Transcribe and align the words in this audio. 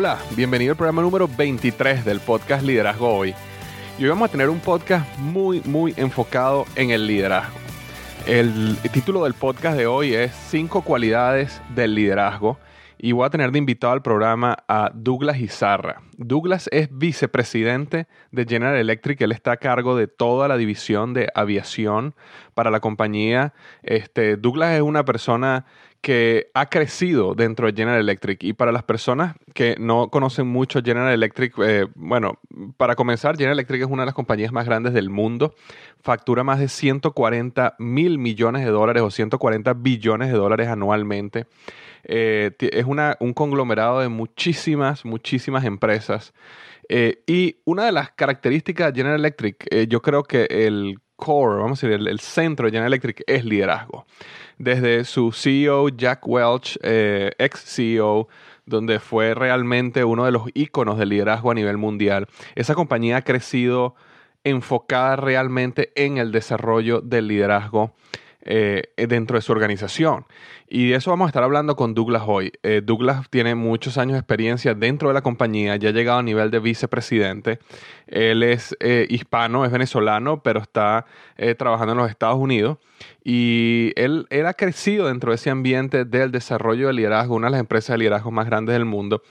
Hola, 0.00 0.16
bienvenido 0.36 0.70
al 0.70 0.76
programa 0.76 1.02
número 1.02 1.26
23 1.26 2.04
del 2.04 2.20
podcast 2.20 2.64
Liderazgo 2.64 3.12
Hoy. 3.12 3.34
Y 3.98 4.04
hoy 4.04 4.10
vamos 4.10 4.28
a 4.28 4.30
tener 4.30 4.48
un 4.48 4.60
podcast 4.60 5.18
muy, 5.18 5.60
muy 5.62 5.92
enfocado 5.96 6.66
en 6.76 6.90
el 6.90 7.08
liderazgo. 7.08 7.58
El, 8.24 8.76
título 8.92 9.24
del 9.24 9.34
podcast 9.34 9.76
de 9.76 9.88
hoy 9.88 10.14
es 10.14 10.32
5 10.50 10.82
cualidades 10.82 11.60
del 11.74 11.96
liderazgo 11.96 12.60
y 12.96 13.10
voy 13.10 13.26
a 13.26 13.30
tener 13.30 13.50
de 13.50 13.58
invitado 13.58 13.92
al 13.92 14.02
programa 14.02 14.58
a 14.68 14.92
Douglas 14.94 15.40
Izarra. 15.40 16.00
Douglas 16.16 16.68
es 16.70 16.88
vicepresidente 16.96 18.06
de 18.30 18.44
General 18.44 18.76
Electric, 18.76 19.20
él 19.20 19.32
está 19.32 19.50
a 19.50 19.56
cargo 19.56 19.96
de 19.96 20.06
toda 20.06 20.46
la 20.46 20.56
división 20.56 21.12
de 21.12 21.28
aviación 21.34 22.14
para 22.54 22.70
la 22.70 22.78
compañía. 22.78 23.52
Este, 23.82 24.36
Douglas 24.36 24.76
es 24.76 24.82
una 24.82 25.04
persona 25.04 25.66
que 26.00 26.50
ha 26.54 26.66
crecido 26.66 27.34
dentro 27.34 27.66
de 27.66 27.72
General 27.72 28.00
Electric. 28.00 28.44
Y 28.44 28.52
para 28.52 28.72
las 28.72 28.84
personas 28.84 29.34
que 29.54 29.76
no 29.78 30.08
conocen 30.10 30.46
mucho 30.46 30.80
General 30.82 31.12
Electric, 31.12 31.54
eh, 31.58 31.86
bueno, 31.94 32.38
para 32.76 32.94
comenzar, 32.94 33.36
General 33.36 33.56
Electric 33.56 33.82
es 33.82 33.88
una 33.88 34.02
de 34.02 34.06
las 34.06 34.14
compañías 34.14 34.52
más 34.52 34.64
grandes 34.64 34.92
del 34.94 35.10
mundo. 35.10 35.54
Factura 36.00 36.44
más 36.44 36.60
de 36.60 36.68
140 36.68 37.74
mil 37.78 38.18
millones 38.18 38.64
de 38.64 38.70
dólares 38.70 39.02
o 39.02 39.10
140 39.10 39.74
billones 39.74 40.30
de 40.30 40.38
dólares 40.38 40.68
anualmente. 40.68 41.46
Eh, 42.04 42.52
es 42.58 42.84
una, 42.84 43.16
un 43.20 43.34
conglomerado 43.34 44.00
de 44.00 44.08
muchísimas, 44.08 45.04
muchísimas 45.04 45.64
empresas. 45.64 46.32
Eh, 46.88 47.22
y 47.26 47.56
una 47.64 47.84
de 47.84 47.92
las 47.92 48.12
características 48.12 48.92
de 48.92 49.00
General 49.00 49.18
Electric, 49.18 49.88
yo 49.88 50.00
creo 50.00 50.22
que 50.22 50.46
el 50.48 50.98
core, 51.18 51.60
vamos 51.60 51.82
a 51.82 51.88
decir, 51.88 52.08
el, 52.08 52.20
centro 52.20 52.66
de 52.66 52.70
General 52.70 52.86
Electric 52.86 53.24
es 53.26 53.44
liderazgo. 53.44 54.06
Desde 54.56 55.04
su 55.04 55.32
CEO 55.32 55.88
Jack 55.90 56.26
Welch, 56.26 56.78
eh, 56.82 57.32
ex 57.38 57.60
CEO, 57.60 58.28
donde 58.64 59.00
fue 59.00 59.34
realmente 59.34 60.04
uno 60.04 60.24
de 60.24 60.32
los 60.32 60.44
íconos 60.54 60.98
del 60.98 61.10
liderazgo 61.10 61.50
a 61.50 61.54
nivel 61.54 61.76
mundial. 61.76 62.28
Esa 62.54 62.74
compañía 62.74 63.18
ha 63.18 63.22
crecido 63.22 63.94
enfocada 64.44 65.16
realmente 65.16 65.92
en 65.96 66.18
el 66.18 66.32
desarrollo 66.32 67.00
del 67.00 67.28
liderazgo 67.28 67.92
eh, 68.50 68.84
dentro 68.96 69.36
de 69.36 69.42
su 69.42 69.52
organización. 69.52 70.24
Y 70.70 70.88
de 70.88 70.96
eso 70.96 71.10
vamos 71.10 71.26
a 71.26 71.28
estar 71.28 71.42
hablando 71.42 71.76
con 71.76 71.92
Douglas 71.92 72.22
hoy. 72.26 72.50
Eh, 72.62 72.80
Douglas 72.82 73.28
tiene 73.28 73.54
muchos 73.54 73.98
años 73.98 74.14
de 74.14 74.20
experiencia 74.20 74.72
dentro 74.72 75.08
de 75.08 75.14
la 75.14 75.20
compañía, 75.20 75.76
ya 75.76 75.90
ha 75.90 75.92
llegado 75.92 76.20
a 76.20 76.22
nivel 76.22 76.50
de 76.50 76.58
vicepresidente. 76.58 77.58
Él 78.06 78.42
es 78.42 78.74
eh, 78.80 79.06
hispano, 79.10 79.66
es 79.66 79.70
venezolano, 79.70 80.42
pero 80.42 80.60
está 80.60 81.04
trabajando 81.58 81.92
en 81.92 81.98
los 81.98 82.10
Estados 82.10 82.38
Unidos. 82.38 82.78
Y 83.22 83.92
él, 83.96 84.26
él, 84.30 84.46
ha 84.46 84.54
crecido 84.54 85.08
dentro 85.08 85.30
de 85.30 85.36
ese 85.36 85.50
ambiente 85.50 86.06
del 86.06 86.32
desarrollo 86.32 86.86
del 86.86 86.96
liderazgo, 86.96 87.34
una 87.34 87.48
de 87.48 87.52
las 87.52 87.60
empresas 87.60 87.94
de 87.94 87.98
liderazgo 87.98 88.30
más 88.30 88.46
grandes 88.46 88.72
del 88.72 88.86
mundo. 88.86 89.22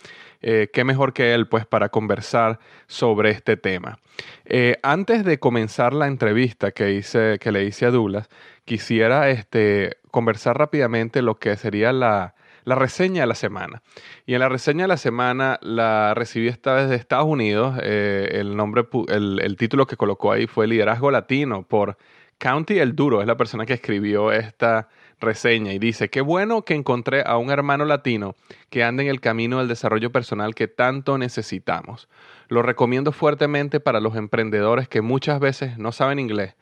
Eh, 0.42 0.70
qué 0.72 0.84
mejor 0.84 1.14
que 1.14 1.34
él, 1.34 1.48
pues, 1.48 1.66
para 1.66 1.90
conversar 1.90 2.59
sobre 2.88 3.31
este 3.31 3.58
tema. 3.58 4.00
Eh, 4.46 4.78
antes 4.84 5.24
de 5.24 5.40
comenzar 5.40 5.94
la 5.94 6.08
entrevista 6.08 6.72
que, 6.72 6.94
hice, 6.94 7.38
que 7.40 7.52
le 7.52 7.66
hice 7.66 7.86
a 7.86 7.92
Douglas, 7.92 8.30
quisiera 8.66 9.30
este, 9.30 9.98
conversar 10.12 10.58
rápidamente 10.58 11.22
lo 11.22 11.40
que 11.40 11.56
sería 11.56 11.92
la, 11.92 12.36
reseña 12.66 13.22
de 13.22 13.28
la 13.28 13.36
semana. 13.36 13.81
Y 14.25 14.34
en 14.34 14.40
la 14.42 14.50
reseña 14.50 14.84
de 14.84 14.90
la 14.90 14.98
semana 14.98 15.58
la 15.62 16.14
recibí 16.14 16.48
esta 16.50 16.74
vez 16.74 16.92
Estados 16.92 17.28
Unidos. 17.28 17.80
Eh, 17.81 18.30
el, 18.34 18.56
nombre, 18.58 18.86
el, 19.08 19.40
el, 19.42 19.56
título 19.56 19.88
que 19.88 19.96
colocó 19.96 20.34
ahí 20.34 20.48
fue 20.48 20.68
Liderazgo 20.68 21.09
Latino 21.09 21.64
por 21.64 21.98
County 22.38 22.80
El 22.80 22.96
Duro. 22.96 23.22
Es 23.22 23.28
la 23.28 23.38
persona 23.38 23.66
que 23.66 23.74
escribió 23.74 24.31
esta 24.31 24.90
reseña 25.20 25.74
y 25.74 25.80
dice, 25.80 26.10
qué 26.10 26.22
bueno 26.22 26.64
que 26.64 26.76
encontré 26.76 27.24
a 27.26 27.38
un 27.38 27.50
hermano 27.50 27.86
latino 27.86 28.36
que 28.70 28.84
anda 28.84 29.04
en 29.04 29.10
el 29.10 29.20
camino 29.20 29.60
del 29.60 29.68
desarrollo 29.68 30.12
personal 30.12 30.56
que 30.56 30.68
tanto 30.68 31.18
necesitamos. 31.18 32.08
Lo 32.50 32.62
recomiendo 32.62 33.12
fuertemente 33.12 33.80
para 33.80 34.00
los 34.00 34.16
emprendedores 34.16 34.88
que 34.88 35.02
muchas 35.02 35.40
veces 35.40 35.78
no 35.78 35.92
saben 35.92 36.20
inglés 36.20 36.56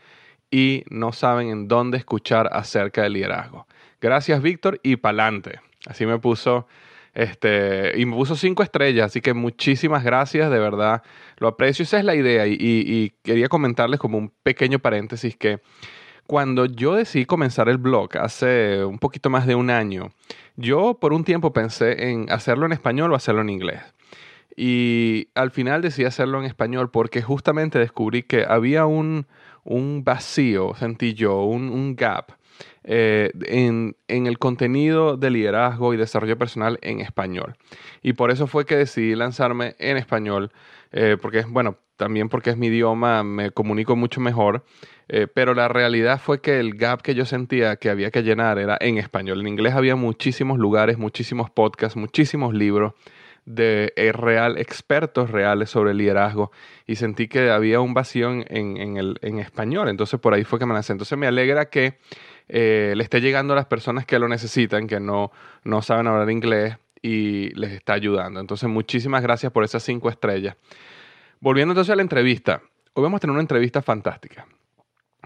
y 0.50 0.84
no 0.90 1.12
saben 1.12 1.50
en 1.50 1.68
dónde 1.68 1.98
escuchar 1.98 2.50
acerca 2.52 3.04
del 3.04 3.14
liderazgo. 3.14 3.68
Gracias 4.00 4.42
Víctor 4.42 4.80
y 4.84 4.96
pa'lante. 4.98 5.60
Así 5.86 6.06
me 6.06 6.18
puso 6.20 6.68
este, 7.14 7.94
y 7.98 8.06
me 8.06 8.14
puso 8.14 8.36
cinco 8.36 8.62
estrellas, 8.62 9.06
así 9.06 9.22
que 9.22 9.34
muchísimas 9.34 10.04
gracias, 10.04 10.52
de 10.52 10.60
verdad, 10.60 11.02
lo 11.38 11.48
aprecio, 11.48 11.84
esa 11.84 11.98
es 11.98 12.04
la 12.04 12.14
idea 12.14 12.46
y, 12.46 12.58
y 12.60 13.14
quería 13.24 13.48
comentarles 13.48 14.02
como 14.02 14.18
un 14.18 14.34
pequeño 14.44 14.80
paréntesis 14.80 15.38
que 15.38 15.62
cuando 16.28 16.66
yo 16.66 16.96
decidí 16.96 17.26
comenzar 17.26 17.70
el 17.70 17.78
blog 17.78 18.18
hace 18.18 18.84
un 18.84 19.00
poquito 19.00 19.30
más 19.30 19.46
de 19.46 19.56
un 19.56 19.70
año, 19.70 20.12
yo 20.56 20.98
por 21.00 21.14
un 21.14 21.24
tiempo 21.24 21.54
pensé 21.54 22.10
en 22.10 22.32
hacerlo 22.32 22.66
en 22.66 22.72
español 22.72 23.12
o 23.12 23.16
hacerlo 23.16 23.42
en 23.42 23.50
inglés. 23.50 23.82
Y 24.56 25.28
al 25.36 25.52
final 25.52 25.82
decidí 25.82 26.06
hacerlo 26.06 26.40
en 26.40 26.46
español 26.46 26.90
porque 26.90 27.22
justamente 27.22 27.78
descubrí 27.78 28.24
que 28.24 28.46
había 28.48 28.86
un, 28.86 29.28
vacío, 30.04 30.74
sentí 30.76 31.14
yo, 31.14 31.44
un, 31.44 31.96
gap 31.96 32.32
eh, 32.86 33.32
en, 33.48 33.96
el 34.08 34.40
contenido 34.40 35.18
de 35.18 35.30
liderazgo 35.30 35.94
y 35.94 35.98
desarrollo 35.98 36.38
personal 36.38 36.80
en 36.82 37.02
español. 37.02 37.56
Y 38.02 38.14
por 38.14 38.32
eso 38.32 38.48
fue 38.48 38.66
que 38.66 38.78
decidí 38.78 39.14
lanzarme 39.16 39.76
en 39.78 39.98
español, 39.98 40.52
eh, 40.94 41.18
porque, 41.22 41.42
bueno, 41.42 41.78
también 41.98 42.30
porque 42.30 42.52
es 42.52 42.58
mi 42.58 42.68
idioma, 42.68 43.24
me 43.24 43.52
comunico 43.52 43.96
mucho 43.96 44.22
mejor 44.22 44.64
Eh, 45.08 45.28
pero 45.32 45.54
la 45.54 45.68
realidad 45.68 46.20
fue 46.20 46.42
que 46.42 46.60
el 46.60 46.76
gap 46.76 47.02
que 47.02 47.14
yo 47.14 47.26
sentía 47.26 47.76
que 47.76 47.90
había 47.90 48.10
que 48.10 48.24
llenar 48.24 48.58
era 48.58 48.78
en 48.80 48.98
español. 48.98 49.42
En 49.42 49.48
inglés 49.48 49.74
había 49.74 49.96
muchísimos 49.96 50.58
lugares, 50.58 50.98
muchísimos 50.98 51.50
podcasts, 51.50 51.96
muchísimos 51.96 52.54
libros 52.54 52.94
de 53.46 53.94
eh, 53.96 54.12
real, 54.12 54.58
expertos 54.58 55.30
reales 55.30 55.70
sobre 55.70 55.94
liderazgo 55.94 56.52
y 56.88 56.96
sentí 56.96 57.28
que 57.28 57.52
había 57.52 57.80
un 57.80 57.94
vacío 57.94 58.32
en, 58.32 58.98
el, 58.98 59.20
en 59.22 59.38
español. 59.38 59.90
Entonces 59.90 60.20
por 60.20 60.34
ahí 60.34 60.44
fue 60.44 60.58
que 60.58 60.66
me 60.66 60.74
lancé. 60.74 60.94
Entonces 60.94 61.18
me 61.18 61.28
alegra 61.28 61.70
que 61.70 62.00
eh, 62.48 62.94
le 62.96 63.04
esté 63.04 63.22
llegando 63.22 63.54
a 63.54 63.56
las 63.56 63.68
personas 63.68 64.06
que 64.08 64.18
lo 64.18 64.28
necesitan, 64.28 64.88
que 64.88 65.00
no, 65.00 65.32
no 65.64 65.84
saben 65.84 66.08
hablar 66.08 66.32
inglés 66.32 66.78
y 67.04 67.50
les 67.52 67.74
está 67.74 67.94
ayudando. 67.94 68.40
Entonces 68.40 68.68
muchísimas 68.68 69.22
gracias 69.22 69.52
por 69.52 69.64
esas 69.64 69.84
cinco 69.84 70.10
estrellas. 70.10 70.56
Volviendo 71.40 71.74
entonces 71.74 71.94
a 71.94 71.96
la 71.96 72.02
entrevista. 72.02 72.64
Hoy 72.94 73.04
vamos 73.04 73.18
a 73.18 73.20
tener 73.20 73.34
una 73.34 73.42
entrevista 73.42 73.84
fantástica 73.84 74.48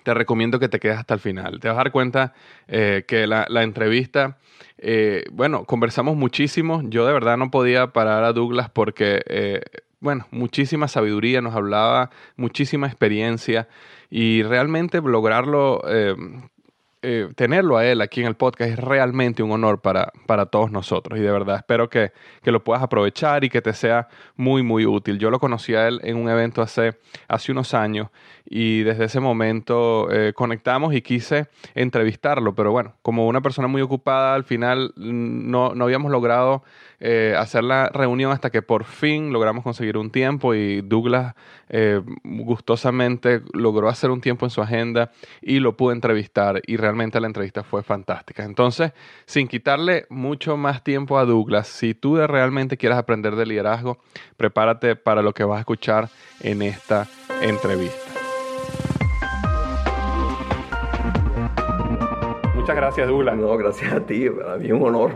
te 0.04 0.14
recomiendo 0.14 0.60
que 0.60 0.70
te 0.70 0.80
quedes 0.80 0.98
hasta 0.98 1.14
el 1.14 1.20
final. 1.20 1.60
Te 1.60 1.68
vas 1.68 1.76
a 1.76 1.84
dar 1.84 1.92
cuenta 1.92 2.34
eh, 2.68 3.04
que 3.08 3.28
la, 3.28 3.46
entrevista, 3.64 4.38
eh, 4.78 5.26
bueno, 5.32 5.66
conversamos 5.66 6.16
muchísimo. 6.16 6.82
Yo 6.86 7.06
de 7.06 7.14
verdad 7.14 7.38
no 7.38 7.52
podía 7.52 7.88
parar 7.88 8.24
a 8.24 8.34
Douglas 8.34 8.70
porque, 8.70 9.22
eh, 9.28 9.62
bueno, 10.00 10.28
muchísima 10.32 10.88
sabiduría 10.88 11.42
nos 11.42 11.56
hablaba, 11.56 12.10
muchísima 12.36 12.88
experiencia 12.88 13.68
y 14.10 14.44
realmente 14.44 15.02
lograrlo 15.02 15.82
eh, 17.02 17.30
tenerlo 17.36 17.78
a 17.78 17.86
él 17.86 18.02
aquí 18.02 18.20
en 18.20 18.28
el 18.28 18.36
podcast 18.36 18.72
es 18.72 18.78
realmente 18.78 19.42
un 19.42 19.52
honor 19.52 19.80
para, 19.80 20.12
para 20.26 20.48
todos 20.48 20.70
nosotros 20.70 21.18
y 21.18 21.22
de 21.22 21.32
verdad 21.32 21.56
espero 21.56 21.90
que, 21.90 22.12
que, 22.44 22.52
lo 22.52 22.62
puedas 22.62 22.84
aprovechar 22.84 23.46
y 23.46 23.50
que 23.50 23.62
te 23.62 23.72
sea 23.72 24.10
muy 24.36 24.64
muy 24.64 24.86
útil. 24.86 25.18
Yo 25.18 25.30
lo 25.30 25.40
conocí 25.40 25.76
a 25.76 25.88
él 25.88 26.02
en 26.04 26.18
un 26.18 26.28
evento 26.28 26.62
hace, 26.62 26.98
hace 27.30 27.54
unos 27.54 27.74
años 27.74 28.10
y 28.44 28.84
desde 28.84 29.06
ese 29.06 29.22
momento 29.22 30.12
eh, 30.12 30.34
conectamos 30.34 30.94
y 30.94 31.02
quise 31.02 31.48
entrevistarlo, 31.74 32.54
pero 32.54 32.72
bueno, 32.72 32.96
como 33.02 33.28
una 33.28 33.40
persona 33.40 33.70
muy 33.70 33.82
ocupada 33.82 34.36
al 34.36 34.44
final 34.44 34.92
no, 34.98 35.74
no 35.74 35.86
habíamos 35.86 36.12
logrado 36.12 36.64
eh, 37.00 37.36
hacer 37.38 37.64
la 37.64 37.88
reunión 37.90 38.32
hasta 38.32 38.50
que 38.50 38.62
por 38.62 38.84
fin 38.84 39.32
logramos 39.32 39.64
conseguir 39.64 39.98
un 39.98 40.12
tiempo 40.12 40.54
y 40.54 40.82
Douglas 40.82 41.34
eh, 41.70 42.02
gustosamente 42.24 43.42
logró 43.54 43.88
hacer 43.88 44.10
un 44.10 44.22
tiempo 44.22 44.46
en 44.46 44.50
su 44.50 44.62
agenda 44.62 45.12
y 45.42 45.60
lo 45.60 45.78
pude 45.78 45.94
entrevistar 45.94 46.62
y 46.66 46.78
realmente 46.78 47.20
la 47.22 47.28
entrevista 47.28 47.64
fue 47.64 47.84
fantástica. 47.84 48.44
Entonces, 48.44 48.92
sin 49.26 49.48
quitarle 49.48 50.08
mucho 50.10 50.58
más 50.58 50.84
tiempo 50.84 51.18
a 51.18 51.26
Douglas, 51.26 51.68
si 51.68 51.94
tú 51.94 52.18
realmente 52.18 52.78
quieres 52.78 52.98
aprender 52.98 53.36
de 53.36 53.46
liderazgo, 53.46 54.00
prepárate 54.36 54.96
para 54.96 55.22
lo 55.22 55.34
que 55.34 55.44
vas 55.44 55.58
a 55.58 55.62
escuchar 55.62 56.10
en 56.42 56.62
esta 56.62 57.08
entrevista. 57.42 58.09
Muchas 62.70 62.84
gracias, 62.84 63.08
Douglas. 63.08 63.36
No, 63.36 63.58
gracias 63.58 63.92
a 63.92 64.00
ti, 64.02 64.30
para 64.30 64.58
mí 64.58 64.68
es 64.68 64.74
un 64.74 64.84
honor. 64.84 65.14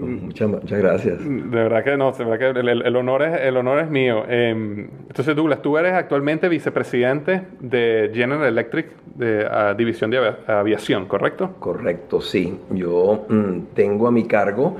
Muchas, 0.00 0.48
muchas 0.48 0.76
gracias. 0.80 1.18
De 1.20 1.56
verdad 1.56 1.84
que 1.84 1.96
no, 1.96 2.10
de 2.10 2.24
verdad 2.24 2.52
que 2.52 2.60
el, 2.60 2.96
honor, 2.96 3.22
es, 3.22 3.40
el 3.42 3.56
honor 3.56 3.78
es 3.78 3.88
mío. 3.88 4.24
Em, 4.28 4.88
entonces, 5.06 5.36
Douglas, 5.36 5.62
tú 5.62 5.78
eres 5.78 5.92
actualmente 5.92 6.48
vicepresidente 6.48 7.42
de 7.60 8.10
General 8.12 8.44
Electric, 8.44 8.88
de 9.14 9.48
División 9.78 10.10
de 10.10 10.34
Aviación, 10.48 11.06
¿correcto? 11.06 11.54
Correcto, 11.60 12.20
sí. 12.20 12.58
Yo 12.70 13.24
mm, 13.28 13.74
tengo 13.74 14.08
a 14.08 14.10
mi 14.10 14.24
cargo 14.24 14.76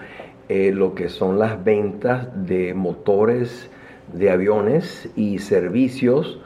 eh, 0.49 0.73
lo 0.73 0.97
que 0.97 1.09
son 1.09 1.39
las 1.39 1.63
ventas 1.63 2.27
de 2.45 2.75
motores 2.75 3.71
de 4.13 4.31
aviones 4.31 5.09
y 5.15 5.39
servicios 5.39 6.41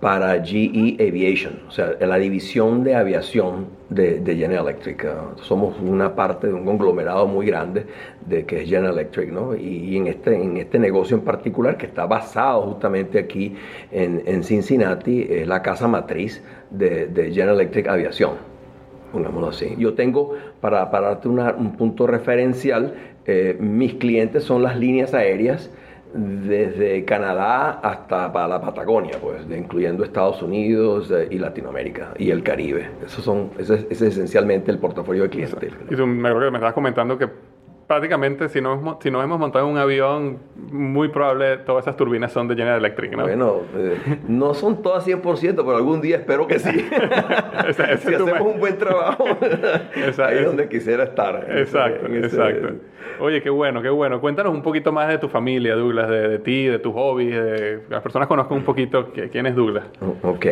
para 0.00 0.44
GE 0.44 0.96
Aviation, 1.00 1.60
o 1.66 1.72
sea, 1.72 1.96
la 2.00 2.16
división 2.18 2.84
de 2.84 2.94
aviación 2.94 3.66
de, 3.90 4.22
General 4.24 4.64
Electric. 4.66 5.04
Uh, 5.04 5.42
somos 5.42 5.76
una 5.80 6.14
parte 6.14 6.46
de 6.46 6.52
un 6.52 6.64
conglomerado 6.64 7.26
muy 7.26 7.46
grande 7.46 7.86
de 8.24 8.44
que 8.44 8.62
es 8.62 8.68
General 8.68 8.92
Electric, 8.92 9.32
¿no? 9.32 9.56
Y, 9.56 9.96
en, 9.96 10.06
este, 10.06 10.34
en 10.34 10.56
este 10.56 10.78
negocio 10.78 11.16
en 11.16 11.24
particular, 11.24 11.76
que 11.76 11.86
está 11.86 12.06
basado 12.06 12.62
justamente 12.62 13.18
aquí 13.18 13.56
en, 13.90 14.44
Cincinnati, 14.44 15.26
es 15.28 15.48
la 15.48 15.62
casa 15.62 15.88
matriz 15.88 16.44
de, 16.70 17.08
General 17.32 17.56
Electric 17.56 17.88
Aviación, 17.88 18.32
pongámoslo 19.10 19.48
así. 19.48 19.74
Yo 19.78 19.94
tengo, 19.94 20.34
para, 20.60 20.92
para 20.92 21.08
darte 21.08 21.28
un 21.28 21.76
punto 21.76 22.06
referencial, 22.06 22.94
eh, 23.26 23.56
mis 23.58 23.94
clientes 23.94 24.44
son 24.44 24.62
las 24.62 24.78
líneas 24.78 25.12
aéreas 25.12 25.70
desde 26.14 27.04
Canadá 27.04 27.80
hasta 27.82 28.32
para 28.32 28.48
la 28.48 28.60
Patagonia, 28.60 29.18
pues, 29.20 29.42
incluyendo 29.50 30.04
Estados 30.04 30.42
Unidos 30.42 31.10
eh, 31.10 31.28
y 31.30 31.38
Latinoamérica 31.38 32.14
y 32.18 32.30
el 32.30 32.42
Caribe. 32.42 32.88
Eso 33.04 33.22
son, 33.22 33.50
ese, 33.58 33.86
es 33.90 34.00
esencialmente 34.00 34.70
el 34.70 34.78
portafolio 34.78 35.24
de 35.24 35.30
clientes. 35.30 35.72
Y 35.90 35.96
tú 35.96 36.06
me 36.06 36.32
me 36.32 36.46
estabas 36.46 36.74
comentando 36.74 37.18
que 37.18 37.28
prácticamente 37.88 38.50
si 38.50 38.60
nos, 38.60 38.78
si 39.02 39.10
nos 39.10 39.24
hemos 39.24 39.38
montado 39.40 39.64
en 39.64 39.72
un 39.72 39.78
avión, 39.78 40.38
muy 40.70 41.08
probable 41.08 41.56
todas 41.56 41.84
esas 41.84 41.96
turbinas 41.96 42.30
son 42.30 42.46
de 42.46 42.54
General 42.54 42.78
Electric, 42.78 43.16
¿no? 43.16 43.22
Bueno, 43.22 43.62
eh, 43.74 44.18
no 44.28 44.52
son 44.52 44.82
todas 44.82 45.06
100%, 45.06 45.22
pero 45.56 45.74
algún 45.74 46.02
día 46.02 46.16
espero 46.16 46.46
que 46.46 46.58
sí. 46.58 46.70
si 47.74 47.82
hacemos 47.82 48.40
un 48.42 48.60
buen 48.60 48.76
trabajo, 48.76 49.24
ahí 49.24 50.38
es 50.38 50.44
donde 50.44 50.68
quisiera 50.68 51.04
estar. 51.04 51.46
Exacto, 51.50 52.06
exacto. 52.08 52.74
Oye, 53.20 53.42
qué 53.42 53.48
bueno, 53.48 53.80
qué 53.80 53.88
bueno. 53.88 54.20
Cuéntanos 54.20 54.52
un 54.52 54.62
poquito 54.62 54.92
más 54.92 55.08
de 55.08 55.16
tu 55.16 55.28
familia, 55.28 55.74
Douglas, 55.74 56.10
de, 56.10 56.38
ti, 56.40 56.66
de 56.66 56.78
tus 56.78 56.92
hobbies, 56.92 57.34
de 57.34 57.80
las 57.88 58.02
personas 58.02 58.28
conozcan 58.28 58.58
un 58.58 58.64
poquito 58.64 59.12
quién 59.32 59.46
es 59.46 59.56
Douglas. 59.56 59.84
Ok, 60.22 60.46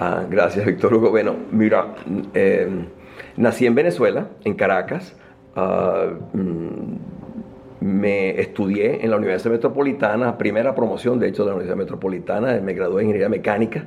ah, 0.00 0.22
gracias 0.28 0.64
Víctor 0.64 0.94
Hugo. 0.94 1.10
Bueno, 1.10 1.36
mira, 1.52 1.88
eh, 2.32 2.68
nací 3.36 3.66
en 3.66 3.74
Venezuela, 3.74 4.28
en 4.44 4.54
Caracas. 4.54 5.14
Mm, 5.54 6.96
me 7.80 8.40
estudié 8.40 9.02
en 9.02 9.10
la 9.10 9.16
Universidad 9.16 9.52
Metropolitana, 9.52 10.36
primera 10.36 10.74
promoción 10.74 11.18
de 11.18 11.28
hecho 11.28 11.44
de 11.44 11.48
la 11.48 11.54
Universidad 11.54 11.78
Metropolitana, 11.78 12.60
me 12.60 12.74
gradué 12.74 13.02
en 13.02 13.08
Ingeniería 13.08 13.28
Mecánica. 13.28 13.84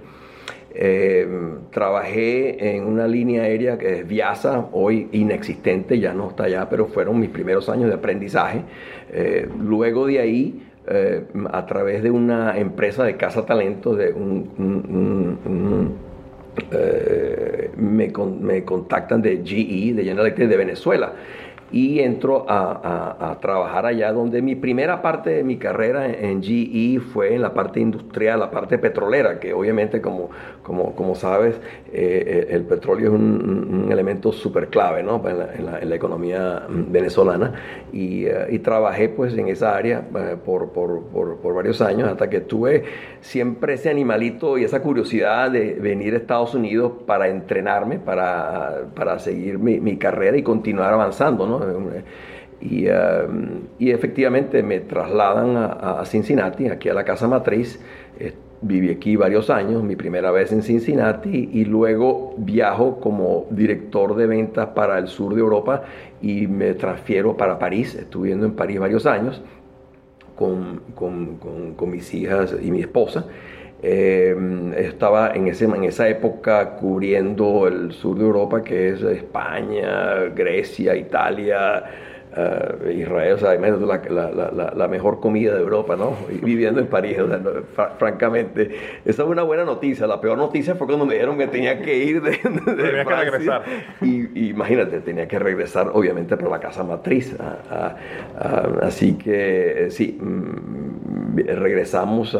Eh, 0.75 1.27
trabajé 1.69 2.75
en 2.75 2.85
una 2.85 3.07
línea 3.07 3.43
aérea 3.43 3.77
que 3.77 3.99
es 3.99 4.07
Viasa, 4.07 4.69
hoy 4.71 5.07
inexistente, 5.11 5.99
ya 5.99 6.15
no 6.15 6.29
está 6.29 6.45
allá, 6.45 6.67
pero 6.67 6.87
fueron 6.87 7.19
mis 7.19 7.29
primeros 7.29 7.69
años 7.69 7.89
de 7.89 7.95
aprendizaje. 7.95 8.61
Eh, 9.11 9.47
luego 9.61 10.07
de 10.07 10.19
ahí, 10.19 10.63
eh, 10.87 11.25
a 11.51 11.65
través 11.67 12.01
de 12.01 12.09
una 12.09 12.57
empresa 12.57 13.03
de 13.03 13.15
casa 13.17 13.45
talentos, 13.45 13.95
de 13.97 14.11
un, 14.13 15.95
me, 17.77 18.11
me, 18.41 18.63
contactan 18.63 19.21
de 19.21 19.41
GE, 19.43 19.93
de 19.93 20.03
General 20.03 20.25
Electric 20.25 20.49
de 20.49 20.57
Venezuela 20.57 21.13
y 21.73 22.01
entro 22.01 22.45
a, 22.47 23.35
trabajar 23.41 23.87
allá, 23.87 24.13
donde 24.13 24.43
mi 24.43 24.55
primera 24.55 25.01
parte 25.01 25.31
de 25.31 25.43
mi 25.43 25.57
carrera 25.57 26.05
en, 26.07 26.41
GE 26.43 26.99
fue 26.99 27.33
en 27.33 27.41
la 27.41 27.53
parte 27.53 27.79
industrial, 27.79 28.39
la 28.39 28.51
parte 28.51 28.77
petrolera, 28.77 29.39
que 29.39 29.53
obviamente 29.53 29.99
como, 29.99 30.29
como, 30.61 30.93
como 30.95 31.15
sabes, 31.15 31.59
eh, 31.91 32.47
el 32.51 32.63
petróleo 32.65 33.07
es 33.07 33.13
un, 33.19 33.87
elemento 33.89 34.31
súper 34.31 34.67
clave 34.67 35.01
¿no? 35.01 35.21
en, 35.27 35.89
la, 35.89 35.95
economía 35.95 36.63
venezolana 36.69 37.53
y, 37.91 38.25
eh, 38.25 38.47
y, 38.51 38.59
trabajé 38.59 39.09
pues 39.09 39.35
en 39.37 39.47
esa 39.47 39.75
área 39.75 40.03
eh, 40.15 40.37
por, 40.43 40.69
por, 40.69 41.05
por, 41.07 41.53
varios 41.53 41.81
años 41.81 42.07
hasta 42.07 42.29
que 42.29 42.41
tuve 42.41 42.83
siempre 43.21 43.73
ese 43.73 43.89
animalito 43.89 44.57
y 44.57 44.63
esa 44.63 44.81
curiosidad 44.81 45.51
de 45.51 45.73
venir 45.73 46.13
a 46.13 46.17
Estados 46.17 46.53
Unidos 46.53 46.93
para 47.05 47.27
entrenarme, 47.27 47.99
para, 47.99 48.85
para 48.95 49.19
seguir 49.19 49.57
mi, 49.57 49.79
mi 49.79 49.97
carrera 49.97 50.37
y 50.37 50.43
continuar 50.43 50.93
avanzando. 50.93 51.45
¿no? 51.47 51.62
Y, 52.61 52.87
um, 52.87 53.67
y, 53.77 53.91
efectivamente 53.91 54.63
me 54.63 54.79
trasladan 54.79 55.57
a, 55.57 56.03
Cincinnati, 56.05 56.69
aquí 56.69 56.89
a 56.89 56.93
la 56.93 57.03
casa 57.03 57.27
matriz. 57.27 57.79
Eh, 58.19 58.33
viví 58.61 58.89
aquí 58.89 59.15
varios 59.17 59.49
años, 59.49 59.83
mi 59.83 59.95
primera 59.95 60.31
vez 60.31 60.51
en 60.53 60.63
Cincinnati, 60.63 61.49
y 61.51 61.65
luego 61.65 62.33
viajo 62.37 62.99
como 63.01 63.45
director 63.49 64.15
de 64.15 64.25
ventas 64.27 64.69
para 64.69 64.97
el 64.97 65.07
sur 65.07 65.35
de 65.35 65.41
Europa 65.41 65.83
y 66.21 66.47
me 66.47 66.73
transfiero 66.73 67.35
para 67.35 67.59
París. 67.59 67.95
Estuve 67.95 68.31
en 68.31 68.53
París 68.53 68.79
varios 68.79 69.05
años 69.05 69.41
con, 70.35 70.81
con, 70.95 71.37
con, 71.75 71.89
mis 71.89 72.13
hijas 72.13 72.55
y 72.61 72.71
mi 72.71 72.81
esposa. 72.81 73.25
Eh, 73.85 74.33
estaba 74.77 75.33
en, 75.33 75.49
ese, 75.49 75.65
en 75.65 75.83
esa 75.83 76.07
época 76.07 76.77
cubriendo 76.77 77.67
el 77.67 77.91
sur 77.91 78.17
de 78.17 78.23
Europa, 78.23 78.63
que 78.63 78.89
es 78.89 79.01
España, 79.01 80.29
Grecia, 80.33 80.95
Italia, 80.95 81.83
eh, 82.35 82.95
Israel, 82.97 83.33
o 83.33 83.37
sea, 83.37 83.53
la, 83.53 84.31
la, 84.31 84.73
la, 84.75 84.87
mejor 84.87 85.19
comida 85.19 85.53
de 85.53 85.61
Europa, 85.61 85.95
¿no? 85.95 86.15
viviendo 86.41 86.79
en 86.79 86.87
París, 86.87 87.19
o 87.19 87.27
sea, 87.27 87.39
francamente. 87.99 88.75
Esa 89.05 89.23
es 89.23 89.29
una 89.29 89.43
buena 89.43 89.65
noticia. 89.65 90.07
La 90.07 90.19
peor 90.19 90.37
noticia 90.37 90.73
fue 90.73 90.87
cuando 90.87 91.05
me 91.05 91.13
dijeron 91.13 91.37
que 91.37 91.45
tenía 91.45 91.79
que 91.81 91.95
ir 91.95 92.21
de, 92.23 92.31
de 92.31 92.91
que 92.91 93.03
regresar. 93.03 93.63
Y, 94.01 94.49
imagínate, 94.49 95.01
tenía 95.01 95.27
que 95.27 95.37
regresar, 95.37 95.91
obviamente, 95.93 96.35
por 96.35 96.49
la 96.49 96.59
casa 96.59 96.83
matriz. 96.83 97.35
así 98.81 99.13
que, 99.13 99.87
sí, 99.91 100.17
mm, 100.19 101.37
regresamos 101.37 102.35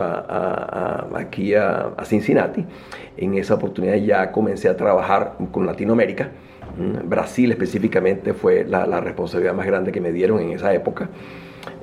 aquí 1.14 1.54
a, 1.54 1.94
Cincinnati. 2.04 2.66
En 3.16 3.36
esa 3.36 3.54
oportunidad 3.54 3.96
ya 3.98 4.32
comencé 4.32 4.70
a 4.70 4.76
trabajar 4.76 5.36
con 5.52 5.68
Latinoamérica. 5.68 6.32
Mm, 6.78 7.08
Brasil 7.08 7.52
específicamente 7.52 8.34
fue 8.34 8.66
la, 8.66 9.00
responsabilidad 9.00 9.54
más 9.54 9.66
grande 9.66 9.92
que 9.92 10.02
me 10.02 10.12
dieron 10.12 10.40
en 10.40 10.52
esa 10.52 10.74
época. 10.74 11.10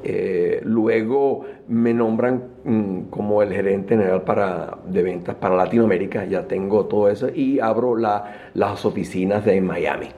Eh, 0.02 0.61
luego 0.64 1.44
me 1.68 1.94
nombran 1.94 2.42
mm, 2.64 3.02
como 3.11 3.42
el 3.42 3.52
gerente 3.52 3.97
general 3.97 4.23
para, 4.23 4.78
de 4.87 5.02
ventas 5.02 5.35
para 5.37 5.56
Latinoamérica, 5.56 6.25
ya 6.25 6.47
tengo 6.47 6.87
todo 6.87 7.09
eso, 7.09 7.28
y 7.32 7.61
abro 7.61 7.97
las 7.97 8.85
oficinas 8.85 9.44
de 9.44 9.61
Miami. 9.61 10.09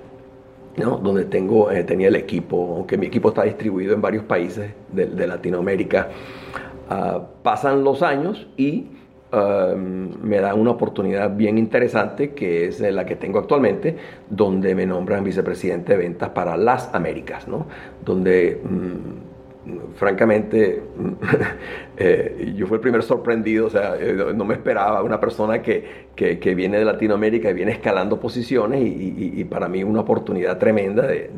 donde 0.77 1.27
tengo, 1.27 1.71
eh, 1.71 1.85
tenía 1.85 2.09
el 2.09 2.17
equipo, 2.17 2.77
aunque 2.77 2.97
mi 2.97 3.07
equipo 3.07 3.29
está 3.29 3.43
distribuido 3.43 3.93
en 3.93 4.01
varios 4.01 4.25
países 4.25 4.73
de, 4.91 5.27
Latinoamérica. 5.27 6.09
Ah, 6.89 7.23
pasan 7.43 7.85
los 7.85 8.03
años 8.03 8.49
y 8.57 8.87
um, 9.33 10.11
me 10.23 10.41
dan 10.41 10.59
una 10.59 10.71
oportunidad 10.71 11.35
bien 11.35 11.59
interesante, 11.59 12.31
que 12.31 12.67
es 12.67 12.81
la 12.81 13.05
que 13.07 13.17
tengo 13.17 13.39
actualmente, 13.39 13.97
donde 14.29 14.75
me 14.75 14.87
nombran 14.87 15.25
vicepresidente 15.25 15.93
de 15.93 15.99
ventas 15.99 16.31
para 16.31 16.57
las 16.57 16.95
Américas, 16.95 17.49
¿no? 17.49 17.67
donde... 18.05 18.61
Mm, 18.63 19.32
francamente, 19.95 20.83
eh, 21.97 22.53
yo 22.57 22.67
fui 22.67 22.77
el 22.77 22.81
primer 22.81 23.03
sorprendido, 23.03 23.67
o 23.67 23.71
sea, 23.71 23.97
eh, 23.99 24.33
no 24.35 24.45
me 24.45 24.55
esperaba 24.55 25.03
una 25.03 25.21
persona 25.21 25.63
que, 25.63 26.03
que, 26.17 26.55
viene 26.55 26.79
de 26.79 26.85
Latinoamérica 26.85 27.51
y 27.51 27.55
viene 27.55 27.73
escalando 27.73 28.19
posiciones 28.21 28.81
y, 28.83 29.45
para 29.45 29.69
mí 29.69 29.83
una 29.83 30.01
oportunidad 30.01 30.59
tremenda 30.59 31.07
de, 31.07 31.31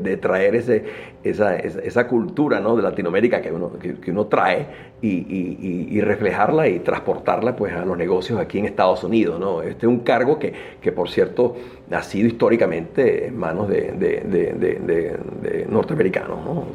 de, 0.00 0.16
traer 0.16 0.54
ese, 0.54 0.84
esa, 1.22 1.56
esa, 1.56 2.06
cultura 2.06 2.60
¿no? 2.60 2.76
de 2.76 2.82
Latinoamérica 2.82 3.40
que 3.40 3.52
uno, 3.52 3.72
que, 3.78 4.10
uno 4.10 4.26
trae 4.26 4.66
y, 5.02 6.00
reflejarla 6.00 6.68
y 6.68 6.80
transportarla 6.80 7.56
pues, 7.56 7.74
a 7.74 7.84
los 7.84 7.96
negocios 7.96 8.38
aquí 8.38 8.58
en 8.58 8.66
Estados 8.66 9.04
Unidos. 9.04 9.38
¿no? 9.38 9.62
Este 9.62 9.86
es 9.86 9.90
un 9.90 10.00
cargo 10.00 10.38
que, 10.38 10.52
que 10.80 10.92
por 10.92 11.10
cierto, 11.10 11.56
ha 11.90 12.02
sido 12.02 12.28
históricamente 12.28 13.26
en 13.26 13.38
manos 13.38 13.68
de, 13.68 15.66
norteamericanos. 15.68 16.44
¿no? 16.44 16.66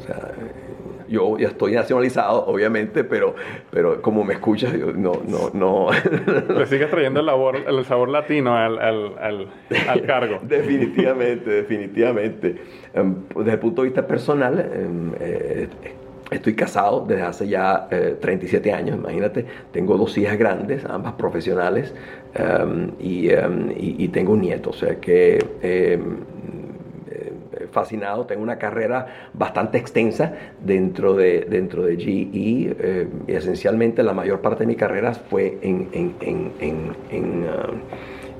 Yo 1.10 1.36
ya 1.38 1.48
estoy 1.48 1.72
nacionalizado, 1.72 2.46
obviamente, 2.46 3.02
pero, 3.02 3.34
pero 3.70 4.00
como 4.00 4.24
me 4.24 4.34
escuchas, 4.34 4.72
no, 4.74 5.20
no, 5.26 5.50
no. 5.52 5.88
Le 6.56 6.66
sigues 6.66 6.88
trayendo 6.88 7.20
el, 7.20 7.76
el 7.76 7.84
sabor 7.84 8.08
latino 8.08 8.56
al, 8.56 8.78
al, 8.78 9.16
al, 9.88 10.02
cargo. 10.06 10.38
definitivamente, 10.42 11.50
definitivamente. 11.50 12.56
Em, 12.94 13.16
desde 13.36 13.52
el 13.52 13.58
punto 13.58 13.82
de 13.82 13.88
vista 13.88 14.06
personal, 14.06 14.58
em, 14.58 15.12
eh, 15.20 15.68
Estoy 16.30 16.54
casado 16.54 17.04
desde 17.08 17.22
hace 17.22 17.48
ya 17.48 17.88
37 18.20 18.68
eh, 18.68 18.72
años, 18.72 18.96
imagínate. 18.96 19.46
Tengo 19.72 19.96
dos 19.96 20.16
hijas 20.16 20.38
grandes, 20.38 20.84
ambas 20.84 21.14
profesionales, 21.14 21.92
em, 22.34 22.92
y, 23.00 23.30
y, 23.76 24.08
tengo 24.08 24.34
un 24.34 24.42
nieto. 24.42 24.70
O 24.70 24.72
sea 24.72 25.00
que 25.00 25.44
fascinado, 27.70 28.26
tengo 28.26 28.42
una 28.42 28.58
carrera 28.58 29.06
bastante 29.32 29.78
extensa 29.78 30.34
dentro 30.60 31.14
de, 31.14 31.46
dentro 31.48 31.82
de 31.84 31.96
GE 31.96 32.28
eh, 32.32 33.08
y 33.26 33.32
esencialmente 33.32 34.02
la 34.02 34.12
mayor 34.12 34.40
parte 34.40 34.64
de 34.64 34.66
mi 34.66 34.76
carrera 34.76 35.14
fue 35.14 35.58
en, 35.62 35.88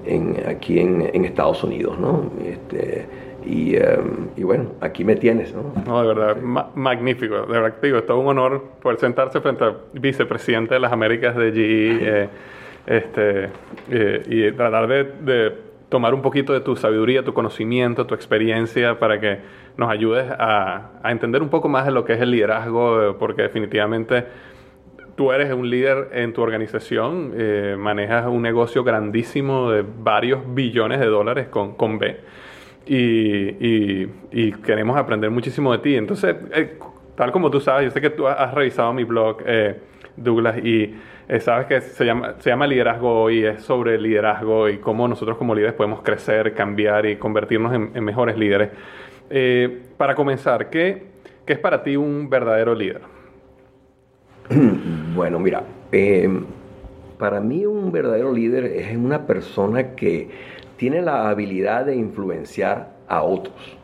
uh, 0.07 0.49
aquí 0.49 0.81
en, 0.81 1.25
Estados 1.25 1.63
Unidos, 1.65 1.99
¿no? 1.99 2.31
Este, 2.45 3.07
um, 3.45 4.29
y, 4.37 4.43
bueno, 4.43 4.73
aquí 4.81 5.05
me 5.05 5.17
tienes, 5.17 5.55
¿no? 5.55 5.73
No, 5.87 6.03
de 6.03 6.09
verdad, 6.15 6.37
magnífico. 6.75 7.47
De 7.47 7.61
verdad 7.61 7.75
digo, 7.83 7.99
es 7.99 8.07
todo 8.07 8.19
un 8.19 8.29
honor 8.29 8.63
poder 8.83 8.99
sentarse 8.99 9.41
frente 9.41 9.65
al 9.65 9.77
vicepresidente 9.93 10.75
de 10.75 10.81
las 10.81 10.93
Américas 10.93 11.37
de 11.37 11.53
GE 11.53 11.99
eh, 12.03 12.29
este, 12.87 13.49
eh, 13.91 14.23
y 14.27 14.53
tratar 14.53 14.89
de 14.89 15.70
tomar 15.91 16.15
un 16.15 16.23
poquito 16.23 16.55
de 16.55 16.61
tu 16.61 16.77
sabiduría, 16.77 17.23
tu 17.23 17.35
conocimiento, 17.35 18.07
tu 18.07 18.15
experiencia 18.15 18.99
para 18.99 19.21
que 19.21 19.41
nos 19.77 19.91
ayudes 19.91 20.27
a, 20.31 20.93
entender 21.05 21.43
un 21.43 21.51
poco 21.51 21.69
más 21.69 21.85
de 21.85 21.91
lo 21.93 22.05
que 22.05 22.15
es 22.15 22.21
el 22.21 22.31
liderazgo, 22.31 23.17
porque 23.19 23.43
definitivamente 23.43 24.25
tú 25.17 25.33
eres 25.33 25.53
un 25.53 25.69
líder 25.69 26.09
en 26.13 26.33
tu 26.33 26.41
organización, 26.41 27.33
eh, 27.37 27.77
manejas 27.79 28.27
un 28.27 28.41
negocio 28.41 28.83
grandísimo 28.85 29.71
de 29.71 29.85
varios 29.85 30.41
billones 30.55 30.99
de 31.01 31.07
dólares 31.07 31.49
con, 31.49 31.75
con 31.75 31.99
B 31.99 32.19
y, 32.87 34.53
queremos 34.65 34.97
aprender 34.97 35.31
muchísimo 35.31 35.73
de 35.73 35.79
ti. 35.79 35.97
Entonces, 35.97 36.37
eh, 36.53 36.79
tal 37.15 37.33
como 37.33 37.51
tú 37.51 37.61
sabes, 37.61 37.85
yo 37.85 37.91
sé 37.91 38.01
que 38.01 38.11
tú 38.11 38.27
has 38.27 38.53
revisado 38.55 38.93
mi 38.93 39.05
blog, 39.05 39.39
eh, 39.47 39.79
Douglas, 40.17 40.59
y 40.59 40.95
eh, 41.31 41.39
sabes 41.39 41.69
que 41.69 41.81
se 41.81 42.05
llama, 42.05 42.35
se 42.41 42.51
llama 42.51 42.67
liderazgo 42.67 43.31
y 43.31 43.45
es 43.45 43.63
sobre 43.63 43.97
liderazgo 44.01 44.69
y 44.69 44.79
cómo 44.79 45.07
nosotros 45.07 45.39
como 45.39 45.55
líderes 45.55 45.75
podemos 45.75 46.03
crecer, 46.03 46.55
cambiar 46.55 47.07
y 47.07 47.19
convertirnos 47.19 47.73
en, 47.73 48.05
mejores 48.05 48.37
líderes. 48.37 48.71
Eh, 49.31 49.81
para 49.97 50.17
comenzar, 50.17 50.71
¿qué, 50.71 51.05
¿qué, 51.47 51.53
es 51.53 51.59
para 51.61 51.85
ti 51.85 51.95
un 51.95 52.29
verdadero 52.29 52.75
líder? 52.75 53.03
Bueno, 55.15 55.39
mira, 55.39 55.63
em, 55.93 56.47
para 57.19 57.41
mí 57.41 57.65
un 57.65 57.93
verdadero 57.93 58.33
líder 58.33 58.65
es 58.65 58.97
una 58.97 59.27
persona 59.27 59.95
que 59.95 60.31
tiene 60.77 61.01
la 61.03 61.29
habilidad 61.29 61.85
de 61.87 61.95
influenciar 61.95 62.91
a 63.07 63.23
otros. 63.23 63.77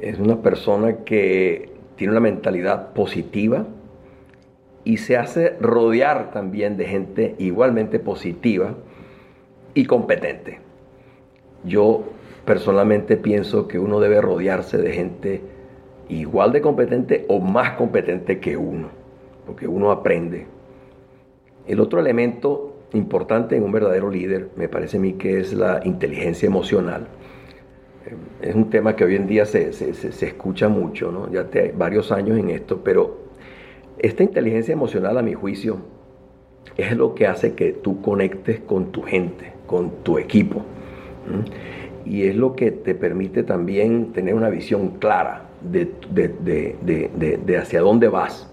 Es 0.00 0.18
una 0.18 0.42
persona 0.42 1.04
que 1.04 1.70
tiene 1.96 2.12
una 2.12 2.20
mentalidad 2.20 2.92
positiva, 2.94 3.66
y 4.84 4.98
se 4.98 5.16
hace 5.16 5.56
rodear 5.60 6.30
también 6.30 6.76
de 6.76 6.84
gente 6.84 7.34
igualmente 7.38 7.98
positiva 7.98 8.74
y 9.72 9.86
competente. 9.86 10.60
Yo 11.64 12.04
personalmente 12.44 13.16
pienso 13.16 13.66
que 13.66 13.78
uno 13.78 14.00
debe 14.00 14.20
rodearse 14.20 14.76
de 14.76 14.92
gente 14.92 15.40
igual 16.08 16.52
de 16.52 16.60
competente 16.60 17.24
o 17.28 17.40
más 17.40 17.72
competente 17.72 18.38
que 18.38 18.56
uno, 18.56 18.88
porque 19.46 19.66
uno 19.66 19.90
aprende. 19.90 20.46
El 21.66 21.80
otro 21.80 21.98
elemento 21.98 22.76
importante 22.92 23.56
en 23.56 23.62
un 23.62 23.72
verdadero 23.72 24.10
líder 24.10 24.50
me 24.56 24.68
parece 24.68 24.98
a 24.98 25.00
mí 25.00 25.14
que 25.14 25.40
es 25.40 25.54
la 25.54 25.80
inteligencia 25.84 26.46
emocional. 26.46 27.08
Es 28.42 28.54
un 28.54 28.68
tema 28.68 28.94
que 28.94 29.04
hoy 29.04 29.16
en 29.16 29.26
día 29.26 29.46
se, 29.46 29.70
escucha 29.70 30.68
mucho, 30.68 31.10
¿no? 31.10 31.32
ya 31.32 31.44
te, 31.44 31.72
varios 31.72 32.12
años 32.12 32.38
en 32.38 32.50
esto, 32.50 32.82
pero 32.84 33.23
esta 33.98 34.22
inteligencia 34.22 34.72
emocional, 34.72 35.18
a 35.18 35.22
mi 35.22 35.34
juicio, 35.34 35.78
es 36.76 36.96
lo 36.96 37.14
que 37.14 37.26
hace 37.26 37.54
que 37.54 37.72
tú 37.72 38.00
conectes 38.00 38.60
con 38.60 38.92
tu 38.92 39.02
gente, 39.02 39.52
con 39.66 39.90
tu 40.02 40.18
equipo. 40.18 40.62
Y 42.04 42.24
es 42.24 42.36
lo 42.36 42.54
que 42.54 42.70
te 42.70 42.94
permite 42.94 43.42
también 43.42 44.12
tener 44.12 44.34
una 44.34 44.50
visión 44.50 44.98
clara 44.98 45.48
de, 45.62 47.58
hacia 47.58 47.80
dónde 47.80 48.08
vas. 48.08 48.50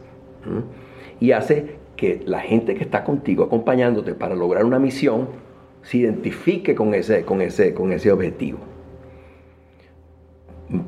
Y 1.19 1.31
hace 1.31 1.81
que 1.95 2.21
la 2.25 2.39
gente 2.39 2.75
que 2.75 2.83
está 2.83 3.03
contigo 3.03 3.43
acompañándote 3.43 4.13
para 4.13 4.35
lograr 4.35 4.65
una 4.65 4.79
misión 4.79 5.27
se 5.83 5.97
identifique 5.97 6.75
con 6.75 6.93
ese, 6.93 7.23
con 7.23 7.41
ese, 7.41 7.73
con 7.73 7.91
ese 7.91 8.11
objetivo. 8.11 8.59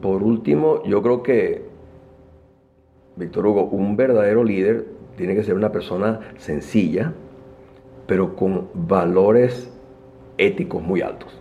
Por 0.02 0.24
último, 0.24 0.84
yo 0.86 1.02
creo 1.02 1.24
que 1.24 1.73
Víctor 3.16 3.46
Hugo, 3.46 3.66
un 3.66 3.96
verdadero 3.96 4.44
líder 4.44 4.86
tiene 5.16 5.36
que 5.36 5.44
ser 5.44 5.56
una 5.56 5.72
persona 5.72 6.20
sencilla, 6.38 7.14
pero 8.08 8.36
con 8.36 8.70
valores 8.74 9.72
éticos 10.38 10.82
muy 10.82 11.02
altos. 11.02 11.40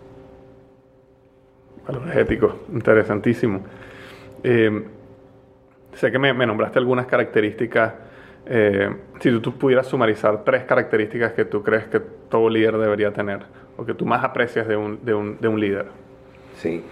Valores 1.87 2.17
éticos, 2.17 2.55
interesantísimo. 2.73 3.61
Eh, 4.43 4.85
sé 5.95 6.13
que 6.13 6.19
me, 6.19 6.35
nombraste 6.47 6.79
algunas 6.79 7.07
características. 7.07 7.95
Eh, 8.47 8.91
si 9.21 9.39
tú, 9.41 9.57
pudieras 9.57 9.87
sumarizar 9.87 10.45
tres 10.45 10.65
características 10.65 11.33
que 11.33 11.45
tú 11.45 11.63
crees 11.63 11.85
que 11.85 12.01
todo 12.01 12.49
líder 12.49 12.77
debería 12.77 13.13
tener, 13.13 13.41
o 13.77 13.85
que 13.85 13.95
tú 13.95 14.05
más 14.05 14.23
aprecias 14.23 14.69
de 14.69 14.77
un, 14.77 15.05
de 15.05 15.15
un, 15.15 15.39
de 15.41 15.49
un 15.49 15.61
líder. 15.61 15.87
Sí. 16.57 16.85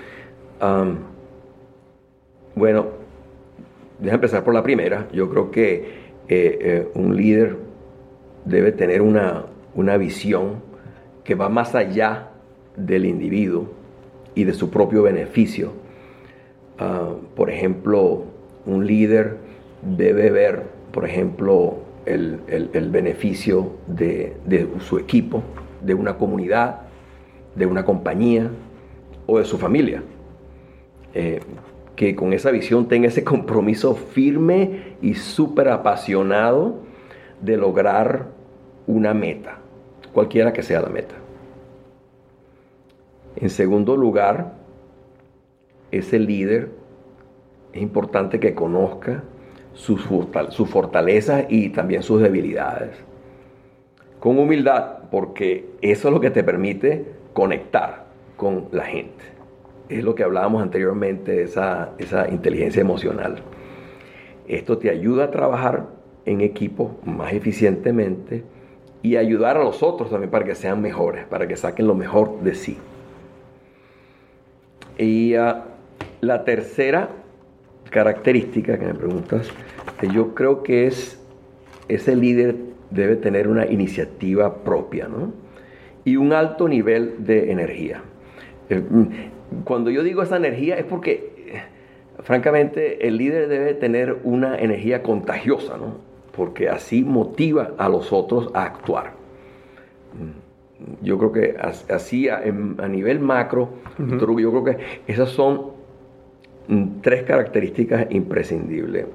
bueno, 2.54 2.99
Deja 4.00 4.14
empezar 4.14 4.44
por 4.44 4.54
la 4.54 4.62
primera. 4.62 5.08
Yo 5.12 5.28
creo 5.28 5.50
que 5.50 5.74
eh, 6.28 6.58
eh, 6.60 6.88
un 6.94 7.16
líder 7.16 7.56
debe 8.44 8.72
tener 8.72 9.02
una, 9.02 9.46
visión 9.98 10.62
que 11.24 11.34
va 11.34 11.48
más 11.48 11.74
allá 11.74 12.30
del 12.76 13.04
individuo 13.04 13.68
y 14.34 14.44
de 14.44 14.54
su 14.54 14.70
propio 14.70 15.02
beneficio. 15.02 15.72
Ah, 16.78 17.12
por 17.36 17.50
ejemplo, 17.50 18.24
un 18.64 18.86
líder 18.86 19.36
debe 19.82 20.30
ver, 20.30 20.62
por 20.92 21.04
ejemplo, 21.04 21.78
el, 22.06 22.88
beneficio 22.90 23.72
de, 23.86 24.36
su 24.80 24.98
equipo, 24.98 25.42
de 25.82 25.94
una 25.94 26.16
comunidad, 26.16 26.82
de 27.54 27.66
una 27.66 27.84
compañía 27.84 28.50
o 29.26 29.38
de 29.38 29.44
su 29.44 29.58
familia. 29.58 30.02
Eh, 31.14 31.40
que 31.96 32.16
con 32.16 32.32
esa 32.32 32.50
visión 32.50 32.88
tenga 32.88 33.08
ese 33.08 33.24
compromiso 33.24 33.94
firme 33.94 34.96
y 35.02 35.14
súper 35.14 35.68
apasionado 35.68 36.80
de 37.40 37.56
lograr 37.56 38.28
una 38.86 39.14
meta, 39.14 39.58
cualquiera 40.12 40.52
que 40.52 40.62
sea 40.62 40.80
la 40.80 40.88
meta. 40.88 41.14
En 43.36 43.50
segundo 43.50 43.96
lugar, 43.96 44.54
ese 45.90 46.18
líder 46.18 46.70
es 47.72 47.82
importante 47.82 48.40
que 48.40 48.54
conozca 48.54 49.22
sus, 49.74 50.02
fortalezas 50.68 51.46
y 51.48 51.70
también 51.70 52.02
sus 52.02 52.20
debilidades. 52.20 52.96
Con 54.18 54.38
humildad, 54.38 55.08
porque 55.10 55.70
eso 55.80 56.08
es 56.08 56.14
lo 56.14 56.20
que 56.20 56.30
te 56.30 56.44
permite 56.44 57.06
conectar 57.32 58.06
con 58.36 58.68
la 58.72 58.84
gente 58.84 59.39
es 59.90 60.04
lo 60.04 60.14
que 60.14 60.22
hablábamos 60.22 60.62
anteriormente, 60.62 61.42
esa, 61.42 61.90
esa 61.98 62.28
inteligencia 62.28 62.80
emocional. 62.80 63.42
Esto 64.46 64.78
te 64.78 64.90
ayuda 64.90 65.24
a 65.24 65.30
trabajar 65.30 65.86
en 66.24 66.40
equipo 66.40 66.98
más 67.04 67.32
eficientemente 67.32 68.44
y 69.02 69.16
ayudar 69.16 69.56
a 69.56 69.64
los 69.64 69.82
otros 69.82 70.10
también 70.10 70.30
para 70.30 70.44
que 70.44 70.54
sean 70.54 70.80
mejores, 70.80 71.24
para 71.26 71.48
que 71.48 71.56
saquen 71.56 71.86
lo 71.86 71.94
mejor 71.94 72.40
de 72.40 72.54
sí. 72.54 72.78
Y 74.98 75.34
ah, 75.34 75.64
la 76.20 76.44
tercera 76.44 77.08
característica 77.90 78.78
que 78.78 78.86
me 78.86 78.94
preguntas, 78.94 79.48
que 79.98 80.08
yo 80.08 80.34
creo 80.34 80.62
que 80.62 80.86
es, 80.86 81.20
ese 81.88 82.14
líder 82.14 82.56
debe 82.90 83.16
tener 83.16 83.48
una 83.48 83.66
iniciativa 83.66 84.62
propia, 84.62 85.08
¿no? 85.08 85.32
Y 86.04 86.16
un 86.16 86.32
alto 86.32 86.68
nivel 86.68 87.24
de 87.24 87.50
energía. 87.50 88.02
Eh, 88.68 88.82
cuando 89.64 89.90
yo 89.90 90.02
digo 90.02 90.22
esa 90.22 90.36
energía 90.36 90.78
es 90.78 90.84
porque, 90.84 91.62
francamente, 92.22 93.06
el 93.06 93.16
líder 93.16 93.48
debe 93.48 93.74
tener 93.74 94.18
una 94.24 94.58
energía 94.58 95.02
contagiosa, 95.02 95.76
¿no? 95.76 95.96
Porque 96.34 96.68
así 96.68 97.04
motiva 97.04 97.72
a 97.78 97.88
los 97.88 98.12
otros 98.12 98.50
a 98.54 98.64
actuar. 98.64 99.12
Yo 101.02 101.18
creo 101.18 101.32
que 101.32 101.56
así 101.92 102.28
a, 102.28 102.40
nivel 102.40 103.20
macro, 103.20 103.70
yo 103.98 104.16
creo 104.50 104.64
que 104.64 104.78
esas 105.06 105.30
son 105.30 105.72
tres 107.02 107.24
características 107.24 108.06
imprescindibles. 108.10 109.06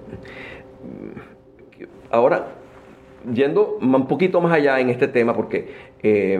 Ahora, 2.11 2.47
yendo 3.33 3.77
un 3.81 4.07
poquito 4.07 4.41
más 4.41 4.53
allá 4.53 4.79
en 4.79 4.89
este 4.89 5.07
tema, 5.07 5.35
porque 5.35 5.67
eh, 6.03 6.39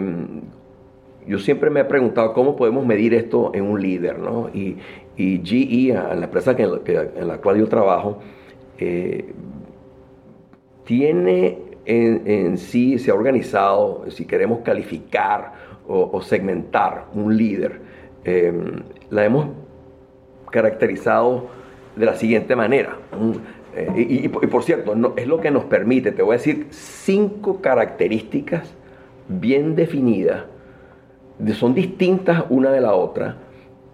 yo 1.27 1.39
siempre 1.39 1.70
me 1.70 1.82
he 1.82 1.86
preguntado 1.86 2.34
cómo 2.34 2.55
podemos 2.55 2.86
medir 2.86 3.13
esto 3.13 3.51
en 3.53 3.63
un 3.63 3.82
líder, 3.82 4.20
¿no? 4.20 4.50
Y, 4.53 4.77
y 5.17 5.41
GE, 5.44 5.94
la 5.94 6.25
empresa 6.25 6.55
en 6.58 7.27
la 7.27 7.38
cual 7.38 7.58
yo 7.58 7.67
trabajo, 7.67 8.20
eh, 8.77 9.34
tiene 10.86 11.60
en, 11.86 12.58
sí, 12.58 13.00
se 13.00 13.12
ha 13.12 13.13
organizado, 13.13 14.05
si 14.10 14.25
queremos 14.25 14.60
calificar 14.60 15.53
o, 15.88 16.20
segmentar 16.22 17.05
un 17.13 17.38
líder, 17.38 17.79
em, 18.24 18.82
la 19.12 19.25
hemos 19.25 19.50
caracterizado 20.50 21.48
de 21.96 22.05
la 22.05 22.15
siguiente 22.15 22.55
manera. 22.55 22.98
Eh, 23.75 23.94
y, 23.96 24.27
por 24.29 24.63
cierto, 24.63 24.96
es 25.15 25.27
lo 25.27 25.41
que 25.41 25.51
nos 25.51 25.65
permite, 25.65 26.12
te 26.12 26.24
voy 26.24 26.36
a 26.36 26.38
decir, 26.38 26.67
cinco 26.72 27.62
características 27.62 28.74
bien 29.27 29.75
definidas 29.75 30.46
son 31.54 31.74
distintas 31.74 32.46
una 32.50 32.72
de 32.72 32.82
la 32.82 32.94
otra, 32.94 33.36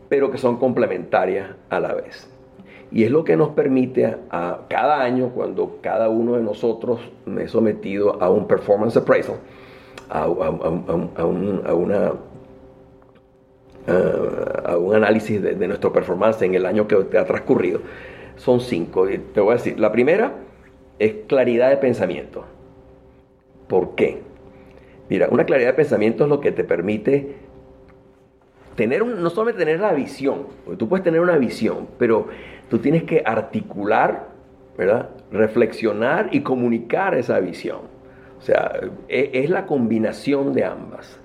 pero 0.10 0.32
que 0.32 0.38
son 0.38 0.58
complementarias 0.58 1.50
a 1.70 1.80
la 1.80 1.94
vez. 1.94 2.30
Y 2.92 3.04
es 3.04 3.12
lo 3.12 3.24
que 3.24 3.38
nos 3.38 3.50
permite 3.50 4.18
a, 4.30 4.60
cada 4.68 5.02
año, 5.02 5.30
cuando 5.30 5.78
cada 5.82 6.10
uno 6.10 6.36
de 6.36 6.44
nosotros 6.44 7.00
he 7.40 7.48
sometido 7.48 8.22
a 8.22 8.30
un 8.30 8.48
performance 8.48 8.98
appraisal, 8.98 9.36
a, 10.10 10.28
un, 10.28 11.64
una, 11.74 12.12
a 14.66 14.78
un 14.78 14.96
análisis 14.96 15.42
de, 15.42 15.56
de, 15.56 15.68
nuestro 15.68 15.94
performance 15.94 16.42
en 16.42 16.56
el 16.56 16.66
año 16.66 16.86
que 16.86 17.18
ha 17.18 17.26
transcurrido, 17.26 17.80
son 18.36 18.60
cinco. 18.60 19.08
Te 19.34 19.40
voy 19.40 19.52
a 19.52 19.56
decir, 19.56 19.80
la 19.80 19.92
primera 19.92 20.34
es 21.00 21.14
claridad 21.28 21.70
de 21.70 21.78
pensamiento. 21.78 22.44
¿Por 23.68 23.96
qué? 23.96 24.22
Mira, 25.12 25.28
una 25.30 25.44
claridad 25.44 25.72
de 25.72 25.74
pensamiento 25.74 26.24
es 26.24 26.30
lo 26.30 26.40
que 26.40 26.54
te 26.54 26.64
permite 26.64 27.36
tener 28.78 29.06
no 29.06 29.30
solamente 29.30 29.60
tener 29.60 29.82
la 29.82 29.92
visión, 29.92 30.48
porque 30.64 30.78
tú 30.78 30.88
puedes 30.88 31.04
tener 31.04 31.20
una 31.20 31.38
visión, 31.38 31.90
pero 32.00 32.28
tú 32.70 32.80
tienes 32.80 33.04
que 33.04 33.22
articular, 33.26 34.30
¿verdad? 34.78 35.10
Reflexionar 35.30 36.30
y 36.32 36.40
comunicar 36.40 37.14
esa 37.16 37.42
visión. 37.42 37.80
O 38.40 38.42
sea, 38.42 38.72
e, 39.10 39.32
es, 39.34 39.50
la 39.50 39.66
combinación 39.66 40.54
de 40.54 40.64
ambas. 40.64 41.20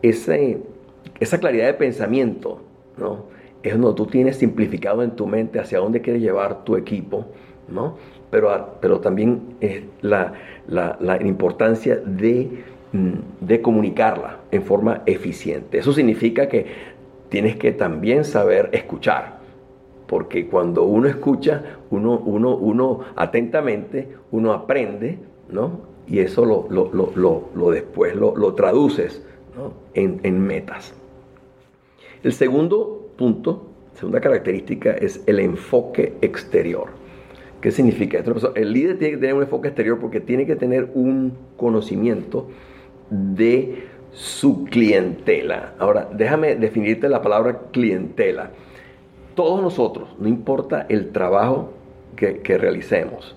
Esa 0.00 1.38
claridad 1.38 1.66
de 1.66 1.74
pensamiento, 1.74 2.62
¿no? 2.96 3.26
Es 3.62 3.78
donde 3.78 3.94
tú 3.94 4.06
tienes 4.06 4.36
simplificado 4.36 5.02
en 5.02 5.10
tu 5.10 5.26
mente 5.26 5.60
hacia 5.60 5.80
dónde 5.80 6.00
quieres 6.00 6.22
llevar 6.22 6.64
tu 6.64 6.76
equipo, 6.76 7.26
¿no? 7.68 7.98
Pero, 8.30 8.78
pero 8.80 9.00
también 9.00 9.54
es 9.60 9.82
la, 10.00 10.32
la 10.66 11.18
importancia 11.20 11.96
de 11.96 12.64
de 12.92 13.60
comunicarla 13.60 14.40
en 14.50 14.62
forma 14.62 15.02
eficiente. 15.06 15.78
Eso 15.78 15.92
significa 15.92 16.48
que 16.48 16.66
tienes 17.28 17.56
que 17.56 17.72
también 17.72 18.24
saber 18.24 18.70
escuchar, 18.72 19.40
porque 20.06 20.46
cuando 20.48 20.84
uno 20.84 21.08
escucha, 21.08 21.78
uno, 21.90 22.18
uno, 22.18 22.56
uno 22.56 23.00
atentamente, 23.16 24.08
uno 24.30 24.52
aprende, 24.52 25.18
¿no? 25.50 25.88
Y 26.06 26.20
eso 26.20 26.46
lo, 26.46 26.66
lo, 26.70 27.70
después 27.70 28.14
lo, 28.14 28.54
traduces 28.54 29.22
en, 29.92 30.20
en 30.22 30.40
metas. 30.40 30.94
El 32.22 32.32
segundo 32.32 33.10
punto, 33.18 33.66
segunda 33.92 34.20
característica, 34.20 34.92
es 34.92 35.22
el 35.26 35.38
enfoque 35.40 36.14
exterior. 36.22 36.88
¿Qué 37.60 37.70
significa 37.72 38.18
esto? 38.18 38.54
El 38.54 38.72
líder 38.72 38.98
tiene 38.98 39.14
que 39.14 39.20
tener 39.20 39.34
un 39.34 39.42
enfoque 39.42 39.68
exterior 39.68 39.98
porque 39.98 40.20
tiene 40.20 40.46
que 40.46 40.56
tener 40.56 40.90
un 40.94 41.34
conocimiento 41.56 42.48
de 43.10 43.88
su 44.12 44.64
clientela. 44.64 45.74
Ahora, 45.78 46.08
déjame 46.12 46.56
definirte 46.56 47.08
la 47.08 47.22
palabra 47.22 47.60
clientela. 47.72 48.50
Todos 49.34 49.62
nosotros, 49.62 50.16
no 50.18 50.28
importa 50.28 50.86
el 50.88 51.10
trabajo 51.10 51.72
que, 52.16 52.58
realicemos, 52.58 53.36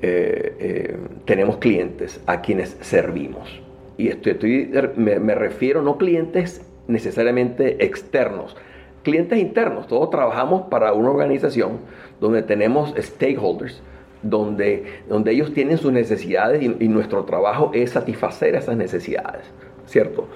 eh, 0.00 0.56
eh, 0.58 0.96
tenemos 1.26 1.58
clientes 1.58 2.20
a 2.26 2.40
quienes 2.40 2.78
servimos. 2.80 3.60
Y 3.98 4.08
estoy, 4.08 4.70
me, 4.96 5.18
me 5.18 5.34
refiero 5.34 5.82
no 5.82 5.98
clientes 5.98 6.64
necesariamente 6.86 7.84
externos, 7.84 8.56
clientes 9.02 9.38
internos. 9.38 9.86
Todos 9.86 10.08
trabajamos 10.10 10.62
para 10.68 10.92
una 10.94 11.10
organización 11.10 11.80
donde 12.20 12.42
tenemos 12.42 12.94
stakeholders, 12.96 13.82
donde, 14.22 15.02
donde 15.08 15.32
ellos 15.32 15.52
tienen 15.52 15.78
sus 15.78 15.92
necesidades 15.92 16.62
y, 16.62 16.88
nuestro 16.88 17.24
trabajo 17.24 17.70
es 17.74 17.90
satisfacer 17.90 18.54
esas 18.54 18.76
necesidades, 18.76 19.42
¿cierto? 19.86 20.28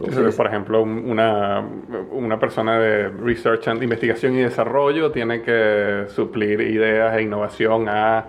Entonces, 0.00 0.36
por 0.36 0.46
ejemplo, 0.46 0.82
una, 0.82 1.66
una, 2.12 2.38
persona 2.38 2.78
de 2.78 3.08
research, 3.08 3.66
and 3.66 3.82
investigación 3.82 4.34
y 4.34 4.42
desarrollo 4.42 5.10
tiene 5.10 5.42
que 5.42 6.04
suplir 6.08 6.60
ideas 6.60 7.16
e 7.16 7.22
innovación 7.22 7.88
a 7.88 8.26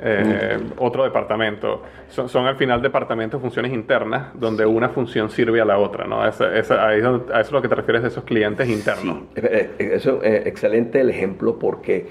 eh, 0.00 0.58
otro 0.76 1.02
departamento. 1.02 1.82
Son, 2.08 2.28
son, 2.28 2.46
al 2.46 2.56
final 2.56 2.80
departamentos, 2.80 3.40
funciones 3.40 3.72
internas, 3.72 4.28
donde 4.34 4.64
una 4.64 4.90
función 4.90 5.28
sirve 5.28 5.60
a 5.60 5.64
la 5.64 5.78
otra, 5.78 6.06
¿no? 6.06 6.22
a 6.22 6.28
eso 6.28 6.46
es 6.52 7.52
lo 7.52 7.60
que 7.60 7.68
te 7.68 7.74
refieres 7.74 8.02
de 8.02 8.08
esos 8.08 8.22
clientes 8.22 8.68
internos. 8.68 9.18
Sí, 9.34 9.40
eh, 9.42 9.70
eh, 9.78 9.90
eso 9.94 10.22
es 10.22 10.46
excelente 10.46 11.00
el 11.00 11.10
ejemplo 11.10 11.58
porque 11.58 12.06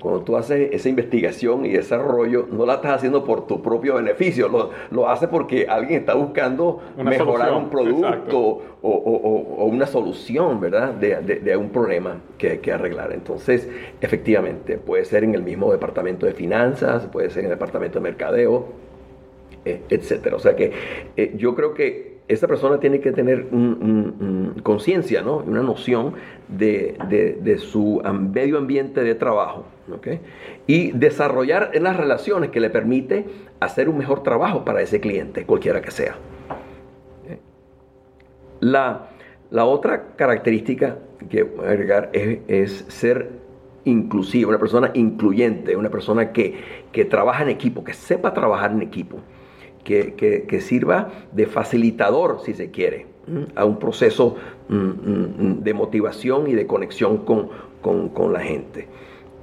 cuando 0.00 0.20
tú 0.22 0.36
haces 0.36 0.70
esa 0.72 0.88
investigación 0.88 1.64
y 1.66 1.70
desarrollo, 1.70 2.46
no 2.50 2.66
la 2.66 2.74
estás 2.74 2.96
haciendo 2.96 3.24
por 3.24 3.46
tu 3.46 3.62
propio 3.62 3.94
beneficio, 3.96 4.48
lo, 4.48 4.70
lo 4.90 5.08
haces 5.08 5.28
porque 5.28 5.66
alguien 5.68 6.00
está 6.00 6.14
buscando 6.14 6.80
mejorar 6.96 7.52
un 7.54 7.70
producto 7.70 8.62
o, 8.82 9.64
una 9.66 9.86
solución, 9.86 10.60
¿verdad? 10.60 10.94
De, 10.94 11.16
de, 11.22 11.56
un 11.56 11.70
problema 11.70 12.20
que 12.38 12.50
hay 12.50 12.58
que 12.58 12.72
arreglar. 12.72 13.12
Entonces, 13.12 13.68
efectivamente, 14.00 14.78
puede 14.78 15.04
ser 15.04 15.24
en 15.24 15.34
el 15.34 15.42
mismo 15.42 15.72
departamento 15.72 16.26
de 16.26 16.32
finanzas, 16.32 17.06
puede 17.06 17.30
ser 17.30 17.40
en 17.40 17.46
el 17.46 17.50
departamento 17.50 17.98
de 17.98 18.02
mercadeo, 18.02 18.66
eh, 19.64 19.82
etcétera. 19.90 20.36
O 20.36 20.38
sea 20.38 20.54
que 20.54 20.72
eh, 21.16 21.34
yo 21.36 21.54
creo 21.54 21.74
que 21.74 22.15
esa 22.28 22.48
persona 22.48 22.80
tiene 22.80 23.00
que 23.00 23.12
tener 23.12 23.46
conciencia, 24.62 25.22
¿no? 25.22 25.38
una 25.38 25.62
noción 25.62 26.14
de, 26.48 27.58
su 27.58 28.02
medio 28.32 28.58
ambiente 28.58 29.02
de 29.02 29.14
trabajo 29.14 29.64
y 30.66 30.90
desarrollar 30.92 31.70
las 31.80 31.96
relaciones 31.96 32.50
que 32.50 32.60
le 32.60 32.70
permite 32.70 33.26
hacer 33.60 33.88
un 33.88 33.98
mejor 33.98 34.22
trabajo 34.22 34.64
para 34.64 34.82
ese 34.82 35.00
cliente, 35.00 35.46
cualquiera 35.46 35.80
que 35.80 35.90
sea. 35.90 36.16
La, 38.60 39.08
otra 39.64 40.16
característica 40.16 40.98
que 41.30 41.44
voy 41.44 41.66
a 41.66 41.70
agregar 41.70 42.10
es, 42.12 42.84
ser 42.88 43.30
inclusiva, 43.84 44.48
una 44.48 44.58
persona 44.58 44.90
incluyente, 44.94 45.76
una 45.76 45.90
persona 45.90 46.32
que, 46.32 46.56
que 46.90 47.04
trabaja 47.04 47.44
en 47.44 47.50
equipo, 47.50 47.84
que 47.84 47.94
sepa 47.94 48.34
trabajar 48.34 48.72
en 48.72 48.82
equipo, 48.82 49.18
que, 49.86 50.60
sirva 50.60 51.12
de 51.32 51.46
facilitador, 51.46 52.40
si 52.44 52.54
se 52.54 52.70
quiere, 52.70 53.06
a 53.54 53.64
un 53.64 53.78
proceso 53.78 54.36
de 54.68 55.74
motivación 55.74 56.48
y 56.48 56.54
de 56.54 56.66
conexión 56.66 57.18
con, 57.18 57.48
con, 57.80 58.08
con 58.10 58.32
la 58.32 58.40
gente. 58.40 58.88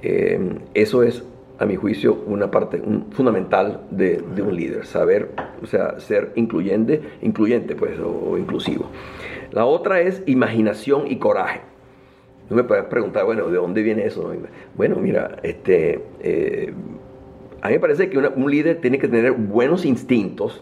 Eh, 0.02 0.60
eso 0.74 1.02
es 1.02 1.24
a 1.60 1.66
mi 1.66 1.76
juicio, 1.76 2.24
una 2.28 2.52
parte 2.52 2.82
fundamental 3.12 3.82
de, 3.90 4.22
un 4.42 4.56
líder, 4.56 4.86
saber, 4.86 5.30
o 5.62 5.66
sea, 5.66 6.00
ser 6.00 6.32
incluyente, 6.36 7.02
incluyente 7.22 7.76
pues, 7.76 7.98
o, 8.00 8.38
inclusivo. 8.38 8.88
La 9.52 9.66
otra 9.66 10.02
es 10.02 10.24
imaginación 10.26 11.08
y 11.08 11.18
coraje. 11.18 11.62
Tú 12.50 12.56
me 12.56 12.64
puedes 12.64 12.84
preguntar, 12.86 13.26
bueno, 13.26 13.48
¿de 13.48 13.56
dónde 13.56 13.82
viene 13.82 14.06
eso? 14.06 14.30
Bueno, 14.76 14.98
mira, 14.98 15.38
este, 15.44 16.02
eh, 16.22 16.74
a 17.64 17.70
mí 17.70 17.76
me 17.76 17.80
parece 17.80 18.10
que 18.10 18.18
un 18.18 18.52
líder 18.52 18.82
tiene 18.82 19.00
que 19.00 19.08
tener 19.08 19.32
buenos 19.32 19.86
instintos 19.86 20.62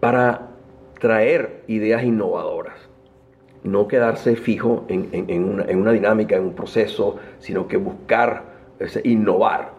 para 0.00 0.48
traer 0.98 1.62
ideas 1.68 2.02
innovadoras. 2.02 2.74
No 3.62 3.86
quedarse 3.86 4.34
fijo 4.34 4.86
en, 4.88 5.78
una, 5.78 5.92
dinámica, 5.92 6.34
en 6.34 6.42
un 6.42 6.54
proceso, 6.54 7.16
sino 7.38 7.68
que 7.68 7.76
buscar 7.76 8.42
innovar. 9.04 9.74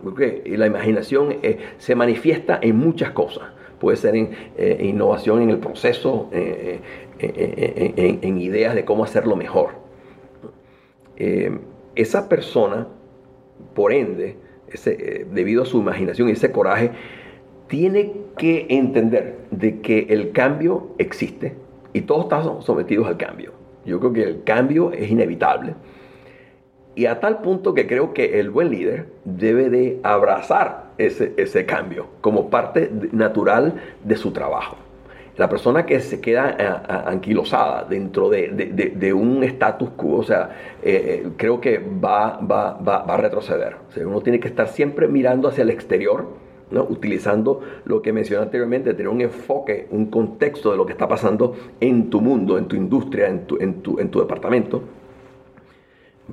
Y 0.46 0.56
la 0.56 0.68
imaginación 0.68 1.36
eh, 1.44 1.58
se 1.80 1.96
manifiesta 1.96 2.58
en 2.62 2.78
muchas 2.78 3.12
cosas. 3.12 3.50
Puede 3.78 3.98
ser 3.98 4.16
en 4.16 4.30
eh, 4.58 4.78
innovación 4.86 5.42
en 5.42 5.50
el 5.50 5.58
proceso, 5.58 6.30
eh, 6.32 6.80
en, 7.20 8.38
ideas 8.38 8.74
de 8.74 8.86
cómo 8.86 9.04
hacerlo 9.04 9.36
mejor. 9.36 9.72
esa 11.96 12.30
persona, 12.30 12.88
por 13.76 13.92
ende, 13.92 14.38
debido 15.32 15.64
a 15.64 15.66
su 15.66 15.80
imaginación 15.80 16.30
y 16.30 16.34
ese 16.34 16.52
coraje, 16.52 16.92
tiene 17.68 18.14
que 18.38 18.66
entender 18.70 19.38
de 19.52 19.80
que 19.82 20.08
el 20.10 20.32
cambio 20.32 20.96
existe 20.98 21.56
y 21.94 22.02
todos 22.02 22.24
estamos 22.24 22.66
sometidos 22.66 23.08
al 23.08 23.18
cambio. 23.18 23.54
Yo 23.86 24.00
creo 24.00 24.14
que 24.14 24.24
el 24.24 24.44
cambio 24.44 24.92
es 24.92 25.10
inevitable 25.10 25.76
y 26.96 27.06
a 27.06 27.20
tal 27.20 27.42
punto 27.42 27.74
que 27.74 27.88
creo 27.88 28.14
que 28.14 28.40
el 28.40 28.50
buen 28.50 28.72
líder 28.72 29.08
debe 29.24 29.70
de 29.70 30.00
abrazar 30.04 30.90
ese, 30.98 31.34
ese 31.38 31.66
cambio 31.66 32.08
como 32.20 32.50
parte 32.50 32.92
natural 33.14 33.76
de 34.04 34.18
su 34.18 34.32
trabajo. 34.32 34.76
La 35.38 35.48
persona 35.48 35.86
que 35.86 36.00
se 36.02 36.20
queda 36.20 36.56
eh, 36.60 36.92
anquilosada 37.06 37.86
dentro 37.86 38.30
de, 38.30 38.50
de, 38.96 39.14
un 39.14 39.44
status 39.44 39.92
quo, 39.92 40.18
o 40.18 40.24
sea, 40.24 40.50
eh, 40.84 41.24
eh, 41.26 41.30
creo 41.38 41.62
que 41.62 41.78
va, 41.78 42.40
va, 42.40 42.74
va, 42.74 43.04
va, 43.04 43.14
a 43.14 43.18
retroceder. 43.18 43.76
O 43.88 43.92
sea, 43.92 44.06
uno 44.06 44.22
tiene 44.22 44.40
que 44.40 44.50
estar 44.50 44.68
siempre 44.68 45.08
mirando 45.08 45.48
hacia 45.48 45.62
el 45.62 45.70
exterior, 45.70 46.28
¿no? 46.72 46.84
utilizando 46.84 47.62
lo 47.86 48.02
que 48.02 48.12
mencioné 48.12 48.44
anteriormente, 48.44 48.94
tener 48.94 49.08
un 49.08 49.22
enfoque, 49.22 49.88
un 49.92 50.08
contexto 50.08 50.72
de 50.72 50.78
lo 50.78 50.86
que 50.86 50.92
está 50.92 51.08
pasando 51.08 51.56
en 51.80 52.10
tu 52.10 52.22
mundo, 52.22 52.58
en 52.58 52.68
tu 52.68 52.76
industria, 52.76 53.28
en 53.28 53.46
tu, 53.48 53.58
en 53.62 53.82
tu, 53.82 54.00
en 54.00 54.10
tu 54.10 54.20
departamento 54.20 54.84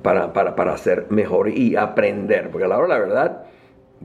para, 0.01 0.33
para, 0.33 0.55
para 0.55 0.73
hacer 0.73 1.07
mejor 1.09 1.49
y 1.49 1.75
aprender. 1.75 2.49
Porque 2.51 2.65
a 2.65 2.67
la 2.67 2.77
hora 2.77 2.87
la 2.87 2.99
verdad, 2.99 3.43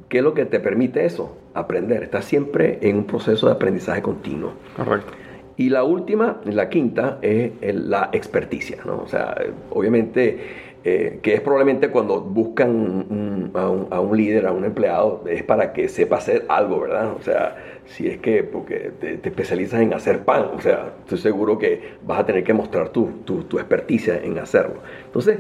¿qué 0.09 0.19
es 0.19 0.25
lo 0.25 0.35
que 0.35 0.45
te 0.45 0.61
permite 0.61 1.05
eso? 1.05 1.37
Aprender. 1.55 2.03
Estás 2.03 2.25
siempre 2.25 2.79
en 2.83 2.97
un 2.99 3.05
proceso 3.05 3.47
de 3.47 3.53
aprendizaje 3.53 4.03
continuo. 4.03 4.53
Correcto. 4.77 5.13
Y 5.57 5.69
la 5.69 5.85
última, 5.85 6.41
la 6.45 6.69
quinta, 6.69 7.19
es 7.21 7.53
la 7.61 8.11
experticia. 8.13 8.79
¿no? 8.85 9.03
O 9.03 9.07
sea, 9.07 9.35
obviamente, 9.71 10.39
eh, 10.85 11.21
que 11.23 11.35
es 11.35 11.41
probablemente 11.41 11.91
cuando 11.91 12.21
buscan 12.21 13.51
a, 13.55 13.69
un, 13.71 13.87
a, 13.91 14.01
un, 14.01 14.17
líder, 14.17 14.47
a 14.47 14.53
un 14.53 14.65
empleado, 14.65 15.23
es 15.29 15.43
para 15.43 15.73
que 15.73 15.89
sepa 15.89 16.17
hacer 16.17 16.47
algo, 16.49 16.81
¿verdad? 16.81 17.13
O 17.13 17.23
sea, 17.23 17.57
si 17.85 18.09
es 18.09 18.19
que 18.19 18.43
porque 18.43 18.93
te, 18.99 19.15
especializas 19.23 19.81
en 19.81 19.93
hacer 19.93 20.25
pan, 20.25 20.47
o 20.57 20.61
sea, 20.61 20.95
estoy 21.01 21.19
seguro 21.19 21.59
que 21.59 21.81
vas 22.05 22.19
a 22.19 22.27
tener 22.27 22.43
que 22.43 22.55
mostrar 22.55 22.89
tu, 22.89 23.11
tu, 23.25 23.45
tu 23.45 23.59
experticia 23.59 24.21
en 24.23 24.39
hacerlo. 24.39 24.81
Entonces, 25.05 25.39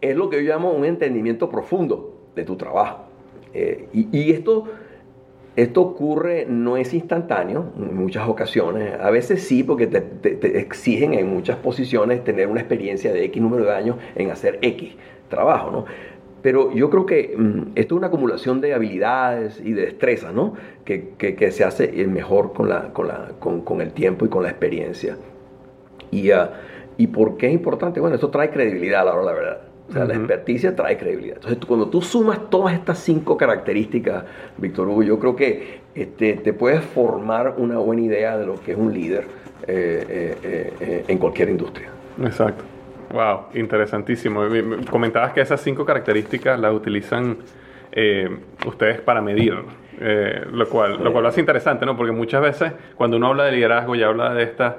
es 0.00 0.16
lo 0.16 0.30
que 0.30 0.42
yo 0.42 0.50
llamo 0.50 0.72
un 0.72 0.84
entendimiento 0.84 1.50
profundo 1.50 2.16
de 2.34 2.44
tu 2.44 2.56
trabajo. 2.56 3.09
Eh, 3.54 3.88
y, 3.92 4.30
esto, 4.32 4.64
esto 5.56 5.82
ocurre, 5.82 6.46
no 6.48 6.76
es 6.76 6.94
instantáneo 6.94 7.72
en 7.76 7.96
muchas 7.96 8.28
ocasiones. 8.28 8.94
A 9.00 9.10
veces 9.10 9.42
sí, 9.42 9.62
porque 9.62 9.86
te, 9.86 10.58
exigen 10.58 11.14
en 11.14 11.28
muchas 11.28 11.56
posiciones 11.56 12.24
tener 12.24 12.48
una 12.48 12.60
experiencia 12.60 13.12
de 13.12 13.24
X 13.24 13.42
número 13.42 13.64
de 13.64 13.72
años 13.72 13.96
en 14.14 14.30
hacer 14.30 14.58
X 14.62 14.94
trabajo, 15.28 15.70
¿no? 15.70 15.84
Pero 16.42 16.72
yo 16.72 16.88
creo 16.88 17.04
que 17.04 17.34
mm, 17.36 17.72
esto 17.74 17.94
es 17.94 17.98
una 17.98 18.06
acumulación 18.06 18.60
de 18.60 18.72
habilidades 18.72 19.60
y 19.62 19.72
de 19.72 19.82
destrezas, 19.82 20.32
¿no? 20.32 20.54
Que, 20.84 21.10
que, 21.18 21.50
se 21.50 21.64
hace 21.64 21.92
mejor 22.06 22.52
con, 22.52 22.68
la, 22.68 22.92
con, 22.92 23.08
la, 23.08 23.32
con, 23.38 23.60
con, 23.60 23.80
el 23.80 23.92
tiempo 23.92 24.24
y 24.24 24.28
con 24.28 24.42
la 24.42 24.48
experiencia. 24.48 25.16
Y, 26.10 26.32
uh, 26.32 26.48
¿Y 26.96 27.06
por 27.06 27.38
qué 27.38 27.46
es 27.46 27.54
importante? 27.54 27.98
Bueno, 27.98 28.14
esto 28.14 28.28
trae 28.28 28.50
credibilidad, 28.50 29.04
la 29.06 29.32
verdad. 29.32 29.69
O 29.90 29.92
sea, 29.92 30.04
la 30.04 30.14
experticia 30.14 30.76
trae 30.76 30.96
credibilidad. 30.96 31.36
Entonces, 31.36 31.58
cuando 31.66 31.88
tú 31.88 32.00
sumas 32.00 32.48
todas 32.48 32.74
estas 32.74 32.98
cinco 32.98 33.36
características, 33.36 34.24
Víctor 34.56 34.86
Hugo, 34.86 35.02
yo 35.02 35.18
creo 35.18 35.34
que 35.34 35.80
este, 35.96 36.34
te 36.34 36.52
puedes 36.52 36.84
formar 36.84 37.54
una 37.56 37.78
buena 37.78 38.02
idea 38.02 38.38
de 38.38 38.46
lo 38.46 38.54
que 38.60 38.72
es 38.72 38.78
un 38.78 38.94
líder 38.94 39.24
eh, 39.66 40.36
eh, 40.42 40.72
eh, 40.80 41.04
en 41.08 41.18
cualquier 41.18 41.48
industria. 41.48 41.88
Exacto. 42.22 42.62
Wow, 43.12 43.46
interesantísimo. 43.54 44.42
Comentabas 44.88 45.32
que 45.32 45.40
esas 45.40 45.60
cinco 45.60 45.84
características 45.84 46.60
las 46.60 46.72
utilizan 46.72 47.38
ustedes 48.64 49.00
para 49.00 49.20
medir, 49.20 49.52
lo, 50.52 50.68
cual, 50.68 51.02
lo 51.02 51.10
cual 51.10 51.24
lo 51.24 51.28
hace 51.28 51.40
interesante, 51.40 51.84
¿no? 51.84 51.96
Porque 51.96 52.12
muchas 52.12 52.40
veces 52.40 52.72
cuando 52.94 53.16
uno 53.16 53.26
habla 53.26 53.46
de 53.46 53.52
liderazgo 53.52 53.96
y 53.96 54.04
habla 54.04 54.32
de 54.32 54.44
estas 54.44 54.76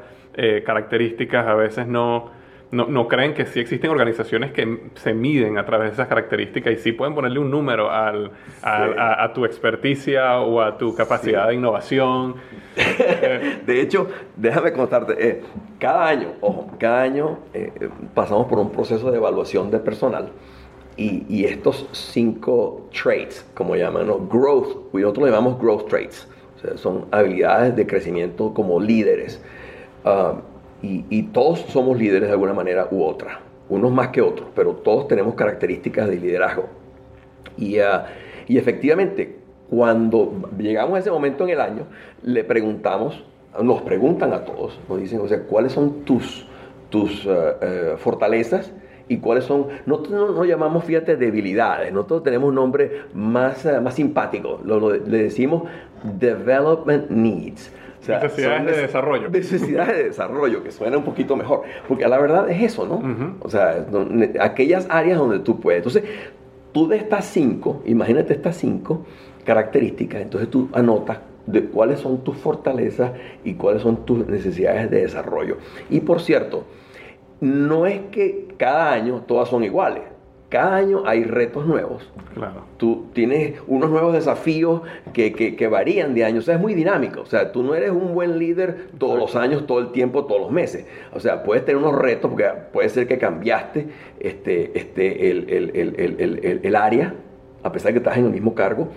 características, 0.64 1.46
a 1.46 1.56
veces 1.56 1.88
no 1.88 2.32
no, 2.72 2.88
no, 2.88 3.08
creen 3.08 3.34
que 3.34 3.46
sí 3.46 3.60
existen 3.60 3.92
organizaciones 3.92 4.52
que 4.52 4.92
se 4.96 5.14
miden 5.14 5.58
a 5.58 5.66
través 5.66 5.90
de 5.90 5.94
esas 5.94 6.08
características 6.08 6.74
y 6.74 6.78
sí 6.78 6.92
pueden 6.94 7.14
ponerle 7.14 7.40
un 7.40 7.52
número 7.52 7.92
al, 7.92 8.32
a, 8.64 9.32
tu 9.34 9.46
experticia 9.46 10.40
o 10.40 10.62
a 10.62 10.78
tu 10.78 10.96
capacidad 10.96 11.50
de 11.50 11.56
innovación. 11.56 12.36
de 13.66 13.82
hecho, 13.82 14.08
déjame 14.36 14.72
contarte, 14.72 15.16
eh, 15.20 15.42
cada 15.80 16.08
año, 16.08 16.34
ojo, 16.40 16.72
cada 16.80 17.02
año 17.02 17.40
eh, 17.54 17.90
pasamos 18.14 18.48
por 18.48 18.60
un 18.60 18.72
proceso 18.72 19.12
de 19.12 19.18
evaluación 19.18 19.70
de 19.70 19.80
personal 19.80 20.30
y, 20.96 21.26
y 21.28 21.46
estos 21.46 21.88
cinco 21.92 22.88
traits, 22.92 23.46
como 23.54 23.76
llaman, 23.76 24.08
¿no? 24.08 24.20
growth, 24.20 24.94
nosotros 24.94 25.26
le 25.26 25.32
llamamos 25.32 25.60
growth 25.60 25.90
traits, 25.90 26.28
o 26.56 26.60
sea, 26.60 26.78
son 26.78 27.06
habilidades 27.12 27.76
de 27.76 27.86
crecimiento 27.86 28.54
como 28.54 28.80
líderes. 28.80 29.42
Uh, 30.04 30.51
y, 30.82 31.24
todos 31.24 31.60
somos 31.70 31.98
líderes 31.98 32.28
de 32.28 32.34
alguna 32.34 32.54
manera 32.54 32.88
u 32.90 33.04
otra, 33.04 33.40
unos 33.70 33.92
más 33.92 34.10
que 34.10 34.22
otros, 34.22 34.50
pero 34.56 34.74
todos 34.74 35.08
tenemos 35.08 35.36
características 35.36 36.10
de 36.10 36.16
liderazgo. 36.18 36.66
Y, 37.58 37.78
ah, 37.80 38.08
y 38.48 38.58
efectivamente, 38.58 39.38
cuando 39.70 40.50
llegamos 40.58 40.96
a 40.96 41.00
ese 41.00 41.12
momento 41.12 41.44
en 41.44 41.52
el 41.52 41.62
año, 41.62 41.84
le 42.24 42.44
preguntamos, 42.44 43.24
nos 43.62 43.82
preguntan 43.84 44.34
a 44.34 44.44
todos, 44.44 44.80
nos 44.90 45.00
dicen, 45.00 45.20
o 45.20 45.28
sea, 45.28 45.44
¿cuáles 45.44 45.72
son 45.72 46.04
tus, 46.04 46.48
tus 46.90 47.28
ah, 47.28 47.58
eh, 47.62 47.96
fortalezas? 47.98 48.74
y 49.08 49.18
cuáles 49.18 49.44
son, 49.44 49.68
nosotros 49.86 50.38
no, 50.38 50.46
llamamos, 50.46 50.86
fíjate, 50.86 51.18
debilidades, 51.18 51.92
nosotros 51.92 52.24
tenemos 52.24 52.48
un 52.48 52.56
nombre 52.56 53.02
más, 53.14 53.66
ah, 53.66 53.82
más 53.82 53.96
simpático, 53.96 54.62
lo, 54.64 54.90
le 54.90 55.24
decimos 55.24 55.64
development 56.18 57.10
needs 57.10 57.74
necesidades 58.08 58.66
de 58.66 58.82
desarrollo. 58.82 59.30
Necesidades 59.30 59.98
de 59.98 60.04
desarrollo, 60.06 60.64
que 60.64 60.72
suena 60.72 60.98
un 60.98 61.04
poquito 61.04 61.36
mejor. 61.36 61.64
Porque 61.88 62.08
la 62.08 62.20
verdad 62.20 62.50
es 62.50 62.62
eso, 62.64 62.86
¿no? 62.86 63.38
O 63.42 63.50
sea, 63.50 63.86
aquellas 64.40 64.88
áreas 64.90 65.18
donde 65.18 65.40
tú 65.40 65.60
puedes. 65.60 65.86
Entonces, 65.86 66.04
tú 66.72 66.88
de 66.88 66.98
estas 66.98 67.26
cinco, 67.26 67.82
imagínate 67.86 68.34
estas 68.34 68.58
cinco 68.58 69.06
características, 69.46 70.22
entonces 70.22 70.50
tú 70.50 70.70
anotas 70.74 71.20
de 71.46 71.66
cuáles 71.66 72.00
son 72.00 72.24
tus 72.24 72.38
fortalezas 72.38 73.12
y 73.44 73.56
cuáles 73.56 73.82
son 73.82 74.06
tus 74.06 74.28
necesidades 74.28 74.90
de 74.92 75.02
desarrollo. 75.02 75.58
Y 75.90 76.02
por 76.02 76.22
cierto, 76.22 76.66
no 77.40 77.88
es 77.88 78.00
que 78.12 78.48
cada 78.58 78.92
año 78.92 79.24
todas 79.28 79.50
son 79.50 79.64
iguales 79.64 80.04
cada 80.52 80.76
año 80.76 81.04
hay 81.06 81.24
retos 81.24 81.66
nuevos. 81.66 82.12
Claro. 82.34 82.66
Tú 82.76 83.06
tienes 83.14 83.62
unos 83.68 83.90
nuevos 83.90 84.12
desafíos 84.12 84.82
que, 85.14 85.32
que, 85.32 85.68
varían 85.68 86.14
de 86.14 86.26
año. 86.26 86.40
O 86.40 86.42
sea, 86.42 86.56
es 86.56 86.62
muy 86.62 86.74
dinámico. 86.74 87.22
O 87.22 87.26
sea, 87.26 87.54
tú 87.54 87.64
no 87.64 87.74
eres 87.74 87.92
un 87.92 88.14
buen 88.14 88.38
líder 88.38 88.90
todos 88.98 89.18
los 89.18 89.38
años, 89.38 89.66
todo 89.66 89.80
el 89.80 89.94
tiempo, 89.94 90.26
todos 90.26 90.42
los 90.42 90.52
meses. 90.52 90.86
O 91.14 91.22
sea, 91.22 91.44
puedes 91.44 91.64
tener 91.64 91.82
unos 91.82 91.98
retos 91.98 92.30
porque 92.30 92.50
puede 92.74 92.90
ser 92.90 93.08
que 93.08 93.18
cambiaste 93.18 93.88
este, 94.20 94.78
este, 94.78 95.32
el, 95.32 95.50
el, 95.50 96.60
el, 96.64 96.76
área, 96.76 97.16
a 97.64 97.72
pesar 97.72 97.88
de 97.88 97.94
que 97.94 98.00
estás 98.00 98.18
en 98.18 98.26
el 98.26 98.32
mismo 98.32 98.54
cargo. 98.54 98.90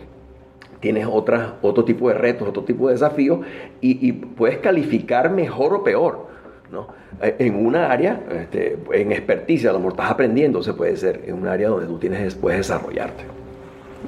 Tienes 0.80 1.06
otras, 1.08 1.52
otro 1.62 1.84
tipo 1.84 2.08
de 2.08 2.14
retos, 2.14 2.48
otro 2.48 2.64
tipo 2.64 2.88
de 2.88 2.94
desafíos 2.94 3.46
y, 3.80 4.06
y 4.06 4.12
puedes 4.12 4.58
calificar 4.58 5.30
mejor 5.30 5.72
o 5.72 5.84
peor 5.84 6.33
¿no? 6.70 6.88
Eh, 7.22 7.37
en 7.38 7.66
una 7.66 7.90
área, 7.90 8.20
este, 8.31 8.79
en 8.92 9.12
experticia, 9.12 9.70
a 9.70 9.72
lo 9.72 9.79
mejor 9.79 9.92
estás 9.92 10.11
aprendiendo, 10.11 10.62
se 10.62 10.74
puede 10.74 10.96
ser 10.96 11.22
en 11.27 11.35
un 11.35 11.46
área 11.46 11.68
donde 11.68 11.87
tú 11.87 11.98
tienes 11.98 12.22
después 12.22 12.57
desarrollarte. 12.57 13.24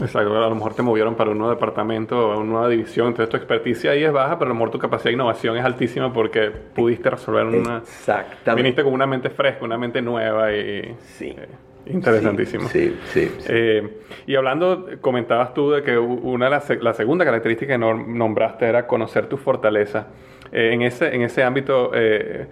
Exacto, 0.00 0.36
a 0.36 0.48
lo 0.48 0.54
mejor 0.54 0.74
te 0.74 0.82
movieron 0.82 1.14
para 1.14 1.30
un 1.30 1.38
nuevo 1.38 1.54
departamento 1.54 2.18
o 2.18 2.40
una 2.40 2.44
nueva 2.44 2.68
división, 2.68 3.08
entonces 3.08 3.30
tu 3.30 3.36
experticia 3.38 3.92
ahí 3.92 4.04
es 4.04 4.12
baja, 4.12 4.38
pero 4.38 4.50
a 4.50 4.52
lo 4.52 4.54
mejor 4.54 4.70
tu 4.70 4.78
capacidad 4.78 5.06
de 5.06 5.14
innovación 5.14 5.56
es 5.56 5.64
altísima 5.64 6.12
porque 6.12 6.50
pudiste 6.50 7.08
resolver 7.08 7.46
una... 7.46 7.78
Exactamente. 7.78 8.62
Viniste 8.62 8.84
con 8.84 8.92
una 8.92 9.06
mente 9.06 9.30
fresca, 9.30 9.64
una 9.64 9.78
mente 9.78 10.02
nueva 10.02 10.52
y... 10.52 10.94
Sí. 11.00 11.28
Eh, 11.28 11.48
interesantísimo. 11.86 12.68
Sí, 12.68 12.96
sí. 13.12 13.30
sí, 13.38 13.46
Eh, 13.48 13.88
y 14.26 14.34
hablando, 14.36 14.86
comentabas 15.00 15.54
tú 15.54 15.70
de 15.70 15.82
que 15.82 15.96
una 15.98 16.46
de 16.46 16.50
las, 16.50 16.70
la 16.82 16.92
segunda 16.94 17.24
característica 17.24 17.74
que 17.74 17.78
nombraste 17.78 18.66
era 18.66 18.86
conocer 18.86 19.26
tus 19.26 19.40
fortalezas. 19.40 20.06
Eh, 20.52 20.70
en, 20.72 20.82
ese, 20.82 21.14
en 21.14 21.22
ese 21.22 21.42
ámbito... 21.42 21.90
Eh, 21.94 22.46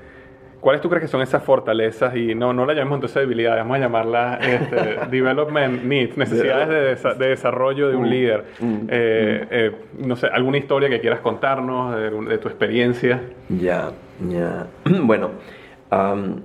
¿Cuáles 0.61 0.81
tú 0.81 0.88
crees 0.88 1.03
que 1.03 1.09
son 1.09 1.20
esas 1.20 1.42
fortalezas? 1.42 2.16
Y 2.16 2.35
no, 2.35 2.55
no 2.55 2.64
las 2.64 2.75
llamemos 2.75 2.97
entonces 2.97 3.20
debilidades, 3.20 3.59
vamos 3.62 3.77
a 3.77 3.81
llamarlas 3.81 4.47
este, 4.47 4.77
development 5.11 5.83
needs, 5.85 6.16
necesidades 6.16 6.68
de, 6.70 6.97
desa- 6.97 7.14
de 7.18 7.29
desarrollo 7.29 7.90
de 7.90 7.97
un 7.97 8.05
Mm, 8.07 8.11
líder. 8.11 8.44
mm, 8.61 8.77
Eh, 8.88 9.47
eh, 9.51 9.73
no 9.99 10.16
sé, 10.16 10.27
alguna 10.29 10.57
historia 10.57 10.88
que 10.88 11.01
quieras 11.01 11.20
contarnos 11.20 11.94
de, 11.94 12.09
de 12.31 12.38
tu 12.38 12.49
experiencia. 12.49 13.20
Ya, 13.51 13.90
ya. 14.27 14.66
Bueno, 15.03 15.33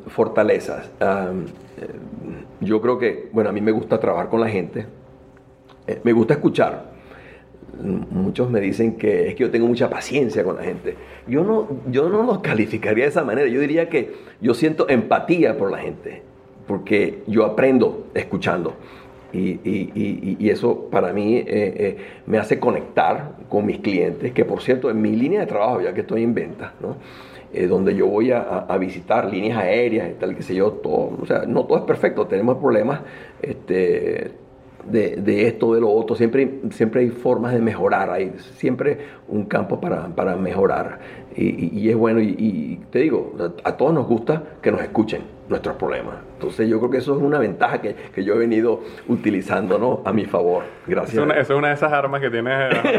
fortalezas. 0.07 0.89
Eh, 0.99 1.87
yo 2.61 2.81
creo 2.81 2.97
que, 2.99 3.29
bueno, 3.31 3.49
a 3.49 3.53
mí 3.53 3.61
me 3.61 3.71
gusta 3.71 3.99
trabajar 3.99 4.29
con 4.29 4.41
la 4.41 4.49
gente. 4.49 4.85
Eh, 5.87 5.99
me 6.03 6.11
gusta 6.13 6.33
escuchar. 6.35 6.91
M- 7.81 8.05
Muchos 8.11 8.49
me 8.49 8.59
dicen 8.59 8.97
que 8.97 9.29
es 9.29 9.35
que 9.35 9.43
yo 9.43 9.51
tengo 9.51 9.67
mucha 9.67 9.89
paciencia 9.89 10.43
con 10.43 10.57
la 10.57 10.63
gente. 10.63 10.95
Yo 11.27 11.43
no, 11.43 11.67
yo 11.89 12.09
no 12.09 12.23
lo 12.23 12.41
calificaría 12.43 13.05
de 13.05 13.09
esa 13.09 13.23
manera. 13.23 13.47
Yo 13.47 13.61
diría 13.61 13.89
que 13.89 14.13
yo 14.41 14.53
siento 14.53 14.89
empatía 14.89 15.57
por 15.57 15.71
la 15.71 15.77
gente, 15.79 16.21
porque 16.67 17.23
yo 17.27 17.45
aprendo 17.45 18.07
escuchando. 18.13 18.73
Y, 19.31 20.49
eso 20.49 20.87
para 20.89 21.13
mí 21.13 21.43
eh, 21.45 21.97
me 22.25 22.39
hace 22.39 22.59
conectar 22.59 23.35
con 23.47 23.63
mis 23.67 23.77
clientes, 23.77 24.31
que 24.33 24.43
por 24.43 24.61
cierto, 24.61 24.89
en 24.89 24.99
mi 25.01 25.15
línea 25.15 25.41
de 25.41 25.45
trabajo, 25.45 25.79
ya 25.81 25.93
que 25.93 26.01
estoy 26.01 26.23
en 26.23 26.33
venta, 26.33 26.73
¿no? 26.81 26.95
Eh, 27.51 27.65
donde 27.65 27.95
yo 27.95 28.05
voy 28.05 28.31
a, 28.31 28.67
visitar 28.79 29.25
líneas 29.31 29.57
aéreas 29.57 30.11
y 30.11 30.13
tal, 30.13 30.35
que 30.35 30.43
sé 30.43 30.53
yo, 30.53 30.71
todo, 30.73 31.17
o 31.19 31.25
sea, 31.25 31.45
no 31.47 31.65
todo 31.65 31.79
es 31.79 31.83
perfecto, 31.83 32.27
tenemos 32.27 32.57
problemas 32.57 33.01
este, 33.41 34.31
de, 34.85 35.47
esto, 35.47 35.73
de 35.73 35.81
lo 35.81 35.89
otro, 35.89 36.15
siempre, 36.15 36.59
siempre 36.69 37.01
hay 37.01 37.09
formas 37.09 37.53
de 37.53 37.59
mejorar, 37.59 38.11
hay 38.11 38.33
siempre 38.57 38.99
un 39.27 39.45
campo 39.45 39.81
para, 39.81 40.35
mejorar. 40.35 40.99
Y, 41.35 41.89
es 41.89 41.95
bueno, 41.95 42.19
y, 42.19 42.35
y 42.37 42.79
te 42.91 42.99
digo, 42.99 43.33
a 43.63 43.77
todos 43.77 43.93
nos 43.93 44.07
gusta 44.07 44.43
que 44.61 44.71
nos 44.71 44.81
escuchen 44.81 45.38
nuestros 45.49 45.75
problemas. 45.75 46.15
Entonces 46.35 46.69
yo 46.69 46.77
creo 46.79 46.91
que 46.91 46.97
eso 46.97 47.15
es 47.15 47.21
una 47.21 47.39
ventaja 47.39 47.81
que, 47.81 47.95
que 48.13 48.23
yo 48.23 48.35
he 48.35 48.37
venido 48.37 48.81
utilizando 49.07 49.77
¿no? 49.77 50.01
a 50.05 50.13
mi 50.13 50.25
favor. 50.25 50.63
Gracias. 50.87 51.13
Esa 51.13 51.21
es, 51.21 51.25
una, 51.25 51.39
es 51.39 51.49
una 51.49 51.67
de 51.69 51.73
esas 51.73 51.91
armas 51.91 52.21
que 52.21 52.29
tiene 52.29 52.51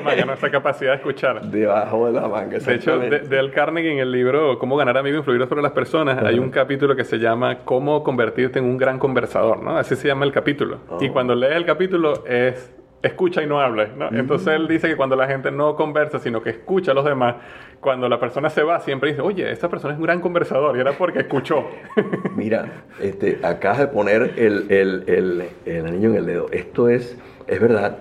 Mariano, 0.04 0.32
esa 0.34 0.50
capacidad 0.50 0.90
de 0.90 0.96
escuchar. 0.96 1.42
Debajo 1.42 2.06
de 2.06 2.12
la 2.20 2.28
manga. 2.28 2.58
De 2.58 2.74
hecho, 2.74 2.98
de. 2.98 3.20
Dale 3.20 3.50
Carnegie 3.50 3.92
en 3.92 3.98
el 4.00 4.10
libro 4.12 4.58
Cómo 4.58 4.76
ganar 4.76 4.98
amigos 4.98 5.16
e 5.16 5.18
influir 5.20 5.48
sobre 5.48 5.62
las 5.62 5.72
personas, 5.72 6.22
hay 6.22 6.38
un 6.38 6.50
capítulo 6.50 6.96
que 6.96 7.04
se 7.04 7.18
llama 7.18 7.58
Cómo 7.64 8.02
convertirte 8.02 8.58
en 8.58 8.64
un 8.64 8.76
gran 8.76 8.98
conversador, 8.98 9.62
¿no? 9.62 9.76
Así 9.78 9.94
se 9.96 10.08
llama 10.08 10.24
el 10.24 10.32
capítulo. 10.32 10.78
Y 11.00 11.08
Oh. 11.08 11.12
cuando 11.12 11.34
lees 11.34 11.56
el 11.56 11.64
capítulo 11.64 12.24
es 12.26 12.72
escucha 13.02 13.42
y 13.42 13.46
no 13.46 13.60
hables, 13.60 13.96
¿no? 13.96 14.08
Entonces 14.10 14.48
él 14.48 14.68
dice 14.68 14.86
que 14.88 14.96
cuando 14.96 15.16
la 15.16 15.26
gente 15.26 15.50
no 15.50 15.74
conversa, 15.74 16.18
sino 16.18 16.42
que 16.42 16.50
escucha 16.50 16.92
a 16.92 16.94
los 16.94 17.04
demás, 17.04 17.36
cuando 17.80 18.08
la 18.08 18.20
persona 18.20 18.50
se 18.50 18.62
va, 18.62 18.80
siempre 18.80 19.10
dice, 19.10 19.22
oye, 19.22 19.50
esta 19.50 19.68
persona 19.68 19.94
es 19.94 19.98
un 19.98 20.04
gran 20.04 20.20
conversador, 20.20 20.76
y 20.76 20.80
era 20.80 20.92
porque 20.92 21.20
escuchó. 21.20 21.64
Mira, 22.36 22.84
este, 23.00 23.40
acabas 23.42 23.78
de 23.78 23.86
poner 23.88 24.34
el, 24.36 24.70
el, 24.70 25.04
el, 25.06 25.44
el 25.64 25.86
anillo 25.86 26.10
en 26.10 26.16
el 26.16 26.26
dedo. 26.26 26.46
Esto 26.52 26.88
es, 26.88 27.16
es 27.46 27.60
verdad. 27.60 27.98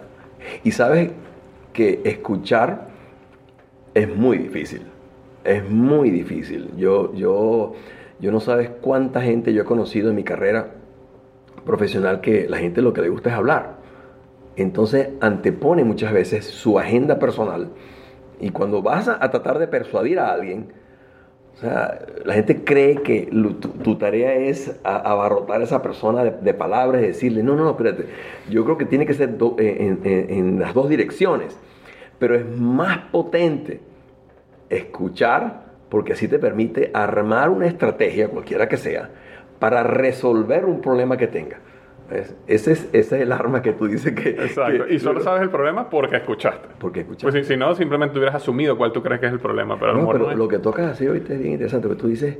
Y 0.63 0.71
sabes 0.71 1.11
que 1.71 2.01
escuchar 2.03 2.87
es 3.93 4.13
muy 4.13 4.37
difícil. 4.37 4.81
Es 5.43 5.67
muy 5.69 6.09
difícil. 6.09 6.71
Yo, 6.75 7.13
yo, 7.13 7.73
yo 8.19 8.31
no 8.31 8.39
sabes 8.41 8.69
cuánta 8.81 9.21
gente 9.21 9.53
yo 9.53 9.61
he 9.61 9.65
conocido 9.65 10.09
en 10.09 10.15
mi 10.15 10.23
carrera 10.23 10.71
profesional 11.65 12.19
que 12.21 12.47
la 12.49 12.57
gente 12.57 12.81
lo 12.81 12.93
que 12.93 13.01
le 13.01 13.09
gusta 13.09 13.29
es 13.29 13.35
hablar. 13.35 13.77
Entonces 14.57 15.09
antepone 15.21 15.85
muchas 15.85 16.11
veces 16.11 16.45
su 16.45 16.77
agenda 16.77 17.17
personal. 17.17 17.69
Y 18.39 18.49
cuando 18.51 18.81
vas 18.81 19.07
a, 19.07 19.19
tratar 19.31 19.59
de 19.59 19.67
persuadir 19.67 20.19
a 20.19 20.31
alguien, 20.31 20.71
o 21.55 21.57
sea, 21.57 21.99
la 22.23 22.33
gente 22.35 22.63
cree 22.63 23.01
que 23.01 23.29
tu, 23.83 23.95
tarea 23.97 24.33
es 24.35 24.79
abarrotar 24.83 25.59
a 25.61 25.63
esa 25.63 25.81
persona 25.81 26.23
de, 26.23 26.53
palabras 26.53 27.01
y 27.03 27.07
decirle, 27.07 27.43
no, 27.43 27.55
no, 27.55 27.65
no, 27.65 27.71
espérate. 27.71 28.05
Yo 28.49 28.63
creo 28.63 28.77
que 28.77 28.85
tiene 28.85 29.05
que 29.05 29.13
ser 29.13 29.37
do- 29.37 29.55
en, 29.59 29.99
en- 30.03 30.29
en 30.29 30.59
las 30.59 30.73
dos 30.73 30.87
direcciones. 30.89 31.57
Pero 32.17 32.35
es 32.35 32.45
más 32.57 32.97
potente 33.11 33.81
escuchar 34.69 35.69
porque 35.89 36.13
así 36.13 36.27
te 36.27 36.39
permite 36.39 36.91
armar 36.93 37.49
una 37.49 37.67
estrategia, 37.67 38.27
cualquiera 38.29 38.69
que 38.69 38.77
sea, 38.77 39.09
para 39.59 39.83
resolver 39.83 40.65
un 40.65 40.81
problema 40.81 41.17
que 41.17 41.27
tenga. 41.27 41.57
¿Ves? 42.09 42.35
Ese 42.47 42.71
es, 42.71 42.89
ese 42.91 43.15
es 43.17 43.21
el 43.21 43.31
arma 43.31 43.61
que 43.61 43.71
tú 43.73 43.87
dices 43.87 44.13
que... 44.13 44.29
Exacto. 44.29 44.85
que- 44.85 44.93
y 44.95 44.99
solo 44.99 45.19
sabes 45.21 45.41
el 45.43 45.49
problema 45.49 45.89
porque 45.89 46.15
escuchaste. 46.17 46.67
Porque 46.79 47.01
escuchar. 47.01 47.29
Pues 47.31 47.45
si, 47.45 47.53
si 47.53 47.57
no, 47.59 47.75
simplemente 47.75 48.17
hubieras 48.17 48.35
asumido 48.35 48.77
cuál 48.77 48.91
tú 48.91 49.03
crees 49.03 49.19
que 49.19 49.27
es 49.27 49.31
el 49.33 49.39
problema, 49.39 49.77
pero 49.79 49.93
No, 49.93 49.99
mejor 49.99 50.13
pero 50.15 50.25
no 50.25 50.31
es. 50.31 50.37
lo 50.37 50.47
que 50.47 50.57
tocas 50.59 50.91
así 50.91 51.05
ahorita 51.05 51.33
es 51.33 51.39
bien 51.39 51.51
interesante, 51.53 51.87
porque 51.87 52.01
tú 52.01 52.07
dices 52.07 52.37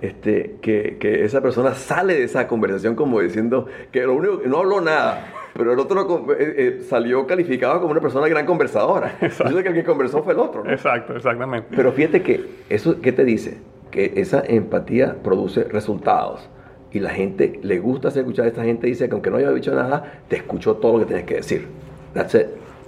este, 0.00 0.56
que, 0.60 0.96
que 0.98 1.24
esa 1.24 1.40
persona 1.40 1.74
sale 1.74 2.14
de 2.14 2.24
esa 2.24 2.46
conversación 2.48 2.94
como 2.96 3.20
diciendo 3.20 3.66
que 3.92 4.02
lo 4.02 4.14
único 4.14 4.40
que 4.40 4.48
no 4.48 4.58
habló 4.58 4.80
nada, 4.80 5.24
pero 5.54 5.72
el 5.72 5.78
otro 5.78 6.26
eh, 6.38 6.54
eh, 6.56 6.80
salió 6.86 7.26
calificado 7.26 7.78
como 7.80 7.92
una 7.92 8.00
persona 8.00 8.28
gran 8.28 8.44
conversadora. 8.44 9.16
Entonces 9.20 9.62
que 9.62 9.68
el 9.68 9.74
que 9.74 9.84
conversó 9.84 10.22
fue 10.22 10.34
el 10.34 10.40
otro. 10.40 10.64
¿no? 10.64 10.70
Exacto, 10.70 11.16
exactamente. 11.16 11.68
Pero 11.74 11.92
fíjate 11.92 12.22
que 12.22 12.44
eso, 12.68 13.00
¿qué 13.00 13.12
te 13.12 13.24
dice? 13.24 13.58
Que 13.90 14.14
esa 14.16 14.42
empatía 14.46 15.16
produce 15.22 15.64
resultados. 15.64 16.50
Y 16.96 16.98
la 16.98 17.10
gente 17.10 17.60
le 17.62 17.78
gusta 17.78 18.08
hacer 18.08 18.22
escuchar 18.22 18.46
a 18.46 18.48
esta 18.48 18.64
gente, 18.64 18.86
dice 18.86 19.06
que 19.06 19.12
aunque 19.12 19.30
no 19.30 19.36
haya 19.36 19.50
dicho 19.52 19.74
nada, 19.74 20.22
te 20.28 20.36
escuchó 20.36 20.76
todo 20.76 20.94
lo 20.94 20.98
que 21.00 21.04
tienes 21.04 21.26
que 21.26 21.34
decir. 21.34 21.66
That's 22.14 22.34
it. 22.34 22.46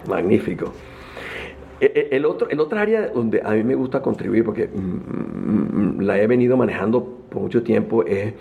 Magnífico. 0.09 0.73
E- 1.79 1.93
e- 1.95 2.17
El 2.17 2.25
otro, 2.25 2.49
el 2.49 2.59
otro 2.59 2.79
área 2.79 3.09
donde 3.09 3.43
a 3.45 3.51
mí 3.51 3.63
me 3.65 3.75
gusta 3.75 4.01
contribuir, 4.01 4.45
porque 4.45 4.67
mm, 4.67 5.99
mm, 5.99 6.01
la 6.01 6.19
he 6.19 6.27
venido 6.27 6.57
manejando 6.57 7.05
por 7.29 7.43
mucho 7.43 7.63
tiempo, 7.63 8.03
es 8.07 8.33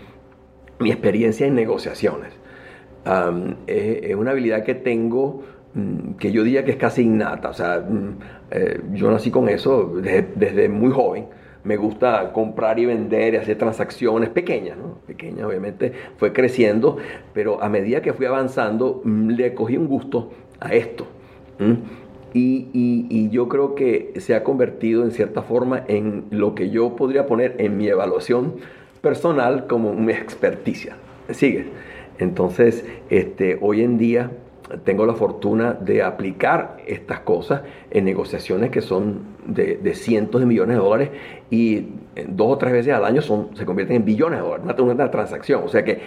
mi 0.80 0.90
experiencia 0.90 1.46
en 1.46 1.56
negociaciones. 1.56 2.32
Es, 3.68 4.16
una 4.16 4.32
habilidad 4.32 4.64
que 4.64 4.74
tengo 4.76 5.44
mm, 5.74 6.14
que 6.14 6.32
yo 6.32 6.46
diría 6.46 6.64
que 6.64 6.72
es 6.72 6.78
casi 6.78 7.02
innata. 7.02 7.50
O 7.50 7.54
sea, 7.54 7.86
eh, 8.52 8.80
yo 8.94 9.12
nací 9.12 9.32
con 9.32 9.50
eso 9.50 9.96
desde 10.02 10.70
muy 10.70 10.92
joven. 10.92 11.26
Me 11.68 11.76
gusta 11.76 12.32
comprar 12.32 12.80
y 12.80 12.86
vender 12.86 13.34
y 13.34 13.38
hacer 13.38 13.58
transacciones 13.58 14.30
pequeñas, 14.30 14.78
¿no? 14.78 15.00
Pequeñas, 15.06 15.46
obviamente. 15.46 15.92
Fue 16.16 16.32
creciendo, 16.32 16.96
pero 17.34 17.62
a 17.62 17.68
medida 17.68 18.02
que 18.02 18.14
fui 18.14 18.26
avanzando, 18.26 19.02
mm, 19.04 19.30
le 19.32 19.54
cogí 19.54 19.76
un 19.76 19.88
gusto 19.88 20.32
a 20.62 20.74
esto. 20.74 21.06
Y, 22.34 22.68
y- 22.74 23.08
y 23.10 23.30
yo 23.32 23.50
creo 23.50 23.76
que 23.76 24.14
se 24.18 24.34
ha 24.34 24.44
convertido 24.46 25.04
en 25.04 25.12
cierta 25.12 25.42
forma 25.42 25.84
en 25.88 26.24
lo 26.32 26.56
que 26.56 26.70
yo 26.70 26.96
podría 26.96 27.26
poner 27.26 27.56
en 27.58 27.76
mi 27.78 27.88
evaluación 27.90 28.56
personal 29.02 29.68
como 29.68 29.94
mi 29.94 30.14
experticia. 30.14 30.96
¿Me 31.28 31.34
¿Sigues? 31.34 31.66
Entonces, 32.20 32.86
este, 33.10 33.58
hoy 33.62 33.82
en 33.82 33.98
día 33.98 34.32
tengo 34.86 35.06
la 35.06 35.14
fortuna 35.16 35.74
de 35.74 36.02
aplicar 36.02 36.78
estas 36.88 37.20
cosas 37.22 37.62
en 37.92 38.06
negociaciones 38.06 38.70
que 38.70 38.82
son 38.82 39.37
de, 39.48 39.78
cientos 39.96 40.42
de 40.42 40.48
millones 40.48 40.78
de 40.78 40.84
dólares 40.84 41.10
y 41.50 41.88
dos 42.28 42.48
o 42.54 42.58
tres 42.58 42.74
veces 42.74 42.94
al 42.94 43.06
año 43.06 43.22
son, 43.22 43.50
se 43.56 43.66
convierten 43.66 43.96
en 43.98 44.06
billones 44.06 44.40
de 44.40 44.46
dólares, 44.46 44.66
una, 44.80 44.94
una 44.94 45.12
transacción. 45.12 45.62
O 45.64 45.70
sea 45.70 45.84
que 45.84 46.00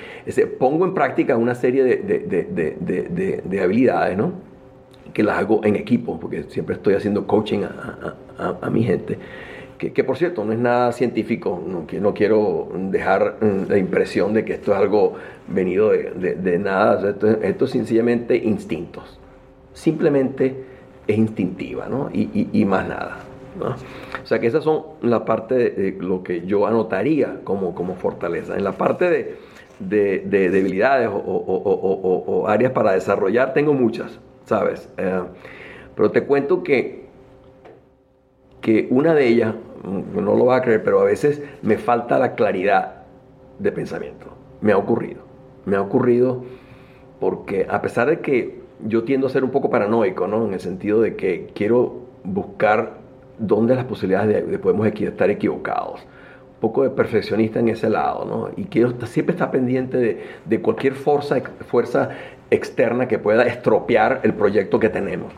pongo 0.46 0.84
en 0.84 0.94
práctica 0.94 1.36
una 1.36 1.54
serie 1.54 1.82
de, 1.84 1.96
de- 1.96 2.18
de- 2.20 2.44
de- 2.44 2.76
de- 2.80 3.02
de- 3.08 3.42
de 3.44 3.60
habilidades, 3.60 4.18
que 5.12 5.22
las 5.24 5.38
hago 5.38 5.60
en 5.64 5.74
equipo, 5.76 6.20
porque 6.20 6.44
siempre 6.44 6.76
estoy 6.76 6.94
haciendo 6.94 7.26
coaching 7.26 7.62
a, 7.64 8.14
mi 8.70 8.84
gente. 8.84 9.18
Que, 9.78 10.04
por 10.04 10.18
cierto, 10.18 10.44
no 10.44 10.52
es 10.52 10.58
nada 10.58 10.92
científico, 10.92 11.58
no, 11.66 11.86
no 12.00 12.14
quiero 12.14 12.68
dejar 12.90 13.38
mm, 13.40 13.70
la 13.70 13.78
impresión 13.78 14.34
de 14.34 14.44
que 14.44 14.52
esto 14.52 14.72
es 14.72 14.78
algo 14.78 15.14
venido 15.48 15.88
de, 15.90 16.34
nada, 16.58 17.08
esto, 17.10 17.26
es- 17.28 17.38
sencillamente 17.70 18.36
instintos. 18.36 19.18
Simplemente 19.72 20.54
es 21.06 21.16
instintiva, 21.16 21.88
¿no? 21.88 22.10
Y- 22.12 22.48
y 22.52 22.64
más 22.66 22.86
nada. 22.86 23.18
¿No? 23.58 23.74
O 24.22 24.26
sea 24.26 24.38
que 24.38 24.46
esas 24.46 24.64
son 24.64 24.82
la 25.02 25.24
parte 25.24 25.54
de, 25.54 25.92
lo 26.00 26.22
que 26.22 26.42
yo 26.46 26.66
anotaría 26.66 27.40
como, 27.44 27.74
como 27.74 27.94
fortaleza. 27.96 28.56
En 28.56 28.64
la 28.64 28.72
parte 28.72 29.10
de, 29.10 29.36
de- 29.78 30.18
de 30.20 30.50
debilidades 30.50 31.08
o, 31.12 32.44
áreas 32.48 32.72
para 32.72 32.92
desarrollar, 32.92 33.52
tengo 33.54 33.72
muchas, 33.74 34.18
¿sabes? 34.46 34.88
Eh, 34.98 35.22
pero 35.94 36.10
te 36.10 36.24
cuento 36.24 36.62
que, 36.62 37.06
que 38.60 38.86
una 38.90 39.14
de 39.14 39.26
ellas 39.26 39.54
no 39.84 40.34
lo 40.34 40.44
vas 40.44 40.60
a 40.60 40.62
creer, 40.64 40.82
pero 40.84 41.00
a 41.00 41.04
veces 41.04 41.42
me 41.62 41.78
falta 41.78 42.18
la 42.18 42.34
claridad 42.34 43.02
de 43.58 43.72
pensamiento. 43.72 44.26
Me 44.60 44.72
ha 44.72 44.76
ocurrido. 44.78 45.22
Me 45.64 45.76
ha 45.76 45.82
ocurrido 45.82 46.44
porque 47.18 47.66
a 47.68 47.80
pesar 47.82 48.08
de 48.08 48.20
que 48.20 48.60
yo 48.86 49.04
tiendo 49.04 49.26
a 49.26 49.30
ser 49.30 49.44
un 49.44 49.50
poco 49.50 49.70
paranoico, 49.70 50.26
¿no? 50.26 50.46
En 50.46 50.54
el 50.54 50.60
sentido 50.60 51.00
de 51.02 51.16
que 51.16 51.50
quiero 51.54 52.00
buscar 52.24 52.98
dónde 53.40 53.74
las 53.74 53.84
posibilidades 53.84 54.48
de, 54.48 54.58
podemos 54.58 54.86
estar 54.86 55.30
equivocados. 55.30 56.00
Un 56.54 56.60
poco 56.60 56.82
de 56.82 56.90
perfeccionista 56.90 57.58
en 57.58 57.70
ese 57.70 57.88
lado, 57.88 58.24
¿no? 58.24 58.50
Y 58.56 58.66
quiero 58.66 58.94
siempre 59.06 59.32
estar 59.32 59.50
pendiente 59.50 59.96
de, 59.96 60.22
de 60.44 60.60
cualquier 60.60 60.94
fuerza, 60.94 61.40
fuerza 61.66 62.10
externa 62.50 63.08
que 63.08 63.18
pueda 63.18 63.44
estropear 63.44 64.20
el 64.22 64.34
proyecto 64.34 64.78
que 64.78 64.90
tenemos. 64.90 65.32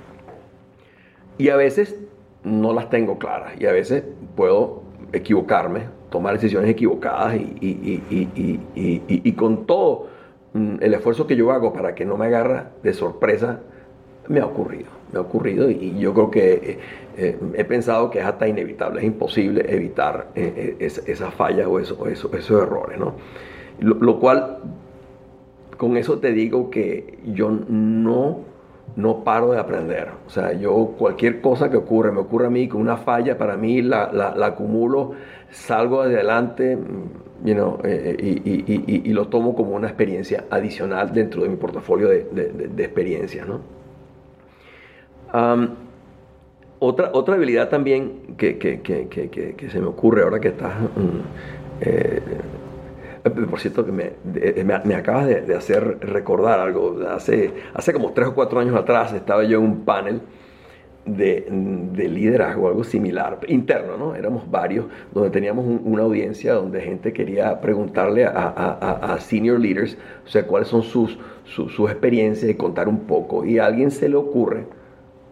Y 1.39 1.49
a 1.49 1.57
veces 1.57 1.97
no 2.45 2.73
las 2.73 2.91
tengo 2.91 3.19
claras 3.19 3.53
y 3.59 3.67
a 3.67 3.73
veces 3.73 4.05
puedo 4.35 4.83
equivocarme, 5.13 5.83
tomar 6.11 6.35
decisiones 6.35 6.71
equivocadas 6.71 7.37
y, 7.37 9.33
con 9.37 9.67
todo 9.67 10.09
mm, 10.53 10.77
el 10.81 10.95
esfuerzo 10.95 11.27
que 11.27 11.37
yo 11.37 11.53
hago 11.53 11.73
para 11.73 11.95
que 11.95 12.05
no 12.05 12.17
me 12.17 12.27
agarra 12.27 12.71
de 12.83 12.93
sorpresa, 12.95 13.61
me 14.29 14.41
ha 14.41 14.47
ocurrido, 14.47 14.91
me 15.13 15.19
ha 15.19 15.23
ocurrido 15.23 15.71
y 15.71 15.99
yo 15.99 16.15
creo 16.15 16.31
que 16.31 16.53
eh, 16.53 16.79
eh, 17.17 17.39
he 17.55 17.65
pensado 17.65 18.11
que 18.11 18.21
es 18.21 18.25
hasta 18.25 18.49
inevitable, 18.49 19.01
es 19.01 19.07
imposible 19.07 19.65
evitar 19.69 20.29
eh, 20.35 20.77
esas 20.79 21.35
fallas 21.35 21.67
o, 21.67 21.79
eso, 21.79 21.97
esos 22.07 22.63
errores, 22.63 22.99
¿no? 22.99 23.15
lo 23.81 24.21
cual, 24.21 24.59
con 25.77 25.97
eso 25.97 26.19
te 26.19 26.33
digo 26.33 26.71
que 26.71 27.19
yo 27.25 27.51
no 27.51 28.53
no 28.97 29.25
paro 29.25 29.53
de 29.53 29.59
aprender. 29.59 30.09
O 30.27 30.31
sea, 30.31 30.53
yo 30.53 30.95
cualquier 30.99 31.41
cosa 31.41 31.71
que 31.71 31.77
ocurre, 31.77 32.13
me 32.13 32.21
ocurre 32.21 32.47
a 32.47 32.51
mí 32.51 32.69
con 32.69 32.81
una 32.81 32.97
falla, 32.97 33.39
para 33.39 33.57
mí 33.57 33.83
la, 33.83 34.13
la, 34.13 34.47
acumulo, 34.47 35.13
salgo 35.51 36.03
adelante 36.03 36.77
mm, 36.77 37.47
you 37.47 37.79
eh, 37.85 38.17
y, 38.21 39.09
y, 39.09 39.13
lo 39.13 39.29
tomo 39.29 39.55
como 39.55 39.75
una 39.75 39.89
experiencia 39.89 40.45
adicional 40.51 41.13
dentro 41.13 41.43
de 41.43 41.49
mi 41.49 41.57
portafolio 41.57 42.09
de, 42.09 42.25
de, 42.25 42.85
experiencias. 42.85 43.47
¿no? 43.47 43.61
Otra, 46.79 47.11
otra 47.13 47.35
habilidad 47.35 47.69
también 47.69 48.35
que, 48.37 48.59
que, 48.59 48.81
que, 48.81 49.09
que, 49.09 49.71
se 49.71 49.81
me 49.81 49.87
ocurre 49.87 50.23
ahora 50.23 50.41
que 50.41 50.49
estás... 50.49 50.81
Mm, 50.81 51.21
eh, 51.81 52.23
eh, 53.25 53.31
por 53.49 53.61
cierto, 53.61 53.85
que 53.87 53.93
me, 53.93 54.13
me, 54.85 54.95
acabas 54.95 55.27
de, 55.27 55.55
hacer 55.55 55.99
recordar 56.01 56.59
algo. 56.59 56.99
Hace, 57.09 57.53
hace 57.73 57.93
como 57.93 58.13
tres 58.13 58.29
o 58.29 58.35
cuatro 58.35 58.59
años 58.59 58.75
atrás 58.75 59.13
estaba 59.13 59.45
yo 59.45 59.59
en 59.59 59.65
un 59.65 59.85
panel 59.85 60.23
de, 61.05 61.47
de 61.93 62.09
liderazgo, 62.09 62.69
algo 62.69 62.85
similar, 62.85 63.39
interno, 63.49 63.97
¿no? 63.97 64.15
Éramos 64.15 64.51
varios, 64.51 64.87
donde 65.13 65.31
teníamos 65.31 65.65
una 65.85 66.03
audiencia 66.03 66.55
donde 66.55 66.81
gente 66.81 67.13
quería 67.13 67.61
preguntarle 67.61 68.25
a, 68.25 68.31
a, 68.31 69.21
senior 69.21 69.59
leaders, 69.59 69.97
o 70.25 70.29
sea, 70.29 70.47
cuáles 70.47 70.69
son 70.69 70.83
sus, 70.83 71.19
sus, 71.45 71.91
experiencias 71.91 72.51
y 72.51 72.55
contar 72.55 72.89
un 72.89 73.01
poco. 73.01 73.45
Y 73.45 73.59
a 73.59 73.67
alguien 73.67 73.91
se 73.91 74.09
le 74.09 74.17
ocurre 74.17 74.65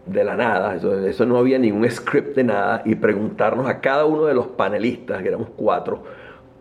de 0.05 0.23
la 0.23 0.35
nada, 0.35 0.75
eso, 0.75 1.05
eso 1.05 1.25
no 1.25 1.37
había 1.37 1.59
ningún 1.59 1.89
script 1.89 2.35
de 2.35 2.43
nada, 2.43 2.81
y 2.85 2.95
preguntarnos 2.95 3.67
a 3.67 3.79
cada 3.79 4.05
uno 4.05 4.25
de 4.25 4.33
los 4.33 4.47
panelistas, 4.47 5.21
que 5.21 5.27
éramos 5.27 5.49
cuatro, 5.55 6.03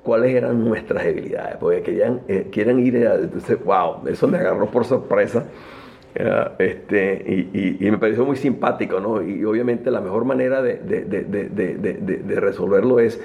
cuáles 0.03 0.35
eran 0.35 0.65
nuestras 0.65 1.05
debilidades, 1.05 1.57
porque 1.57 1.83
eh, 2.29 2.49
quieren 2.51 2.79
ir 2.81 3.07
a, 3.07 3.15
entonces, 3.15 3.63
wow, 3.65 4.07
eso 4.09 4.29
me 4.29 4.39
agarró 4.39 4.71
por 4.71 4.85
sorpresa. 4.85 5.45
este, 6.59 7.49
y, 7.53 7.87
y, 7.87 7.91
me 7.91 7.97
pareció 7.97 8.25
muy 8.25 8.37
simpático, 8.37 8.99
¿no? 8.99 9.23
Y 9.23 9.45
obviamente 9.45 9.93
la 9.93 10.01
mejor 10.01 10.25
manera 10.25 10.61
de, 10.61 10.75
de, 10.79 11.05
de, 11.05 11.25
de, 11.25 12.41
resolverlo 12.41 12.99
es 12.99 13.21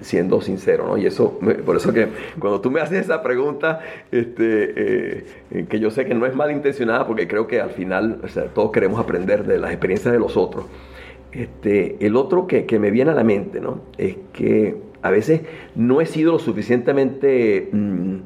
siendo 0.00 0.40
sincero, 0.40 0.86
¿no? 0.86 0.96
Y 0.96 1.06
eso, 1.06 1.38
por 1.64 1.76
eso 1.76 1.92
que 1.92 2.08
cuando 2.38 2.60
tú 2.60 2.70
me 2.70 2.80
haces 2.80 3.04
esa 3.04 3.22
pregunta, 3.22 3.80
este, 4.10 5.24
eh, 5.50 5.66
que 5.68 5.80
yo 5.80 5.90
sé 5.90 6.04
que 6.04 6.14
no 6.14 6.26
es 6.26 6.34
malintencionada, 6.34 7.06
porque 7.06 7.28
creo 7.28 7.46
que 7.46 7.60
al 7.60 7.70
final 7.70 8.20
o 8.22 8.40
todos 8.54 8.70
queremos 8.72 9.00
aprender 9.00 9.44
de 9.44 9.58
las 9.58 9.70
experiencias 9.70 10.12
de 10.12 10.20
los 10.20 10.36
otros. 10.36 10.66
Este, 11.32 11.96
el 12.04 12.16
otro 12.16 12.46
que, 12.46 12.66
que 12.66 12.78
me 12.78 12.90
viene 12.90 13.10
a 13.10 13.14
la 13.14 13.24
mente, 13.24 13.60
¿no? 13.60 13.80
Es 13.96 14.16
que 14.32 14.76
a 15.02 15.10
veces 15.10 15.42
no 15.74 16.00
he 16.00 16.06
sido 16.06 16.32
lo 16.32 16.38
suficientemente 16.38 17.68
mm, 17.72 18.16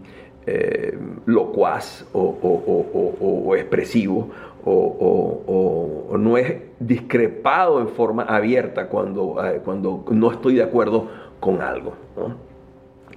eh, 0.46 0.96
locuaz 1.24 2.06
o, 2.12 3.54
expresivo 3.56 4.30
o, 4.64 6.16
no 6.18 6.38
he 6.38 6.70
discrepado 6.78 7.80
en 7.80 7.88
forma 7.88 8.22
abierta 8.22 8.88
cuando, 8.88 9.44
eh, 9.44 9.60
cuando 9.64 10.04
no 10.10 10.30
estoy 10.30 10.54
de 10.54 10.62
acuerdo 10.62 11.08
con 11.46 11.62
algo. 11.62 11.94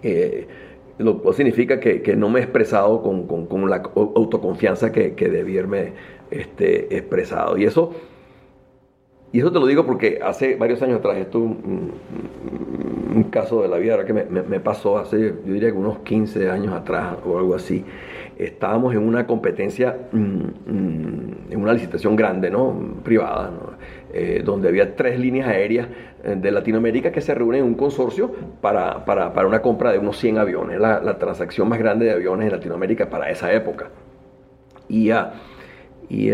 Eh, 0.04 0.48
lo 1.00 1.20
cual 1.22 1.34
significa 1.34 1.80
que, 1.80 2.16
no 2.16 2.30
me 2.30 2.40
he 2.40 2.44
expresado 2.44 3.02
con, 3.02 3.70
la 3.70 3.82
autoconfianza 3.96 4.92
que, 4.92 5.16
que 5.16 5.30
debí 5.30 5.58
haberme 5.58 5.94
este, 6.30 6.96
expresado. 6.96 7.58
Y 7.58 7.66
eso 7.66 7.94
y 9.32 9.40
eso 9.40 9.52
te 9.52 9.60
lo 9.60 9.68
digo 9.68 9.86
porque 9.86 10.20
hace 10.24 10.56
varios 10.56 10.82
años 10.82 11.00
atrás, 11.00 11.18
esto 11.18 11.40
un, 11.40 11.94
un, 13.16 13.24
caso 13.26 13.62
de 13.62 13.68
la 13.68 13.78
vida 13.78 14.04
que 14.04 14.14
me, 14.14 14.60
pasó 14.60 14.98
hace, 14.98 15.36
yo 15.46 15.54
diría 15.54 15.72
que 15.72 15.78
unos 15.78 16.00
15 16.00 16.50
años 16.50 16.74
atrás 16.74 17.18
o 17.24 17.38
algo 17.38 17.54
así. 17.54 17.86
Estábamos 18.40 18.94
en 18.94 19.00
una 19.00 19.28
competencia, 19.28 19.98
mm, 20.14 20.18
mm, 20.18 21.52
en 21.52 21.62
una 21.62 21.74
licitación 21.74 22.16
grande, 22.16 22.50
¿no? 22.50 23.02
Privada, 23.04 23.52
eh, 24.14 24.42
donde 24.46 24.70
había 24.70 24.96
tres 24.96 25.20
líneas 25.20 25.50
aéreas 25.50 25.90
eh, 26.24 26.38
de 26.40 26.50
Latinoamérica 26.50 27.12
que 27.12 27.20
se 27.20 27.36
reúnen 27.36 27.60
en 27.60 27.68
un 27.68 27.76
consorcio 27.76 28.32
para, 28.62 29.04
para, 29.04 29.34
para 29.34 29.46
una 29.46 29.62
compra 29.62 29.92
de 29.92 30.00
unos 30.00 30.18
100 30.18 30.38
aviones, 30.38 30.80
la, 30.80 31.02
la, 31.02 31.18
transacción 31.18 31.68
más 31.68 31.80
grande 31.80 32.06
de 32.06 32.14
aviones 32.14 32.46
en 32.46 32.54
Latinoamérica 32.54 33.10
para 33.10 33.30
esa 33.30 33.52
época. 33.52 33.90
Y, 34.88 35.12
uh, 35.12 35.26
y, 36.08 36.32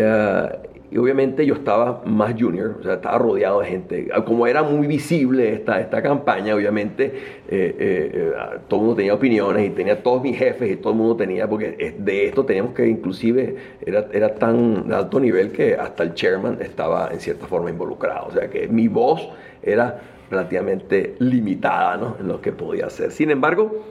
y 0.96 0.98
obviamente 0.98 1.46
yo 1.46 1.56
estaba 1.56 2.04
más 2.06 2.36
junior, 2.40 2.78
o 2.80 2.84
sea, 2.84 2.94
estaba 2.94 3.18
rodeado 3.18 3.60
de 3.60 3.68
gente. 3.68 4.08
Como 4.26 4.48
era 4.48 4.64
muy 4.64 4.88
visible 4.88 5.52
esta, 5.52 5.82
esta 5.82 6.02
campaña, 6.02 6.56
obviamente 6.56 7.06
eh, 7.06 7.12
eh, 7.50 8.12
eh, 8.14 8.34
todo 8.70 8.80
el 8.80 8.86
mundo 8.86 8.96
tenía 8.96 9.14
opiniones 9.14 9.68
y 9.68 9.72
tenía 9.72 10.02
todos 10.02 10.24
mis 10.24 10.38
jefes 10.38 10.72
y 10.72 10.78
todo 10.78 10.94
el 10.94 11.00
mundo 11.00 11.18
tenía, 11.18 11.50
porque 11.50 11.96
de 12.00 12.28
esto 12.28 12.46
teníamos 12.46 12.74
que 12.74 12.88
inclusive, 12.88 13.58
era, 13.86 14.08
era 14.14 14.36
tan 14.36 14.88
de 14.88 14.96
alto 14.96 15.20
nivel 15.20 15.52
que 15.52 15.76
hasta 15.76 16.02
el 16.02 16.14
chairman 16.14 16.60
estaba 16.62 17.10
en 17.12 17.20
cierta 17.20 17.46
forma 17.46 17.70
involucrado. 17.70 18.28
O 18.28 18.32
sea 18.32 18.50
que 18.50 18.70
mi 18.70 18.88
voz 18.88 19.28
era 19.64 20.00
relativamente 20.32 21.16
limitada 21.20 21.98
¿no? 21.98 22.16
en 22.22 22.30
lo 22.30 22.40
que 22.40 22.54
podía 22.54 22.86
hacer. 22.86 23.12
Sin 23.12 23.32
embargo, 23.32 23.84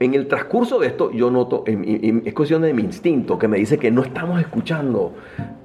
en 0.00 0.14
el 0.14 0.28
transcurso 0.28 0.78
de 0.78 0.86
esto 0.86 1.10
yo 1.10 1.30
noto, 1.30 1.64
es 1.66 2.34
cuestión 2.34 2.62
de 2.62 2.72
mi 2.72 2.82
instinto, 2.82 3.38
que 3.38 3.48
me 3.48 3.58
dice 3.58 3.78
que 3.78 3.90
no 3.90 4.02
estamos 4.02 4.40
escuchando 4.40 5.12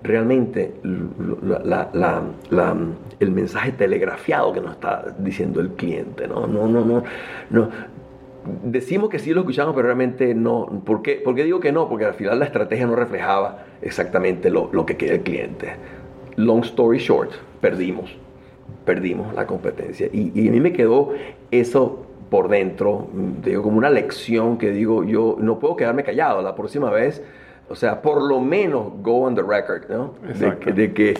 realmente 0.02 0.74
el 0.84 1.10
mensaje 3.32 3.74
telegrafiado 3.74 4.54
que 4.54 4.62
nos 4.62 4.72
está 4.72 5.16
diciendo 5.20 5.62
el 5.62 5.70
cliente. 5.72 6.28
No, 6.28 6.48
no, 6.48 6.68
no, 6.68 7.04
no. 7.50 7.70
Decimos 8.64 9.10
que 9.10 9.20
sí 9.20 9.34
lo 9.34 9.42
escuchamos, 9.42 9.76
pero 9.76 9.88
realmente 9.88 10.34
no. 10.34 10.82
¿Por 10.84 11.04
qué, 11.04 11.22
digo 11.36 11.60
que 11.60 11.72
no? 11.72 11.88
Porque 11.88 12.06
al 12.06 12.16
final 12.16 12.40
la 12.40 12.46
estrategia 12.46 12.88
no 12.88 12.96
reflejaba 12.96 13.66
exactamente 13.82 14.50
lo, 14.50 14.86
que 14.86 14.98
quería 14.98 15.16
el 15.16 15.22
cliente. 15.22 15.76
Long 16.38 16.64
story 16.64 16.98
short, 16.98 17.32
perdimos. 17.62 18.18
Perdimos 18.84 19.34
la 19.36 19.46
competencia. 19.46 20.10
Y 20.12 20.48
a 20.48 20.52
mí 20.52 20.60
me 20.60 20.74
quedó 20.74 21.14
eso 21.52 22.08
por 22.34 22.50
dentro, 22.50 23.10
digo, 23.44 23.62
como 23.62 23.78
una 23.78 23.92
lección 23.92 24.58
que 24.58 24.72
digo, 24.72 25.04
yo 25.04 25.38
no 25.40 25.60
puedo 25.60 25.76
quedarme 25.76 26.04
callado 26.04 26.42
la 26.42 26.56
próxima 26.56 26.90
vez, 26.90 27.24
o 27.70 27.76
sea, 27.76 28.02
por 28.02 28.24
lo 28.24 28.42
menos 28.42 28.92
go 29.04 29.22
on 29.22 29.36
the 29.36 29.44
record, 29.44 29.88
¿no? 29.88 30.16
De, 30.74 30.94
que, 30.94 31.14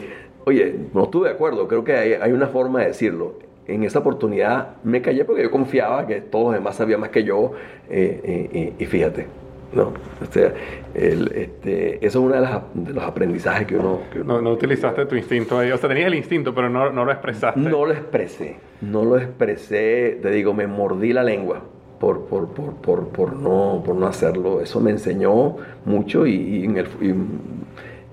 oye, 0.46 0.76
no 0.92 1.04
estuve 1.04 1.28
de 1.28 1.36
acuerdo, 1.36 1.68
creo 1.68 1.84
que 1.84 2.18
hay, 2.20 2.32
una 2.32 2.48
forma 2.48 2.80
de 2.80 2.88
decirlo. 2.88 3.36
En 3.68 3.84
esa 3.84 4.00
oportunidad 4.00 4.78
me 4.84 5.04
callé 5.04 5.24
porque 5.24 5.44
yo 5.44 5.52
confiaba 5.52 6.08
que 6.08 6.20
todos 6.20 6.46
los 6.46 6.54
demás 6.56 6.78
sabían 6.78 7.00
más 7.00 7.12
que 7.12 7.24
yo, 7.24 7.52
eh, 7.92 8.50
eh, 8.52 8.74
y 8.80 8.86
fíjate, 8.88 9.28
¿no? 9.76 9.94
O 10.22 10.32
sea, 10.32 10.54
este, 10.94 12.06
eso 12.06 12.08
es 12.08 12.16
uno 12.16 12.36
de, 12.74 12.94
los 12.94 13.04
aprendizajes 13.04 13.68
que 13.68 13.78
uno, 13.78 14.02
no, 14.26 14.42
no, 14.42 14.52
utilizaste 14.52 15.06
tu 15.06 15.16
instinto 15.16 15.58
ahí, 15.58 15.72
o 15.72 15.78
sea, 15.78 15.90
tenías 15.90 16.08
el 16.08 16.16
instinto, 16.16 16.54
pero 16.54 16.70
no, 16.70 16.92
no, 16.92 17.06
lo 17.06 17.12
expresaste. 17.12 17.60
No 17.60 17.86
lo 17.86 17.92
expresé, 17.92 18.58
no 18.82 19.04
lo 19.04 19.18
expresé, 19.18 20.20
te 20.22 20.30
digo, 20.30 20.54
me 20.54 20.68
mordí 20.68 21.14
la 21.14 21.24
lengua 21.24 21.62
por, 22.00 22.26
por, 22.26 22.50
por, 22.50 22.76
por, 22.76 23.08
por 23.10 23.34
no, 23.34 23.82
por 23.86 23.96
no 23.96 24.08
hacerlo. 24.08 24.62
Eso 24.62 24.80
me 24.80 24.92
enseñó 24.92 25.56
mucho 25.86 26.28
y, 26.28 26.66
en, 26.66 26.78
el, 26.78 26.88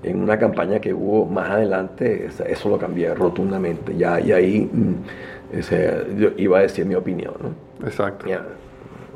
en 0.02 0.22
una 0.22 0.38
campaña 0.38 0.78
que 0.80 0.94
hubo 0.94 1.26
más 1.26 1.50
adelante, 1.50 2.28
eso 2.46 2.68
lo 2.68 2.78
cambié 2.78 3.14
rotundamente. 3.14 3.96
Ya, 3.96 4.20
y 4.20 4.32
ahí 4.32 4.70
mm, 4.72 6.18
yo 6.18 6.30
iba 6.36 6.58
a 6.58 6.62
decir 6.62 6.86
mi 6.86 6.94
opinión, 6.94 7.34
¿no? 7.42 7.86
Exacto. 7.86 8.26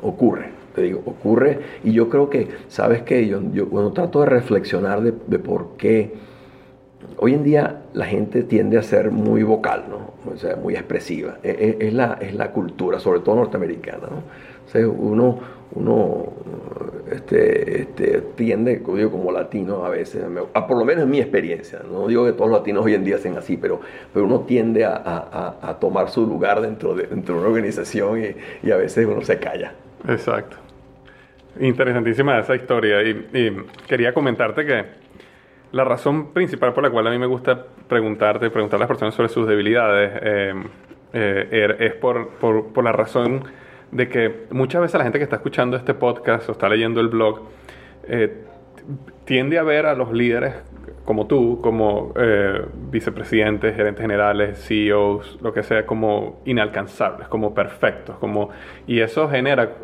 ocurre 0.01 0.64
te 0.75 0.81
digo, 0.81 1.01
ocurre. 1.05 1.59
Y 1.83 1.93
yo 1.93 2.09
creo 2.09 2.29
que, 2.29 2.49
¿sabes 2.67 3.01
qué? 3.03 3.27
Yo, 3.27 3.41
yo 3.53 3.69
cuando 3.69 3.93
trato 3.93 4.19
de 4.19 4.27
reflexionar 4.27 5.01
de, 5.01 5.39
por 5.39 5.77
qué 5.77 6.13
hoy 7.17 7.33
en 7.33 7.43
día 7.43 7.83
la 7.93 8.05
gente 8.05 8.43
tiende 8.43 8.77
a 8.77 8.83
ser 8.83 9.11
muy 9.11 9.43
vocal, 9.43 9.85
¿no? 9.89 10.31
O 10.31 10.37
sea, 10.37 10.55
muy 10.55 10.75
expresiva. 10.75 11.37
Es, 11.43 11.77
es 11.79 11.93
la, 11.93 12.17
es 12.21 12.35
la 12.35 12.51
cultura, 12.51 12.99
sobre 12.99 13.21
todo 13.21 13.35
norteamericana, 13.35 14.07
¿no? 14.09 14.17
O 14.65 14.69
sea, 14.69 14.87
uno, 14.87 15.39
uno 15.75 16.33
este, 17.11 17.81
este, 17.81 18.21
tiende, 18.35 18.81
como 18.81 19.31
latino 19.31 19.85
a 19.85 19.89
veces, 19.89 20.23
a, 20.53 20.67
por 20.67 20.77
lo 20.77 20.85
menos 20.85 21.03
en 21.03 21.09
mi 21.09 21.19
experiencia, 21.19 21.81
no 21.89 22.07
digo 22.07 22.25
que 22.25 22.33
todos 22.33 22.49
los 22.49 22.59
latinos 22.59 22.85
hoy 22.85 22.95
en 22.95 23.03
día 23.03 23.17
sean 23.17 23.37
así, 23.37 23.57
pero, 23.57 23.79
pero 24.13 24.25
uno 24.25 24.41
tiende 24.41 24.85
a, 24.85 24.95
a, 24.95 25.55
a 25.61 25.79
tomar 25.79 26.09
su 26.09 26.25
lugar 26.25 26.61
dentro 26.61 26.95
de, 26.95 27.07
dentro 27.07 27.35
de 27.35 27.41
una 27.41 27.49
organización 27.49 28.23
y, 28.23 28.67
y, 28.67 28.71
a 28.71 28.77
veces 28.77 29.05
uno 29.05 29.21
se 29.21 29.37
calla. 29.39 29.73
Exacto. 30.07 30.57
Interesantísima 31.59 32.39
esa 32.39 32.55
historia. 32.55 33.01
Y, 33.03 33.09
y 33.33 33.57
quería 33.87 34.13
comentarte 34.13 34.65
que 34.65 34.85
la 35.71 35.83
razón 35.83 36.33
principal 36.33 36.73
por 36.73 36.83
la 36.83 36.89
cual 36.89 37.07
a 37.07 37.09
mí 37.09 37.17
me 37.17 37.25
gusta 37.25 37.65
preguntarte, 37.87 38.49
preguntar 38.49 38.77
a 38.77 38.79
las 38.79 38.87
personas 38.87 39.13
sobre 39.13 39.29
sus 39.29 39.47
debilidades, 39.47 40.11
eh, 40.21 40.53
eh, 41.13 41.47
er, 41.51 41.77
es 41.81 41.93
por, 41.93 42.29
por, 42.39 42.73
por 42.73 42.83
la 42.83 42.91
razón 42.91 43.43
de 43.91 44.09
que 44.09 44.45
muchas 44.51 44.81
veces 44.81 44.97
la 44.97 45.03
gente 45.03 45.19
que 45.19 45.23
está 45.23 45.37
escuchando 45.37 45.77
este 45.77 45.93
podcast 45.93 46.49
o 46.49 46.51
está 46.51 46.67
leyendo 46.67 46.99
el 46.99 47.07
blog 47.07 47.41
eh, 48.07 48.43
tiende 49.25 49.57
a 49.57 49.63
ver 49.63 49.85
a 49.85 49.95
los 49.95 50.11
líderes 50.11 50.55
como 51.05 51.27
tú, 51.27 51.61
como 51.61 52.13
eh, 52.15 52.65
vicepresidentes, 52.89 53.75
gerentes 53.75 54.01
generales, 54.01 54.59
CEOs, 54.67 55.39
lo 55.41 55.53
que 55.53 55.61
sea, 55.63 55.85
como 55.85 56.41
inalcanzables, 56.45 57.27
como 57.27 57.53
perfectos, 57.53 58.17
como 58.17 58.49
y 58.87 58.99
eso 58.99 59.29
genera 59.29 59.75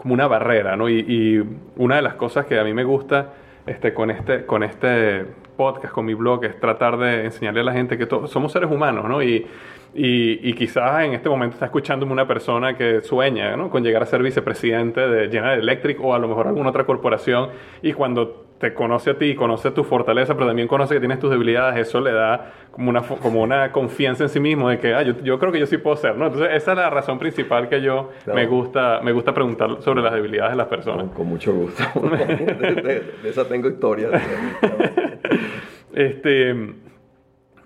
como 0.00 0.14
una 0.14 0.26
barrera, 0.26 0.76
¿no? 0.76 0.88
Y, 0.88 1.00
y, 1.00 1.44
una 1.76 1.96
de 1.96 2.02
las 2.02 2.14
cosas 2.14 2.46
que 2.46 2.58
a 2.58 2.64
mí 2.64 2.72
me 2.72 2.84
gusta 2.84 3.34
este, 3.66 3.92
con 3.92 4.10
este 4.10 4.46
con 4.46 4.62
este 4.62 5.26
podcast, 5.58 5.92
con 5.92 6.06
mi 6.06 6.14
blog, 6.14 6.42
es 6.46 6.58
tratar 6.58 6.96
de 6.96 7.26
enseñarle 7.26 7.60
a 7.60 7.64
la 7.64 7.72
gente 7.74 7.98
que 7.98 8.06
todos 8.06 8.30
somos 8.30 8.50
seres 8.50 8.70
humanos, 8.70 9.06
¿no? 9.06 9.22
Y, 9.22 9.46
y, 9.94 10.48
y, 10.48 10.54
quizás 10.54 11.04
en 11.04 11.12
este 11.12 11.28
momento 11.28 11.54
está 11.54 11.66
escuchándome 11.66 12.12
una 12.12 12.26
persona 12.26 12.78
que 12.78 13.02
sueña 13.02 13.56
¿no? 13.56 13.68
con 13.68 13.82
llegar 13.82 14.02
a 14.02 14.06
ser 14.06 14.22
vicepresidente 14.22 15.00
de 15.00 15.28
General 15.28 15.58
Electric 15.58 16.00
o 16.00 16.14
a 16.14 16.18
lo 16.18 16.28
mejor 16.28 16.46
alguna 16.46 16.70
otra 16.70 16.86
corporación 16.86 17.50
y 17.82 17.92
cuando 17.92 18.46
te 18.60 18.74
conoce 18.74 19.10
a 19.10 19.18
ti, 19.18 19.34
conoce 19.34 19.70
tu 19.70 19.84
fortaleza, 19.84 20.34
pero 20.34 20.46
también 20.46 20.68
conoce 20.68 20.92
que 20.92 21.00
tienes 21.00 21.18
tus 21.18 21.30
debilidades, 21.30 21.88
eso 21.88 22.00
le 22.00 22.12
da 22.12 22.52
como 22.70 22.90
una, 22.90 23.00
como 23.00 23.40
una 23.40 23.72
confianza 23.72 24.24
en 24.24 24.28
sí 24.28 24.38
mismo 24.38 24.68
de 24.68 24.78
que 24.78 24.94
ah, 24.94 25.02
yo, 25.02 25.14
yo 25.22 25.38
creo 25.38 25.50
que 25.50 25.58
yo 25.58 25.66
sí 25.66 25.78
puedo 25.78 25.96
ser. 25.96 26.14
¿no? 26.16 26.26
Entonces 26.26 26.50
esa 26.52 26.72
es 26.72 26.76
la 26.76 26.90
razón 26.90 27.18
principal 27.18 27.70
que 27.70 27.80
yo 27.80 28.10
claro. 28.24 28.38
me, 28.38 28.46
gusta, 28.46 29.00
me 29.02 29.12
gusta 29.12 29.32
preguntar 29.32 29.80
sobre 29.80 30.02
las 30.02 30.12
debilidades 30.12 30.52
de 30.52 30.56
las 30.58 30.66
personas. 30.66 31.10
Con 31.12 31.26
mucho 31.26 31.54
gusto. 31.54 31.82
de, 32.00 32.74
de, 32.74 33.00
de, 33.22 33.28
esa 33.28 33.48
tengo 33.48 33.68
historia. 33.68 34.10
este, 35.94 36.52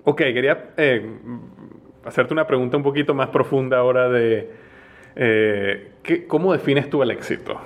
ok, 0.04 0.16
quería... 0.16 0.70
Eh, 0.76 1.18
hacerte 2.04 2.34
una 2.34 2.46
pregunta 2.46 2.76
un 2.76 2.82
poquito 2.82 3.14
más 3.14 3.28
profunda 3.28 3.78
ahora 3.78 4.10
de 4.10 4.50
eh, 5.16 5.92
¿qué, 6.02 6.26
¿cómo 6.26 6.52
defines 6.52 6.90
tú 6.90 7.02
el 7.02 7.10
éxito? 7.10 7.58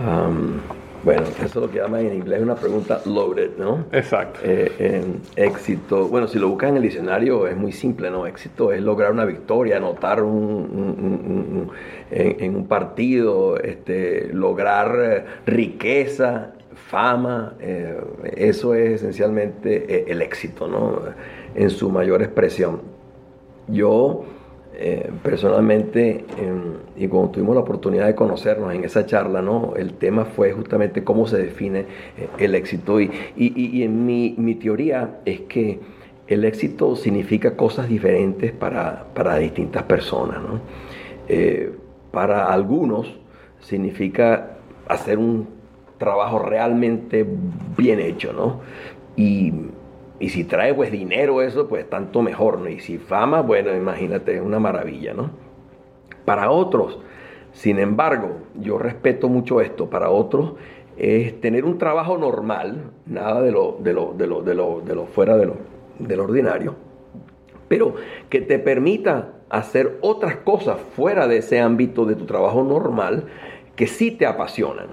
Um, 0.00 0.58
bueno, 1.04 1.22
eso 1.22 1.44
es 1.44 1.54
lo 1.54 1.70
que 1.70 1.78
llaman 1.78 2.06
en 2.06 2.14
inglés 2.14 2.42
una 2.42 2.54
pregunta 2.54 3.00
loaded, 3.06 3.50
¿no? 3.58 3.84
Exacto. 3.92 4.40
Eh, 4.42 4.72
en 4.78 5.20
éxito, 5.36 6.08
bueno, 6.08 6.28
si 6.28 6.38
lo 6.38 6.48
buscas 6.48 6.70
en 6.70 6.76
el 6.76 6.82
diccionario 6.82 7.46
es 7.46 7.56
muy 7.56 7.72
simple, 7.72 8.10
¿no? 8.10 8.26
Éxito 8.26 8.72
es 8.72 8.82
lograr 8.82 9.12
una 9.12 9.24
victoria, 9.24 9.76
anotar 9.76 10.22
un, 10.22 10.34
un, 10.34 10.96
un, 10.98 11.70
en, 12.10 12.44
en, 12.44 12.56
un 12.56 12.66
partido, 12.66 13.58
este, 13.58 14.30
lograr 14.32 14.98
eh, 15.00 15.24
riqueza, 15.46 16.52
fama, 16.74 17.54
eh, 17.60 18.00
eso 18.36 18.74
es 18.74 19.02
esencialmente 19.02 20.10
el 20.10 20.22
éxito, 20.22 20.68
¿no? 20.68 21.00
en 21.54 21.70
su 21.70 21.90
mayor 21.90 22.22
expresión. 22.22 22.80
Yo 23.66 24.24
eh, 24.80 25.10
personalmente, 25.24 26.24
eh, 26.38 26.52
y 26.96 27.08
cuando 27.08 27.30
tuvimos 27.30 27.56
la 27.56 27.62
oportunidad 27.62 28.06
de 28.06 28.14
conocernos 28.14 28.72
en 28.72 28.84
esa 28.84 29.04
charla, 29.06 29.42
¿no? 29.42 29.74
el 29.76 29.94
tema 29.94 30.24
fue 30.24 30.52
justamente 30.52 31.02
cómo 31.02 31.26
se 31.26 31.36
define 31.38 31.80
eh, 32.16 32.28
el 32.38 32.54
éxito. 32.54 33.00
Y, 33.00 33.10
y, 33.36 33.52
y 33.56 33.82
en 33.82 34.06
mi, 34.06 34.36
mi, 34.38 34.54
teoría 34.54 35.18
es 35.24 35.40
que 35.40 35.80
el 36.28 36.44
éxito 36.44 36.94
significa 36.94 37.56
cosas 37.56 37.88
diferentes 37.88 38.52
para, 38.52 39.06
para 39.14 39.36
distintas 39.38 39.82
personas. 39.82 40.40
¿no? 40.40 40.60
Eh, 41.28 41.72
para 42.12 42.52
algunos 42.52 43.18
significa 43.60 44.58
hacer 44.86 45.18
un 45.18 45.48
trabajo 45.98 46.38
realmente 46.38 47.26
bien 47.76 48.00
hecho, 48.00 48.32
¿no? 48.32 48.60
Y 49.16 49.52
y 50.20 50.30
si 50.30 50.44
trae 50.44 50.74
pues 50.74 50.90
dinero 50.90 51.42
eso, 51.42 51.68
pues 51.68 51.88
tanto 51.88 52.22
mejor, 52.22 52.58
¿no? 52.58 52.68
Y 52.68 52.80
si 52.80 52.98
fama, 52.98 53.40
bueno, 53.40 53.74
imagínate, 53.74 54.36
es 54.36 54.42
una 54.42 54.58
maravilla, 54.58 55.14
¿no? 55.14 55.30
Para 56.24 56.50
otros, 56.50 56.98
sin 57.52 57.78
embargo, 57.78 58.38
yo 58.54 58.78
respeto 58.78 59.28
mucho 59.28 59.60
esto, 59.60 59.88
para 59.88 60.10
otros 60.10 60.54
es 60.96 61.40
tener 61.40 61.64
un 61.64 61.78
trabajo 61.78 62.18
normal, 62.18 62.90
nada 63.06 63.40
de 63.40 63.52
lo, 63.52 63.78
de 63.80 63.92
lo, 63.92 64.12
de 64.14 64.26
lo, 64.26 64.42
de 64.42 64.54
lo, 64.54 64.80
de 64.80 64.94
lo 64.96 65.06
fuera 65.06 65.36
de 65.36 65.46
lo, 65.46 66.22
ordinario, 66.22 66.74
pero 67.68 67.94
que 68.28 68.40
te 68.40 68.58
permita 68.58 69.34
hacer 69.48 69.98
otras 70.00 70.36
cosas 70.38 70.78
fuera 70.96 71.28
de 71.28 71.38
ese 71.38 71.60
ámbito 71.60 72.04
de 72.04 72.16
tu 72.16 72.26
trabajo 72.26 72.64
normal 72.64 73.26
que 73.78 73.86
sí 73.86 74.10
te 74.10 74.26
apasionan. 74.26 74.88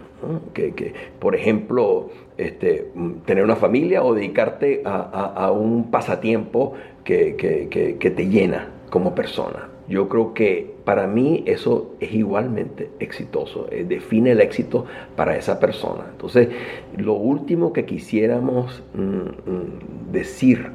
Que, 0.53 0.75
que, 0.75 0.93
por 1.17 1.35
ejemplo, 1.35 2.11
este, 2.37 2.91
tener 3.25 3.43
una 3.43 3.55
familia 3.55 4.03
o 4.03 4.13
dedicarte 4.13 4.83
a, 4.85 4.95
a, 4.95 5.45
a 5.45 5.51
un 5.51 5.89
pasatiempo 5.89 6.73
que, 7.03 7.35
que, 7.35 8.09
te 8.11 8.27
llena 8.27 8.69
como 8.91 9.15
persona. 9.15 9.69
Yo 9.89 10.07
creo 10.07 10.35
que 10.35 10.75
para 10.83 11.07
mí 11.07 11.43
eso 11.47 11.95
es 11.99 12.13
igualmente 12.13 12.89
exitoso, 12.99 13.67
eh, 13.71 13.85
define 13.87 14.31
el 14.31 14.41
éxito 14.41 14.85
para 15.15 15.35
esa 15.35 15.59
persona. 15.59 16.05
Entonces, 16.11 16.49
lo 16.95 17.13
último 17.13 17.73
que 17.73 17.85
quisiéramos 17.85 18.83
mm, 18.93 18.99
mm, 18.99 20.11
decir, 20.11 20.69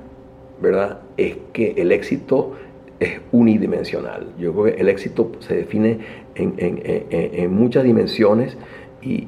¿verdad? 0.61 1.00
Es 1.16 1.36
que 1.52 1.74
el 1.76 1.92
éxito 1.92 2.54
es 3.01 3.20
unidimensional. 3.32 4.28
Yo 4.38 4.53
creo 4.53 4.64
que 4.66 4.80
el 4.80 4.88
éxito 4.88 5.32
se 5.40 5.57
define 5.57 5.98
en, 6.34 6.55
en, 6.59 6.80
en, 7.11 7.53
muchas 7.53 7.82
dimensiones 7.82 8.57
y, 9.03 9.26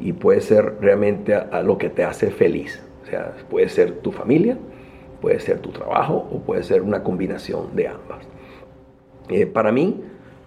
y, 0.00 0.12
puede 0.14 0.40
ser 0.40 0.76
realmente 0.80 1.34
a, 1.34 1.62
lo 1.62 1.76
que 1.76 1.90
te 1.90 2.02
hace 2.02 2.30
feliz. 2.30 2.82
O 3.02 3.06
sea, 3.06 3.36
puede 3.50 3.68
ser 3.68 3.98
tu 3.98 4.10
familia, 4.10 4.56
puede 5.20 5.38
ser 5.40 5.58
tu 5.58 5.70
trabajo 5.70 6.26
o 6.32 6.38
puede 6.40 6.62
ser 6.62 6.80
una 6.80 7.02
combinación 7.02 7.76
de 7.76 7.88
ambas. 7.88 8.26
Eh, 9.28 9.46
para 9.46 9.70
mí, 9.70 10.02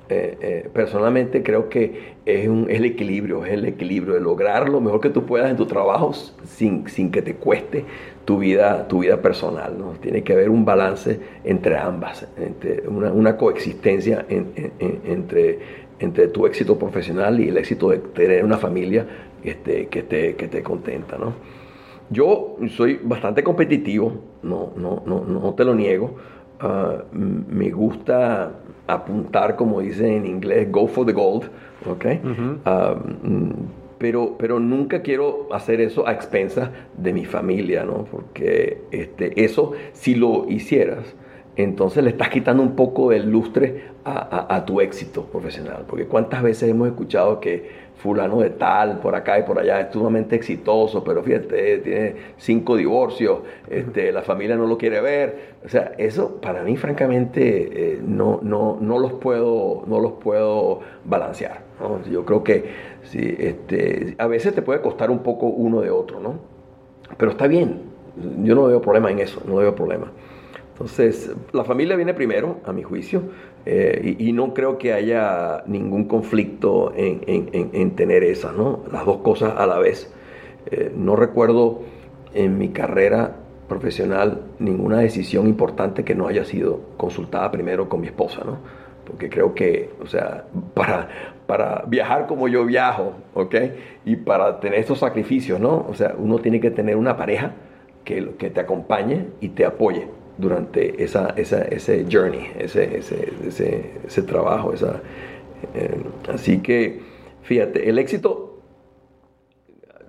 eh, 0.10 0.38
eh, 0.42 0.70
personalmente 0.74 1.44
creo 1.44 1.70
que 1.70 2.16
es, 2.26 2.48
un, 2.48 2.68
el 2.70 2.86
equilibrio, 2.86 3.46
es 3.46 3.54
el 3.54 3.66
equilibrio 3.66 4.14
de 4.14 4.22
lograr 4.22 4.70
lo 4.70 4.82
mejor 4.82 5.02
que 5.02 5.10
tú 5.10 5.26
puedas 5.26 5.50
en 5.50 5.58
tu 5.58 5.66
trabajo 5.66 6.14
sin, 6.46 6.88
sin 6.88 7.12
que 7.12 7.22
te 7.22 7.36
cueste 7.36 7.86
tu 8.26 8.40
vida, 8.40 8.88
tu 8.88 9.00
vida 9.00 9.22
personal. 9.22 9.78
¿no? 9.78 9.92
Tiene 10.02 10.24
que 10.24 10.34
haber 10.34 10.50
un 10.50 10.66
balance 10.66 11.20
entre 11.44 11.78
ambas, 11.78 12.28
entre 12.38 12.88
una, 12.88 13.12
una 13.12 13.38
coexistencia 13.38 14.26
en, 14.30 14.48
en, 14.80 15.02
entre 15.06 15.88
entre 16.00 16.28
tu 16.28 16.46
éxito 16.46 16.78
profesional 16.78 17.40
y 17.40 17.50
el 17.50 17.58
éxito 17.58 17.90
de 17.90 17.98
tener 17.98 18.46
una 18.46 18.58
familia 18.58 19.08
esté, 19.44 19.88
que 19.88 20.00
esté, 20.00 20.36
que 20.36 20.46
esté 20.46 20.64
contenta. 20.64 21.18
¿no? 21.18 21.34
Yo 22.10 22.58
soy 22.70 23.00
bastante 23.04 23.44
competitivo, 23.44 24.14
no, 24.44 24.72
no, 24.76 25.04
no, 25.06 25.24
no 25.26 25.54
te 25.56 25.66
lo 25.66 25.74
niego. 25.74 26.16
Uh, 26.62 27.04
me 27.14 27.70
gusta 27.70 28.52
apuntar, 28.88 29.56
como 29.56 29.82
dicen 29.82 30.08
en 30.08 30.26
inglés, 30.26 30.72
go 30.72 30.88
for 30.88 31.06
the 31.06 31.14
gold, 31.14 31.44
¿ok? 31.86 32.06
Uh 32.06 32.28
-huh. 32.28 32.58
uh, 32.66 33.68
pero, 33.98 34.36
pero 34.38 34.60
nunca 34.60 35.02
quiero 35.02 35.48
hacer 35.52 35.82
eso 35.82 36.08
a 36.08 36.14
expensas 36.14 36.70
de 36.98 37.14
mi 37.14 37.26
familia, 37.26 37.84
¿no? 37.84 38.06
Porque 38.06 38.82
este, 38.92 39.44
eso, 39.44 39.74
si 39.94 40.16
lo 40.16 40.46
hicieras, 40.48 41.16
entonces 41.56 42.04
le 42.04 42.12
estás 42.12 42.30
quitando 42.30 42.62
un 42.62 42.76
poco 42.76 43.12
el 43.12 43.30
lustre 43.32 43.86
a, 44.06 44.12
a, 44.12 44.56
a, 44.56 44.66
tu 44.66 44.80
éxito 44.80 45.24
profesional. 45.26 45.86
Porque 45.88 46.06
cuántas 46.06 46.44
veces 46.44 46.70
hemos 46.70 46.88
escuchado 46.88 47.40
que 47.40 47.87
fulano 47.98 48.42
de 48.42 48.52
tal, 48.52 49.00
por 49.00 49.16
acá 49.16 49.40
y 49.40 49.44
por 49.44 49.58
allá, 49.58 49.82
es 49.82 49.92
sumamente 49.92 50.36
exitoso, 50.36 51.04
pero 51.04 51.24
fíjate, 51.24 51.80
tiene 51.80 52.16
cinco 52.38 52.76
divorcios, 52.76 53.40
este, 53.70 54.12
la 54.12 54.22
familia 54.22 54.56
no 54.56 54.68
lo 54.68 54.78
quiere 54.78 55.02
ver. 55.02 55.58
O 55.66 55.70
sea, 55.70 55.94
eso 55.98 56.40
para 56.40 56.64
mí 56.64 56.78
francamente 56.78 57.94
eh, 57.94 58.02
no, 58.06 58.40
no, 58.44 58.78
no, 58.80 59.00
los 59.00 59.14
puedo, 59.14 59.84
no 59.88 60.00
los 60.00 60.14
puedo 60.14 60.82
balancear. 61.06 61.62
¿no? 61.80 62.04
Yo 62.10 62.24
creo 62.24 62.44
que 62.44 62.66
sí, 63.04 63.36
este, 63.40 64.16
a 64.20 64.28
veces 64.28 64.54
te 64.54 64.62
puede 64.62 64.82
costar 64.82 65.10
un 65.10 65.20
poco 65.20 65.48
uno 65.48 65.82
de 65.82 65.90
otro, 65.90 66.20
¿no? 66.20 66.36
Pero 67.18 67.32
está 67.32 67.48
bien, 67.48 67.82
yo 68.44 68.54
no 68.54 68.66
veo 68.66 68.82
problema 68.82 69.10
en 69.10 69.20
eso, 69.20 69.42
no 69.48 69.56
veo 69.56 69.74
problema. 69.74 70.12
Entonces, 70.74 71.32
la 71.54 71.64
familia 71.64 71.96
viene 71.96 72.14
primero, 72.14 72.58
a 72.64 72.72
mi 72.72 72.84
juicio, 72.84 73.24
eh, 73.66 74.16
y, 74.18 74.32
no 74.32 74.54
creo 74.54 74.78
que 74.78 74.94
haya 74.94 75.64
ningún 75.68 76.06
conflicto 76.06 76.94
en, 76.96 77.22
en, 77.28 77.70
en, 77.74 77.96
tener 77.98 78.24
esas, 78.24 78.56
¿no? 78.56 78.84
Las 78.92 79.06
dos 79.06 79.18
cosas 79.18 79.56
a 79.58 79.68
la 79.68 79.78
vez. 79.78 80.10
Eh, 80.72 80.92
no 80.96 81.18
recuerdo 81.18 81.82
en 82.34 82.58
mi 82.58 82.70
carrera 82.70 83.36
profesional 83.68 84.44
ninguna 84.60 85.00
decisión 85.00 85.48
importante 85.48 86.06
que 86.06 86.16
no 86.16 86.28
haya 86.28 86.46
sido 86.46 86.80
consultada 86.96 87.52
primero 87.52 87.90
con 87.90 88.00
mi 88.00 88.08
esposa, 88.08 88.42
¿no? 88.46 88.60
Porque 89.06 89.30
creo 89.30 89.54
que, 89.54 89.90
o 90.02 90.08
sea, 90.08 90.46
para, 90.74 91.10
para 91.46 91.84
viajar 91.88 92.26
como 92.28 92.48
yo 92.48 92.66
viajo, 92.66 93.16
¿ok? 93.34 93.56
Y 94.06 94.16
para 94.16 94.62
tener 94.62 94.80
estos 94.80 95.00
sacrificios, 95.00 95.60
¿no? 95.60 95.86
O 95.90 95.94
sea, 95.94 96.16
uno 96.18 96.40
tiene 96.40 96.62
que 96.62 96.72
tener 96.72 96.96
una 96.96 97.18
pareja 97.18 97.52
que, 98.06 98.36
que 98.38 98.50
te 98.50 98.62
acompañe 98.62 99.28
y 99.42 99.50
te 99.50 99.66
apoye 99.66 100.08
durante 100.38 101.04
esa, 101.04 101.34
esa, 101.36 101.62
ese 101.64 102.06
journey, 102.10 102.52
ese, 102.58 102.98
ese, 102.98 103.34
ese, 103.46 103.92
ese 104.06 104.22
trabajo. 104.24 104.74
Esa, 104.74 105.02
eh, 105.74 106.02
así 106.32 106.60
que, 106.60 107.02
fíjate, 107.42 107.90
el 107.90 107.98
éxito 107.98 108.48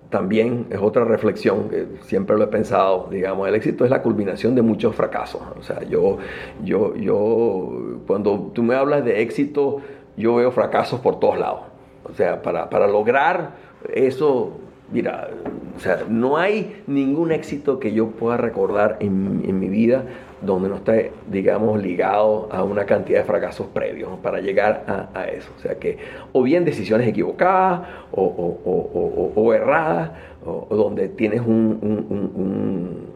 también 0.09 0.67
es 0.71 0.79
otra 0.79 1.05
reflexión 1.05 1.69
siempre 2.01 2.35
lo 2.35 2.45
he 2.45 2.47
pensado, 2.47 3.07
digamos, 3.11 3.47
el 3.47 3.53
éxito 3.55 3.85
es 3.85 3.91
la 3.91 4.01
culminación 4.01 4.55
de 4.55 4.61
muchos 4.61 4.95
fracasos. 4.95 5.41
O 5.57 5.61
sea, 5.61 5.83
yo, 5.83 6.17
yo, 6.63 6.95
yo, 6.95 7.99
cuando 8.07 8.51
tú 8.53 8.63
me 8.63 8.75
hablas 8.75 9.05
de 9.05 9.21
éxito, 9.21 9.81
yo 10.17 10.35
veo 10.35 10.51
fracasos 10.51 10.99
por 10.99 11.19
todos 11.19 11.37
lados. 11.37 11.61
O 12.03 12.13
sea, 12.13 12.41
para, 12.41 12.69
para 12.69 12.87
lograr 12.87 13.51
eso, 13.93 14.53
mira, 14.91 15.29
o 15.75 15.79
sea, 15.79 16.03
no 16.09 16.37
hay 16.37 16.81
ningún 16.87 17.31
éxito 17.31 17.79
que 17.79 17.93
yo 17.93 18.07
pueda 18.11 18.37
recordar 18.37 18.97
en, 18.99 19.43
en 19.47 19.59
mi 19.59 19.69
vida 19.69 20.03
donde 20.41 20.69
no 20.69 20.75
esté, 20.75 21.11
digamos, 21.29 21.81
ligado 21.81 22.47
a 22.51 22.63
una 22.63 22.85
cantidad 22.85 23.19
de 23.19 23.25
fracasos 23.25 23.67
previos 23.67 24.11
para 24.23 24.39
llegar 24.39 25.09
a, 25.13 25.25
eso. 25.25 25.51
O 25.57 25.59
sea 25.59 25.75
que, 25.75 25.97
o 26.31 26.43
bien 26.43 26.65
decisiones 26.65 27.07
equivocadas 27.07 27.81
o, 28.11 28.23
o, 28.23 29.31
o, 29.35 29.53
erradas, 29.53 30.11
o, 30.45 30.67
donde 30.75 31.09
tienes 31.09 31.41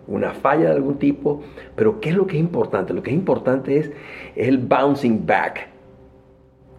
una 0.08 0.32
falla 0.34 0.70
de 0.70 0.76
algún 0.76 0.98
tipo. 0.98 1.42
Pero, 1.76 2.02
¿qué 2.02 2.10
es 2.10 2.16
lo 2.16 2.28
que 2.28 2.36
es 2.36 2.42
importante? 2.42 2.94
Lo 2.94 3.02
que 3.02 3.12
es 3.12 3.16
importante 3.16 3.78
es, 3.78 3.92
el 4.36 4.58
bouncing 4.58 5.26
back. 5.26 5.73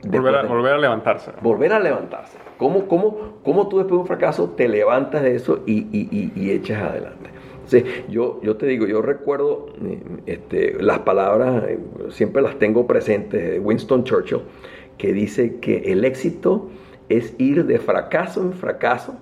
Volver 0.07 0.35
a, 0.35 0.43
volver 0.43 0.73
a, 0.75 0.79
levantarse. 0.79 1.33
Volver 1.41 1.73
a 1.73 1.81
levantarse. 1.81 2.39
¿Cómo, 2.59 2.87
cómo, 2.87 3.39
cómo 3.43 3.69
tú 3.69 3.79
después 3.79 3.97
de 3.97 4.01
un 4.01 4.07
fracaso 4.07 4.51
te 4.51 4.69
levantas 4.69 5.23
de 5.23 5.35
eso 5.35 5.63
y, 5.67 5.87
y, 5.93 6.33
y 6.35 6.51
echas 6.51 6.83
adelante? 6.83 7.31
yo, 8.09 8.41
yo 8.43 8.57
te 8.57 8.67
digo, 8.67 8.87
yo 8.87 9.03
recuerdo 9.03 9.67
eh, 9.85 10.03
este, 10.27 10.83
las 10.83 11.01
palabras, 11.01 11.65
eh, 11.69 11.79
siempre 12.11 12.43
las 12.43 12.59
tengo 12.59 12.87
presentes, 12.87 13.43
de 13.43 13.59
Winston 13.59 14.05
Churchill, 14.05 14.43
que 14.99 15.13
dice 15.13 15.57
que 15.61 15.93
el 15.93 16.05
éxito 16.05 16.71
es 17.09 17.35
ir 17.39 17.65
de 17.67 17.79
fracaso 17.79 18.43
en 18.43 18.53
fracaso 18.53 19.17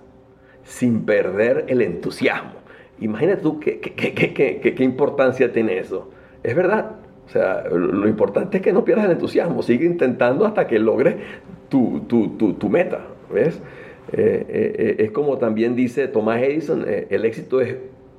sin 0.65 1.05
perder 1.05 1.67
el 1.69 1.83
entusiasmo. 1.83 2.53
Imagínate 3.01 3.43
tú 3.43 3.59
qué, 3.59 3.81
qué, 3.81 4.85
importancia 4.85 5.53
tiene 5.53 5.79
eso. 5.79 6.11
Es 6.43 6.55
verdad. 6.55 6.97
O 7.33 7.39
sea, 7.39 7.65
lo 7.71 8.07
importante 8.07 8.59
es 8.59 8.63
que 8.63 8.75
no 8.75 8.85
pierdas 8.85 9.07
el 9.07 9.13
entusiasmo. 9.13 9.63
Sigue 9.63 9.87
intentando 9.87 10.45
hasta 10.45 10.67
que 10.67 10.79
logres 10.79 11.17
tu, 11.71 12.01
tu, 12.01 12.69
meta. 12.69 13.07
¿Ves? 13.33 13.59
Eh, 14.13 14.97
es 14.99 15.13
como 15.13 15.39
también 15.39 15.75
dice 15.75 16.09
Thomas 16.09 16.43
Edison, 16.43 16.85
el 16.87 17.25
éxito 17.25 17.63
es 17.63 17.77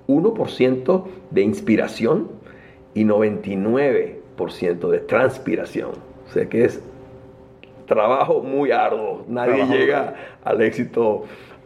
1% 0.07 1.03
de 1.29 1.41
inspiración 1.41 2.29
y 2.95 3.05
99% 3.05 4.89
de 4.89 4.99
transpiración. 4.99 5.91
O 6.27 6.31
sea 6.33 6.49
que 6.49 6.65
es 6.65 6.81
trabajo 7.85 8.41
muy 8.41 8.71
arduo. 8.71 9.25
Nadie 9.27 9.63
llega 9.67 10.15
al 10.43 10.59
éxito 10.61 11.25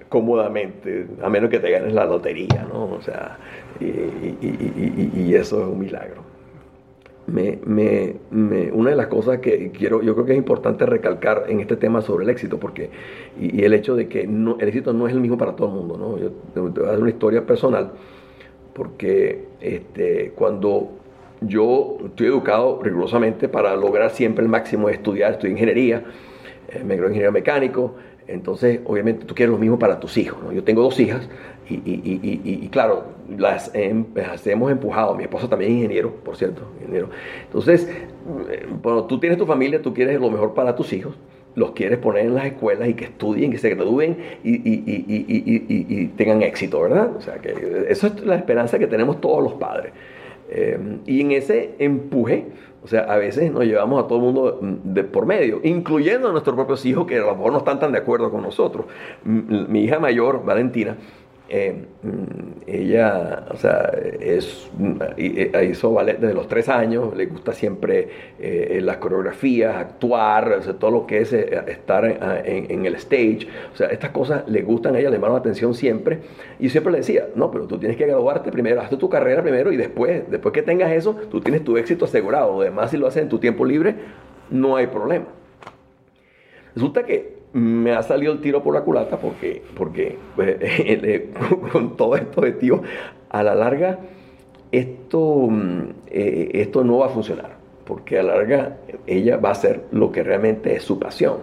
cómodamente, 0.09 1.07
a 1.21 1.29
menos 1.29 1.49
que 1.49 1.59
te 1.59 1.71
ganes 1.71 1.93
la 1.93 2.05
lotería, 2.05 2.65
¿no? 2.71 2.85
O 2.85 3.01
sea, 3.01 3.37
y, 3.79 5.33
eso 5.33 5.61
es 5.61 5.67
un 5.67 5.79
milagro. 5.79 6.26
Me, 7.27 7.59
una 8.71 8.89
de 8.89 8.95
las 8.95 9.07
cosas 9.07 9.39
que 9.39 9.71
quiero, 9.71 10.01
yo 10.01 10.13
creo 10.13 10.25
que 10.25 10.31
es 10.31 10.37
importante 10.37 10.85
recalcar 10.85 11.45
en 11.49 11.59
este 11.59 11.75
tema 11.75 12.01
sobre 12.01 12.23
el 12.23 12.29
éxito, 12.29 12.57
porque, 12.57 12.89
y, 13.39 13.63
el 13.63 13.73
hecho 13.73 13.95
de 13.95 14.07
que 14.07 14.21
el 14.21 14.67
éxito 14.67 14.93
no 14.93 15.07
es 15.07 15.13
el 15.13 15.19
mismo 15.19 15.37
para 15.37 15.55
todo 15.55 15.67
el 15.67 15.73
mundo, 15.73 15.97
¿no? 15.97 16.17
Yo 16.17 16.31
te 16.53 16.59
voy 16.61 16.71
a 16.85 16.91
dar 16.91 16.99
una 16.99 17.09
historia 17.09 17.45
personal 17.45 17.91
porque 18.77 19.47
este, 19.59 20.33
cuando 20.35 20.91
yo 21.41 21.97
estoy 22.05 22.27
educado 22.27 22.79
rigurosamente 22.83 23.49
para 23.49 23.75
lograr 23.75 24.11
siempre 24.11 24.43
el 24.43 24.49
máximo 24.49 24.87
de 24.87 24.93
estudiar, 24.93 25.31
estudié 25.31 25.53
ingeniería, 25.53 26.03
eh, 26.69 26.83
me 26.85 26.95
gradué 26.95 27.09
ingeniero 27.09 27.31
mecánico, 27.31 27.95
entonces 28.27 28.81
obviamente 28.85 29.25
tú 29.25 29.33
quieres 29.33 29.51
lo 29.51 29.57
mismo 29.57 29.79
para 29.79 29.99
tus 29.99 30.15
hijos. 30.17 30.37
Yo 30.53 30.63
tengo 30.63 30.83
dos 30.83 30.99
hijas 30.99 31.27
y, 31.69 32.67
claro, 32.69 33.05
las, 33.37 33.71
hemos 33.75 34.71
empujado, 34.71 35.15
mi 35.15 35.23
esposa 35.23 35.49
también 35.49 35.71
es 35.71 35.77
ingeniero, 35.77 36.11
por 36.23 36.35
cierto, 36.35 36.61
ingeniero. 36.79 37.09
Entonces, 37.43 37.89
eh, 38.49 38.67
cuando 38.81 39.05
tú 39.05 39.19
tienes 39.19 39.37
tu 39.37 39.45
familia, 39.45 39.81
tú 39.81 39.93
quieres 39.93 40.19
lo 40.19 40.29
mejor 40.29 40.53
para 40.53 40.75
tus 40.75 40.93
hijos 40.93 41.15
los 41.57 41.71
quieres 41.71 41.97
poner 41.97 42.27
en 42.27 42.35
las 42.35 42.45
escuelas 42.45 42.87
y 42.87 42.93
que 42.93 43.05
estudien, 43.05 43.49
que 43.49 43.57
se 43.57 43.71
gradúen 43.71 44.15
y, 44.43 46.07
tengan 46.15 46.43
éxito, 46.43 46.79
¿verdad? 46.81 47.15
O 47.17 47.21
sea, 47.21 47.39
que 47.39 47.87
eso 47.89 48.05
es 48.05 48.23
la 48.23 48.35
esperanza 48.35 48.77
que 48.77 48.85
tenemos 48.85 49.19
todos 49.19 49.43
los 49.43 49.53
padres. 49.53 49.91
Eh, 50.49 50.77
y 51.07 51.19
en 51.19 51.31
ese 51.31 51.71
empuje, 51.79 52.45
o 52.83 52.87
sea, 52.87 53.01
a 53.01 53.17
veces 53.17 53.51
nos 53.51 53.65
llevamos 53.65 54.03
a 54.03 54.07
todo 54.07 54.19
el 54.19 54.23
mundo 54.23 54.59
mm, 54.61 54.93
de 54.93 55.03
por 55.03 55.25
medio, 55.25 55.59
incluyendo 55.63 56.29
a 56.29 56.31
nuestros 56.31 56.55
propios 56.55 56.85
hijos 56.85 57.07
que 57.07 57.17
a 57.17 57.21
lo 57.21 57.35
mejor 57.35 57.51
no 57.51 57.57
están 57.57 57.79
tan 57.79 57.91
de 57.91 57.97
acuerdo 57.97 58.29
con 58.29 58.43
nosotros. 58.43 58.85
Mi 59.23 59.83
hija 59.83 59.97
mayor, 59.97 60.45
Valentina, 60.45 60.95
eh, 61.49 61.85
mm, 62.03 62.67
ella, 62.67 63.45
o 63.49 63.55
sea, 63.55 63.89
es, 64.19 64.69
eh, 65.15 65.69
hizo 65.71 65.93
ballet 65.93 66.19
desde 66.19 66.33
los 66.33 66.47
tres 66.49 66.67
años, 66.67 67.15
le 67.15 67.25
gusta 67.27 67.53
siempre 67.53 68.09
eh, 68.39 68.79
las 68.83 68.97
coreografías, 68.97 69.75
actuar, 69.77 70.61
todo 70.77 70.91
lo 70.91 71.07
que 71.07 71.21
es 71.21 71.31
estar 71.31 72.03
en, 72.45 72.85
el 72.85 72.95
stage, 72.95 73.47
o 73.73 73.77
sea, 73.77 73.87
estas 73.87 74.11
cosas 74.11 74.43
le 74.47 74.61
gustan 74.61 74.95
a 74.95 74.99
ella, 74.99 75.09
le 75.09 75.15
llaman 75.15 75.31
la 75.31 75.39
atención 75.39 75.73
siempre, 75.73 76.19
y 76.59 76.69
siempre 76.69 76.91
le 76.91 76.97
decía, 76.99 77.27
no, 77.35 77.49
pero 77.49 77.65
tú 77.65 77.77
tienes 77.77 77.97
que 77.97 78.05
graduarte 78.05 78.51
primero, 78.51 78.81
hazte 78.81 78.97
tu 78.97 79.09
carrera 79.09 79.41
primero 79.41 79.71
y 79.71 79.77
después, 79.77 80.29
después 80.29 80.53
que 80.53 80.63
tengas 80.63 80.91
eso, 80.91 81.15
tú 81.31 81.39
tienes 81.39 81.63
tu 81.63 81.77
éxito 81.77 82.05
asegurado, 82.05 82.59
además 82.61 82.91
si 82.91 82.97
lo 82.97 83.07
haces 83.07 83.23
en 83.23 83.29
tu 83.29 83.39
tiempo 83.39 83.63
libre, 83.63 83.95
no 84.49 84.75
hay 84.75 84.87
problema. 84.87 85.27
Resulta 86.75 87.03
que 87.03 87.36
me 87.53 87.91
ha 87.91 88.03
salido 88.03 88.33
el 88.33 88.41
tiro 88.41 88.61
por 88.61 88.73
la 88.73 88.81
culata 88.81 89.17
porque, 89.17 89.61
porque 89.75 90.17
pues, 90.35 90.57
con 91.71 91.95
todo 91.95 92.15
esto 92.15 92.41
objetivo, 92.41 92.81
a 93.29 93.43
la 93.43 93.55
larga, 93.55 93.99
esto, 94.71 95.47
mm, 95.49 95.81
eh, 96.09 96.51
esto 96.53 96.83
no 96.83 96.99
va 96.99 97.07
a 97.07 97.09
funcionar, 97.09 97.57
porque 97.85 98.19
a 98.19 98.23
la 98.23 98.35
larga 98.35 98.77
ella 99.05 99.37
va 99.37 99.49
a 99.49 99.51
hacer 99.53 99.85
lo 99.91 100.11
que 100.11 100.23
realmente 100.23 100.75
es 100.75 100.83
su 100.83 100.99
pasión. 100.99 101.37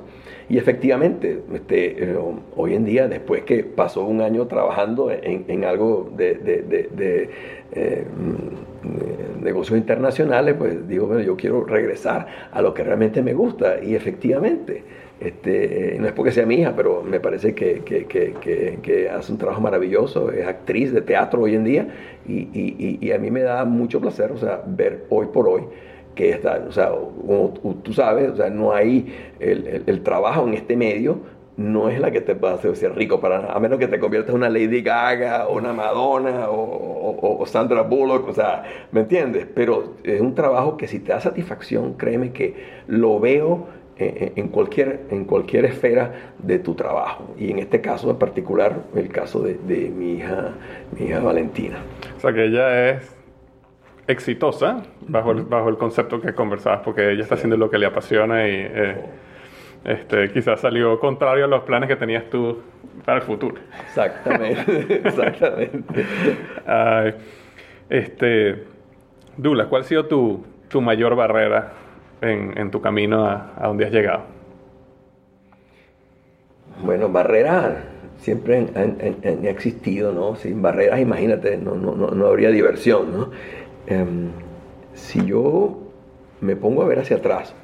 Y 0.49 0.59
efectivamente, 0.59 1.41
este, 1.55 2.05
eh, 2.05 2.17
hoy 2.55 2.75
en 2.75 2.85
día, 2.85 3.09
después 3.09 3.45
que 3.45 3.65
pasó 3.65 4.05
un 4.05 4.21
año 4.21 4.47
trabajando 4.47 5.11
en, 5.11 5.65
algo 5.65 6.11
de, 6.15 6.35
de, 6.35 7.31
eh, 7.73 8.05
mm, 8.05 9.43
negocios 9.43 9.79
internacionales, 9.79 10.55
pues 10.59 10.87
digo, 10.87 11.07
bueno, 11.07 11.23
yo 11.23 11.35
quiero 11.37 11.65
regresar 11.65 12.27
a 12.53 12.61
lo 12.61 12.75
que 12.75 12.85
realmente 12.85 13.23
me 13.23 13.33
gusta. 13.33 13.83
Y 13.83 13.95
efectivamente, 13.95 14.85
este, 15.25 15.97
no 15.99 16.07
es 16.07 16.12
porque 16.12 16.33
sea 16.33 16.45
mi 16.45 16.57
hija, 16.57 16.75
pero 16.77 17.03
me 17.03 17.20
parece 17.20 17.55
que, 17.55 17.81
que, 17.81 18.07
que, 18.07 18.79
que, 18.83 19.09
hace 19.09 19.33
un 19.33 19.39
trabajo 19.39 19.61
maravilloso, 19.61 20.31
es 20.31 20.47
actriz 20.47 20.93
de 20.93 21.01
teatro 21.01 21.43
hoy 21.43 21.55
en 21.55 21.64
día 21.64 21.89
y, 22.27 22.49
y, 22.53 22.99
y, 23.01 23.12
a 23.12 23.18
mí 23.18 23.31
me 23.31 23.43
da 23.43 23.64
mucho 23.64 24.01
placer, 24.01 24.33
o 24.33 24.37
sea, 24.37 24.62
ver 24.66 25.07
hoy 25.09 25.27
por 25.33 25.49
hoy 25.49 25.62
que 26.14 26.31
está, 26.31 26.64
o 26.68 26.72
sea, 26.72 26.91
como 26.91 27.55
tú 27.83 27.93
sabes, 27.93 28.31
o 28.31 28.37
sea, 28.37 28.51
no 28.51 28.72
hay 28.72 29.12
el, 29.41 29.83
el, 29.87 30.03
trabajo 30.03 30.47
en 30.47 30.55
este 30.55 30.77
medio, 30.77 31.18
no 31.57 31.89
es 31.89 32.01
la 32.01 32.11
que 32.11 32.20
te 32.20 32.35
va 32.35 32.53
a 32.53 32.55
hacer 32.55 32.95
rico 32.95 33.20
para 33.20 33.53
a 33.53 33.59
menos 33.61 33.79
que 33.79 33.87
te 33.87 33.99
conviertas 33.99 34.31
en 34.31 34.37
una 34.37 34.49
Lady 34.49 34.83
Gaga 34.83 35.47
o 35.49 35.57
una 35.57 35.72
Madonna 35.72 36.51
o, 36.51 36.61
o, 36.61 37.39
o, 37.41 37.47
Sandra 37.47 37.83
Bullock, 37.83 38.29
o 38.29 38.33
sea, 38.33 38.64
¿me 38.93 39.01
entiendes? 39.01 39.47
Pero 39.55 39.95
es 40.03 40.20
un 40.20 40.35
trabajo 40.35 40.77
que 40.77 40.87
si 40.87 40.99
te 40.99 41.12
da 41.12 41.20
satisfacción, 41.20 41.95
créeme 41.95 42.33
que 42.33 42.55
lo 42.87 43.20
veo 43.20 43.66
en 43.97 44.49
cualquier, 44.49 45.03
en 45.11 45.25
cualquier 45.25 45.67
esfera 45.67 46.33
de 46.39 46.59
tu 46.59 46.75
trabajo. 46.75 47.35
Y 47.39 47.51
en 47.51 47.61
este 47.61 47.81
caso 47.81 48.11
en 48.11 48.19
particular, 48.19 48.83
el 48.95 49.09
caso 49.09 49.41
de, 49.41 49.55
mi, 49.95 50.15
hija, 50.15 50.53
mi 50.99 51.07
hija 51.07 51.21
Valentina. 51.21 51.79
O 52.17 52.21
sea 52.21 52.33
que 52.33 52.47
ella 52.47 52.91
es 52.91 53.17
exitosa 54.07 54.83
bajo 55.07 55.33
el, 55.33 55.43
bajo 55.43 55.69
el 55.69 55.77
concepto 55.77 56.21
que 56.21 56.35
conversabas, 56.35 56.81
porque 56.81 57.11
ella 57.11 57.23
está 57.23 57.37
haciendo 57.37 57.57
lo 57.57 57.71
que 57.71 57.79
le 57.79 57.87
apasiona 57.87 58.49
y 58.49 58.53
eh, 58.53 58.97
este, 59.85 60.31
quizás 60.31 60.61
salió 60.61 60.99
contrario 60.99 61.45
a 61.45 61.49
los 61.49 61.63
planes 61.63 61.89
que 61.89 61.97
tenías 61.97 62.25
tú 62.31 62.63
para 63.05 63.19
el 63.19 63.23
futuro. 63.23 63.57
Exactamente, 63.87 65.01
exactamente. 65.05 66.05
este, 67.89 68.65
Dula, 69.37 69.67
¿cuál 69.67 69.83
ha 69.83 69.85
sido 69.85 70.07
tu, 70.07 70.45
tu 70.69 70.81
mayor 70.81 71.17
barrera 71.17 71.84
en, 72.29 72.70
tu 72.70 72.81
camino 72.81 73.27
a, 73.27 73.55
donde 73.62 73.85
has 73.87 73.93
llegado? 73.93 74.25
Bueno, 76.85 77.09
barreras 77.09 77.77
siempre 78.18 78.66
han, 78.75 79.47
existido, 79.47 80.12
¿no? 80.12 80.37
Sin 80.37 80.62
barreras, 80.62 81.01
imagínate, 81.01 81.57
no, 81.57 81.75
no, 81.75 81.95
no 81.95 82.27
habría 82.27 82.51
diversión, 82.51 83.12
¿no? 83.12 83.31
Em, 83.87 84.31
si 84.95 85.25
yo 85.25 85.79
me 86.41 86.57
pongo 86.57 86.83
a 86.83 86.87
ver 86.87 87.01
hacia 87.01 87.16
atrás, 87.16 87.55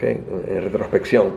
en 0.00 0.62
retrospección, 0.62 1.32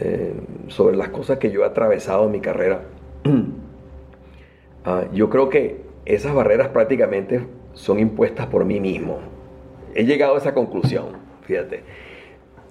eh, 0.00 0.34
sobre 0.68 0.96
las 0.96 1.08
cosas 1.08 1.38
que 1.38 1.50
yo 1.50 1.62
he 1.62 1.66
atravesado 1.66 2.26
en 2.26 2.32
mi 2.32 2.40
carrera, 2.40 2.82
ah, 4.84 5.04
yo 5.12 5.30
creo 5.30 5.48
que 5.48 5.80
esas 6.04 6.34
barreras 6.34 6.68
prácticamente 6.68 7.46
son 7.74 7.98
impuestas 7.98 8.46
por 8.46 8.64
mí 8.64 8.80
mismo. 8.80 9.18
He 9.94 10.04
llegado 10.04 10.34
a 10.34 10.38
esa 10.38 10.54
conclusión, 10.54 11.25
fíjate. 11.46 11.82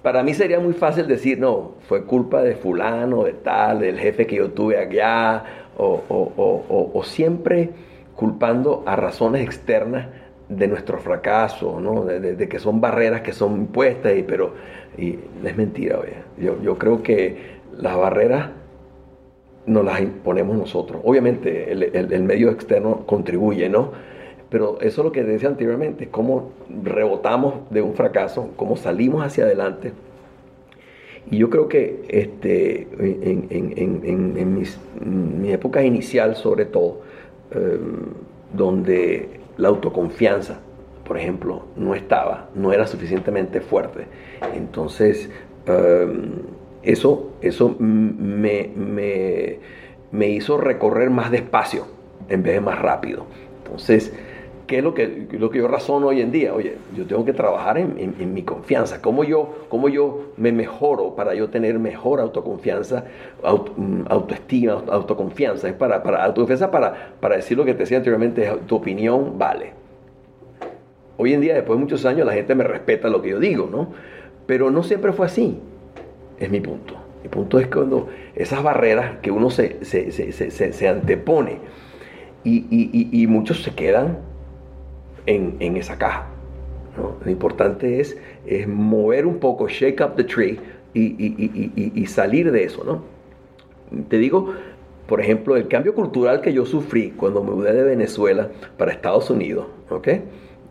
Para 0.02 0.22
mí 0.22 0.34
sería 0.34 0.60
muy 0.60 0.74
fácil 0.74 1.08
decir, 1.08 1.38
no, 1.40 1.72
fue 1.88 2.04
culpa 2.04 2.42
de 2.42 2.54
fulano, 2.54 3.24
de 3.24 3.32
tal, 3.32 3.80
del 3.80 3.98
jefe 3.98 4.26
que 4.26 4.36
yo 4.36 4.50
tuve 4.50 4.78
allá, 4.78 5.44
o 5.78 7.02
siempre 7.04 7.70
culpando 8.14 8.82
a 8.86 8.96
razones 8.96 9.42
externas 9.42 10.06
de 10.48 10.68
nuestro 10.68 10.98
fracaso, 10.98 11.80
¿no? 11.80 12.04
de, 12.04 12.48
que 12.48 12.58
son 12.58 12.80
barreras 12.80 13.20
que 13.22 13.32
son 13.32 13.56
impuestas, 13.56 14.16
y, 14.16 14.22
pero 14.22 14.54
y 14.96 15.18
es 15.44 15.56
mentira, 15.56 15.98
oye. 15.98 16.14
Yo, 16.62 16.78
creo 16.78 17.02
que 17.02 17.56
las 17.76 17.96
barreras 17.96 18.50
nos 19.66 19.84
las 19.84 20.00
imponemos 20.00 20.56
nosotros. 20.56 21.00
Obviamente 21.04 21.72
el, 21.72 22.22
medio 22.22 22.50
externo 22.50 23.04
contribuye, 23.06 23.68
¿no? 23.68 23.92
Pero 24.50 24.78
eso 24.80 25.00
es 25.00 25.04
lo 25.04 25.12
que 25.12 25.24
decía 25.24 25.48
anteriormente, 25.48 26.08
cómo 26.08 26.50
rebotamos 26.82 27.68
de 27.70 27.82
un 27.82 27.94
fracaso, 27.94 28.50
cómo 28.56 28.76
salimos 28.76 29.24
hacia 29.24 29.44
adelante. 29.44 29.92
Y 31.30 31.38
yo 31.38 31.50
creo 31.50 31.68
que 31.68 32.04
este, 32.08 32.86
en, 32.98 33.46
en, 33.50 34.04
en, 34.04 34.36
en 34.36 34.54
mis, 34.54 34.78
mi 35.04 35.50
época 35.50 35.82
inicial, 35.82 36.36
sobre 36.36 36.66
todo, 36.66 37.00
eh, 37.50 37.78
donde 38.52 39.40
la 39.56 39.68
autoconfianza, 39.68 40.60
por 41.04 41.18
ejemplo, 41.18 41.66
no 41.76 41.94
estaba, 41.94 42.48
no 42.54 42.72
era 42.72 42.86
suficientemente 42.86 43.60
fuerte. 43.60 44.06
Entonces, 44.54 45.30
em, 45.66 46.32
eso, 46.82 47.32
eso 47.40 47.74
me, 47.78 48.70
me, 50.12 50.28
hizo 50.28 50.58
recorrer 50.58 51.10
más 51.10 51.30
despacio 51.30 51.86
en 52.28 52.42
vez 52.42 52.54
de 52.54 52.60
más 52.60 52.80
rápido. 52.80 53.26
Entonces, 53.64 54.12
¿qué 54.66 54.78
es 54.78 54.84
lo 54.84 54.94
que, 54.94 55.28
lo 55.32 55.50
que 55.50 55.58
yo 55.58 55.68
razono 55.68 56.08
hoy 56.08 56.20
en 56.20 56.32
día? 56.32 56.52
Oye, 56.52 56.76
yo 56.96 57.06
tengo 57.06 57.24
que 57.24 57.32
trabajar 57.32 57.78
en, 57.78 58.34
mi 58.34 58.42
confianza. 58.42 59.00
¿Cómo 59.00 59.24
yo, 59.24 59.66
¿Cómo 59.68 59.88
yo 59.88 60.32
me 60.36 60.52
mejoro 60.52 61.14
para 61.14 61.34
yo 61.34 61.48
tener 61.48 61.78
mejor 61.78 62.20
autoconfianza, 62.20 63.04
mm, 63.42 64.02
autoestima, 64.08 64.82
autoconfianza? 64.88 65.68
Es 65.68 65.74
para, 65.74 66.02
para 66.02 66.24
autoconfianza 66.24 66.70
para, 66.70 67.12
para 67.20 67.36
decir 67.36 67.56
lo 67.56 67.64
que 67.64 67.74
te 67.74 67.80
decía 67.80 67.98
anteriormente, 67.98 68.50
tu 68.66 68.76
opinión 68.76 69.38
vale. 69.38 69.72
Hoy 71.16 71.32
en 71.32 71.40
día, 71.40 71.54
después 71.54 71.78
de 71.78 71.82
muchos 71.82 72.04
años, 72.04 72.26
la 72.26 72.32
gente 72.32 72.54
me 72.54 72.64
respeta 72.64 73.08
lo 73.08 73.22
que 73.22 73.30
yo 73.30 73.38
digo, 73.38 73.68
¿no? 73.70 73.92
Pero 74.46 74.70
no 74.70 74.82
siempre 74.82 75.12
fue 75.12 75.26
así. 75.26 75.58
Es 76.38 76.50
mi 76.50 76.60
punto. 76.60 76.94
Mi 77.22 77.28
punto 77.28 77.58
es 77.58 77.68
cuando 77.68 78.08
esas 78.34 78.62
barreras 78.62 79.18
que 79.22 79.30
uno 79.30 79.48
se, 79.50 79.84
se, 79.84 80.88
antepone 80.88 81.58
y, 82.44 83.22
y 83.22 83.26
muchos 83.26 83.62
se 83.62 83.74
quedan 83.74 84.18
en, 85.26 85.76
esa 85.76 85.98
caja. 85.98 86.26
Lo 87.24 87.30
importante 87.30 88.00
es, 88.00 88.16
es, 88.46 88.66
mover 88.66 89.26
un 89.26 89.38
poco, 89.38 89.68
shake 89.68 90.00
up 90.00 90.16
the 90.16 90.24
tree 90.24 90.58
y, 90.94 92.06
salir 92.06 92.50
de 92.50 92.64
eso. 92.64 92.84
¿no? 92.84 93.02
Te 94.08 94.18
digo, 94.18 94.54
por 95.06 95.20
ejemplo, 95.20 95.56
el 95.56 95.68
cambio 95.68 95.94
cultural 95.94 96.40
que 96.40 96.52
yo 96.52 96.64
sufrí 96.64 97.10
cuando 97.10 97.42
me 97.42 97.50
mudé 97.50 97.72
de 97.72 97.82
Venezuela 97.82 98.48
para 98.78 98.92
Estados 98.92 99.28
Unidos. 99.30 99.66
¿ok? 99.90 100.08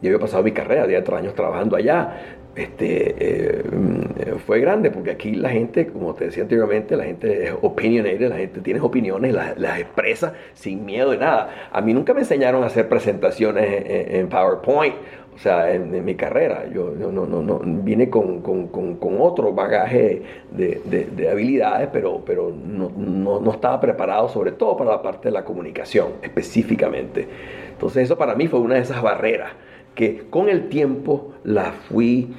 Yo 0.01 0.09
había 0.09 0.19
pasado 0.19 0.43
mi 0.43 0.51
carrera, 0.51 0.87
10 0.87 1.09
años 1.09 1.35
trabajando 1.35 1.75
allá, 1.75 2.37
este, 2.55 3.15
eh, 3.17 4.35
fue 4.45 4.61
grande 4.61 4.89
porque 4.89 5.11
aquí 5.11 5.35
la 5.35 5.49
gente, 5.49 5.87
como 5.87 6.13
te 6.13 6.25
decía 6.25 6.43
anteriormente, 6.43 6.95
la 6.95 7.03
gente 7.03 7.47
es 7.47 7.53
opinionated, 7.61 8.29
la 8.29 8.37
gente 8.37 8.61
tiene 8.61 8.79
opiniones, 8.79 9.33
las, 9.33 9.79
expresa 9.79 10.33
sin 10.53 10.85
miedo 10.85 11.11
de 11.11 11.17
nada. 11.17 11.69
A 11.71 11.81
mí 11.81 11.93
nunca 11.93 12.13
me 12.13 12.21
enseñaron 12.21 12.63
a 12.63 12.67
hacer 12.67 12.87
presentaciones 12.87 13.65
en, 13.87 14.29
PowerPoint, 14.29 14.95
o 15.35 15.37
sea, 15.37 15.73
en, 15.73 16.05
mi 16.05 16.15
carrera. 16.15 16.65
Yo, 16.73 16.91
no, 16.91 17.11
no, 17.11 17.25
no, 17.25 17.59
vine 17.59 18.09
con, 18.09 18.41
con, 18.41 18.67
con, 18.67 19.17
otro 19.19 19.51
bagaje 19.51 20.21
de, 20.51 20.81
de, 21.13 21.29
habilidades, 21.29 21.89
pero, 21.91 22.23
pero 22.25 22.51
no, 22.51 22.89
no, 22.89 23.51
estaba 23.51 23.81
preparado 23.81 24.29
sobre 24.29 24.53
todo 24.53 24.77
para 24.77 24.91
la 24.91 25.01
parte 25.01 25.27
de 25.27 25.33
la 25.33 25.43
comunicación 25.43 26.13
específicamente. 26.21 27.27
Entonces 27.71 28.03
eso 28.03 28.17
para 28.17 28.33
mí 28.33 28.47
fue 28.47 28.61
una 28.61 28.75
de 28.75 28.81
esas 28.81 29.01
barreras 29.01 29.51
que 29.95 30.25
con 30.29 30.49
el 30.49 30.67
tiempo 30.67 31.33
la 31.43 31.71
fui 31.71 32.35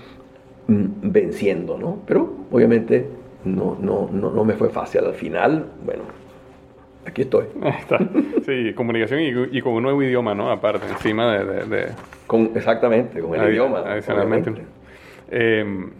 mm, 0.68 0.84
venciendo, 1.02 1.78
¿no? 1.78 2.02
Pero 2.07 2.36
obviamente 2.52 3.09
no, 3.44 3.76
no, 3.80 4.09
no, 4.12 4.30
no 4.30 4.44
me 4.44 4.54
fue 4.54 4.68
fácil. 4.68 5.04
Al 5.04 5.14
final, 5.14 5.66
bueno, 5.84 6.02
aquí 7.07 7.22
estoy. 7.22 7.46
está. 7.80 7.98
Sí, 8.44 8.74
comunicación 8.74 9.20
y, 9.50 9.61
con 9.62 9.72
un 9.72 9.82
nuevo 9.82 10.02
idioma, 10.02 10.34
¿no? 10.34 10.50
Aparte, 10.50 10.86
encima 10.88 11.36
de... 11.38 11.88
Con, 12.26 12.52
exactamente, 12.54 13.20
con 13.20 13.34
el 13.34 13.52
idioma. 13.52 13.78
Adicionalmente. 13.80 14.52
Em, 15.30 15.90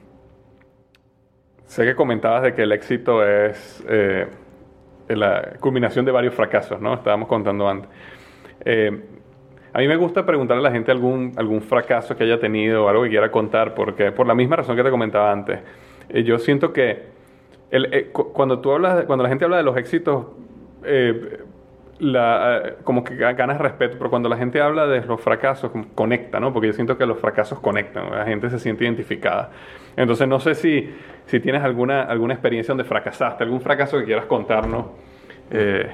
sé 1.65 1.85
que 1.85 1.95
comentabas 1.95 2.43
de 2.43 2.55
que 2.55 2.63
el 2.63 2.73
éxito 2.73 3.27
es 3.27 3.85
eh, 3.89 4.27
la 5.09 5.55
culminación 5.61 6.05
de 6.05 6.13
varios 6.13 6.35
fracasos, 6.35 6.81
¿no? 6.81 6.95
Estábamos 6.95 7.29
contando 7.29 7.69
antes. 7.69 7.91
Eh, 8.65 9.01
a 9.77 9.81
mí 9.81 9.89
me 9.89 9.97
gusta 9.97 10.25
preguntarle 10.25 10.61
a 10.61 10.71
la 10.71 10.75
gente 10.75 10.91
algún, 10.91 11.35
algún 11.37 11.61
fracaso 11.61 12.17
que 12.17 12.25
haya 12.25 12.41
tenido 12.41 12.87
o 12.87 12.89
algo 12.89 13.03
que 13.03 13.11
quiera 13.11 13.31
contar, 13.31 13.75
porque 13.75 14.11
por 14.11 14.27
la 14.27 14.35
misma 14.35 14.57
razón 14.57 14.75
que 14.75 14.83
te 14.83 14.91
comentaba 14.91 15.31
antes, 15.31 15.61
eh, 16.09 16.23
yo 16.23 16.39
siento 16.39 16.73
que 16.73 17.03
eh, 17.71 18.11
cuando 18.11 18.61
tú 18.61 18.73
hablas, 18.73 19.05
cuando 19.05 19.23
la 19.23 19.29
gente 19.29 19.45
habla 19.45 19.59
de 19.59 19.63
los 19.65 19.77
éxitos, 19.77 20.29
eh, 20.83 21.41
como 22.85 23.05
que 23.05 23.17
ganas 23.17 23.59
respeto, 23.59 23.97
pero 23.99 24.09
cuando 24.09 24.31
la 24.31 24.39
gente 24.39 24.63
habla 24.63 24.87
de 24.87 25.05
los 25.05 25.21
fracasos, 25.21 25.71
conecta, 25.95 26.41
¿no? 26.41 26.55
Porque 26.55 26.69
yo 26.69 26.73
siento 26.73 26.97
que 26.97 27.05
los 27.05 27.19
fracasos 27.19 27.61
conectan, 27.61 28.11
la 28.11 28.25
gente 28.25 28.49
se 28.49 28.59
siente 28.59 28.85
identificada. 28.85 29.51
Entonces 29.95 30.27
no 30.27 30.41
sé 30.41 30.55
si, 30.55 30.89
si 31.27 31.39
tienes 31.39 31.63
alguna, 31.63 32.05
alguna 32.05 32.33
experiencia 32.33 32.73
donde 32.73 32.85
fracasaste, 32.85 33.45
algún 33.45 33.61
fracaso 33.61 33.99
que 33.99 34.07
quieras 34.07 34.25
contarnos. 34.25 34.87
Eh, 35.51 35.91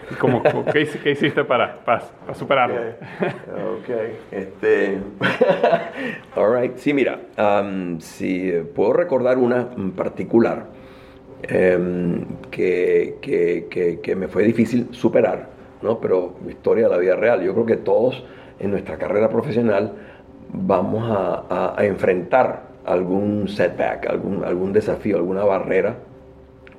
¿qué, 0.73 1.11
hiciste 1.11 1.45
para, 1.45 1.85
para, 1.85 2.03
superarlo? 2.33 2.77
Ok, 3.77 3.91
este, 4.31 4.99
all 6.37 6.59
right. 6.59 6.77
Sí, 6.77 6.95
mira, 6.95 7.21
um, 7.37 8.01
si 8.01 8.51
puedo 8.75 8.95
recordar 8.95 9.37
una 9.37 9.69
en 9.77 9.93
particular 9.93 10.69
em, 11.43 12.25
que, 12.51 13.19
que, 13.21 14.01
que, 14.03 14.17
me 14.17 14.29
fue 14.29 14.45
difícil 14.45 14.89
superar, 14.93 15.51
¿no? 15.83 16.01
pero 16.01 16.35
historia 16.49 16.85
de 16.85 16.91
la 16.91 16.99
vida 16.99 17.17
real. 17.17 17.43
Yo 17.43 17.53
creo 17.53 17.67
que 17.67 17.77
todos 17.77 18.25
en 18.59 18.71
nuestra 18.71 18.97
carrera 18.97 19.29
profesional 19.29 19.93
vamos 20.51 21.11
a, 21.11 21.75
a, 21.77 21.85
enfrentar 21.85 22.69
algún 22.87 23.49
setback, 23.49 24.07
algún, 24.07 24.45
algún 24.45 24.73
desafío, 24.73 25.17
alguna 25.17 25.45
barrera 25.45 25.97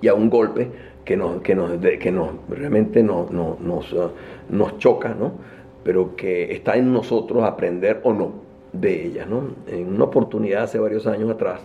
y 0.01 0.07
a 0.07 0.15
un 0.15 0.29
golpe 0.29 0.71
que 1.05 1.17
nos, 1.17 1.41
que 1.41 1.55
nos, 1.55 1.71
que 1.79 2.11
nos 2.11 2.29
realmente 2.49 3.03
nos, 3.03 3.31
nos, 3.31 3.93
uh, 3.93 4.11
nos 4.49 4.77
choca, 4.77 5.13
¿no? 5.13 5.33
pero 5.83 6.15
que 6.15 6.53
está 6.53 6.75
en 6.77 6.93
nosotros 6.93 7.43
aprender 7.43 7.99
o 8.03 8.13
no 8.13 8.33
de 8.71 9.05
ellas. 9.05 9.27
¿no? 9.27 9.43
En 9.67 9.93
una 9.93 10.05
oportunidad 10.05 10.63
hace 10.63 10.79
varios 10.79 11.05
años 11.07 11.29
atrás, 11.29 11.61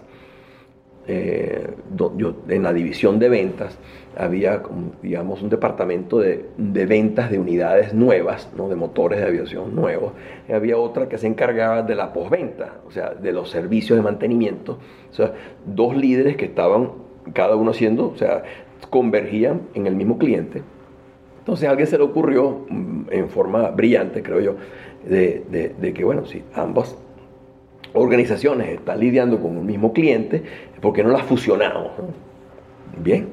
eh, 1.07 1.71
yo, 2.17 2.35
en 2.49 2.63
la 2.63 2.73
división 2.73 3.19
de 3.19 3.31
ventas 3.31 3.79
había, 4.15 4.63
digamos, 5.03 5.41
un 5.41 5.49
departamento 5.49 6.19
de, 6.19 6.45
de, 6.59 6.87
ventas 6.87 7.31
de 7.31 7.39
unidades 7.39 7.95
nuevas, 7.95 8.51
¿no? 8.57 8.69
de 8.69 8.75
motores 8.75 9.21
de 9.21 9.27
aviación 9.27 9.75
nuevos. 9.75 10.13
Y 10.49 10.53
había 10.53 10.77
otra 10.77 11.09
que 11.09 11.17
se 11.17 11.27
encargaba 11.27 11.83
de 11.83 11.95
la 11.95 12.13
postventa, 12.13 12.81
o 12.87 12.91
sea, 12.91 13.15
de 13.15 13.33
los 13.33 13.49
servicios 13.49 13.97
de 13.97 14.03
mantenimiento. 14.03 14.79
O 15.11 15.15
sea, 15.15 15.33
dos 15.65 15.97
líderes 15.97 16.37
que 16.37 16.47
estaban 16.47 16.91
cada 17.33 17.57
uno 17.57 17.71
haciendo, 17.71 18.09
o 18.09 18.17
sea, 18.17 18.43
convergían 18.91 19.63
en 19.75 19.87
el 19.87 19.95
mismo 19.95 20.19
cliente. 20.19 20.63
Entonces 21.41 21.67
a 21.67 21.71
alguien 21.71 21.89
se 21.89 21.97
le 21.97 22.05
ocurrió, 22.05 22.67
mm, 22.69 23.05
en 23.11 23.29
forma 23.29 23.71
brillante, 23.71 24.23
creo 24.23 24.41
yo, 24.41 24.57
de, 25.09 25.93
que, 25.95 26.05
bueno, 26.05 26.27
si 26.27 26.43
ambas 26.55 26.97
organizaciones 27.95 28.69
están 28.69 29.01
lidiando 29.01 29.41
con 29.41 29.57
un 29.57 29.65
mismo 29.65 29.93
cliente, 29.93 30.43
¿por 30.81 30.93
qué 30.93 31.03
no 31.03 31.11
las 31.11 31.23
fusionamos? 31.23 31.93
Bien. 33.03 33.29